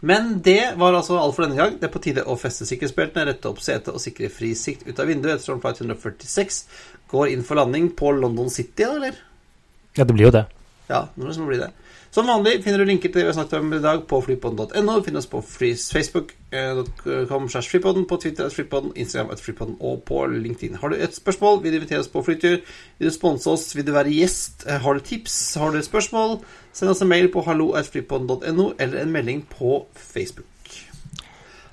Men 0.00 0.34
det 0.44 0.74
var 0.80 0.96
altså 0.98 1.18
alt 1.20 1.36
for 1.36 1.46
denne 1.46 1.58
gang. 1.58 1.76
Det 1.80 1.88
er 1.88 1.94
på 1.94 2.02
tide 2.02 2.26
å 2.26 2.38
feste 2.40 2.66
sikkerhetsbeltene, 2.68 3.28
rette 3.28 3.50
opp 3.50 3.62
setet 3.62 3.92
og 3.94 4.02
sikre 4.02 4.32
fri 4.32 4.52
sikt 4.58 4.86
ut 4.88 4.98
av 4.98 5.10
vinduet 5.10 5.36
ettersom 5.36 5.62
flight 5.62 5.82
146 5.84 6.64
går 7.12 7.34
inn 7.34 7.46
for 7.46 7.60
landing 7.60 7.92
på 7.98 8.14
London 8.16 8.50
City, 8.50 8.84
da, 8.84 8.96
eller? 8.96 9.20
Ja, 9.96 10.04
det 10.04 10.16
blir 10.16 10.30
jo 10.30 10.34
det. 10.34 10.46
Ja, 10.88 11.06
det 11.14 11.38
må 11.38 11.50
bli 11.50 11.60
det. 11.60 11.70
Som 12.12 12.28
vanlig 12.28 12.58
finner 12.60 12.82
du 12.82 12.84
linker 12.84 13.08
til 13.08 13.22
det 13.22 13.24
vi 13.24 13.30
har 13.30 13.36
snakket 13.38 13.54
om 13.56 13.70
i 13.72 13.78
dag 13.80 14.02
på 14.08 14.18
flypodden.no. 14.20 15.02
Finn 15.04 15.16
oss 15.16 15.28
på 15.32 15.40
facebook.com 15.40 17.46
slash 17.48 17.70
flypodden, 17.72 18.04
på 18.04 18.18
Twitter 18.20 18.44
at 18.44 18.52
flypodden, 18.52 18.92
Instagram 19.00 19.32
at 19.32 19.40
flypodden 19.40 19.78
og 19.80 20.02
på 20.08 20.26
LinkedIn. 20.28 20.76
Har 20.82 20.92
du 20.92 21.00
et 21.00 21.16
spørsmål, 21.16 21.62
vil 21.62 21.72
du 21.72 21.76
invitere 21.80 22.04
oss 22.04 22.12
på 22.12 22.20
flytur, 22.26 22.60
vil 22.98 23.08
du 23.08 23.14
sponse 23.14 23.48
oss, 23.48 23.72
vil 23.76 23.86
du 23.88 23.94
være 23.96 24.12
gjest, 24.12 24.66
eh, 24.66 24.80
har 24.84 24.92
du 24.92 25.00
tips, 25.00 25.54
har 25.54 25.72
du 25.72 25.80
spørsmål, 25.80 26.44
send 26.72 26.90
oss 26.90 27.02
en 27.02 27.08
mail 27.08 27.28
på 27.32 27.42
hallo 27.42 27.74
eller 27.74 29.02
en 29.02 29.12
melding 29.12 29.46
på 29.58 29.86
Facebook. 29.94 30.46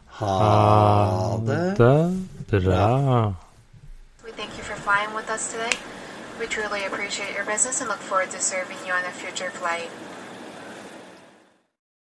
Ha 0.07 1.39
det 1.45 2.63
bra. 2.63 3.33
We 4.25 4.31
thank 4.31 4.57
you 4.57 4.63
for 4.63 4.75
flying 4.75 5.15
with 5.15 5.29
us 5.29 5.51
today. 5.51 5.71
We 6.39 6.47
truly 6.47 6.85
appreciate 6.85 7.35
your 7.35 7.45
business 7.45 7.81
and 7.81 7.89
look 7.89 7.99
forward 7.99 8.31
to 8.31 8.39
serving 8.39 8.77
you 8.85 8.93
on 8.93 9.03
a 9.05 9.11
future 9.11 9.51
flight. 9.51 9.89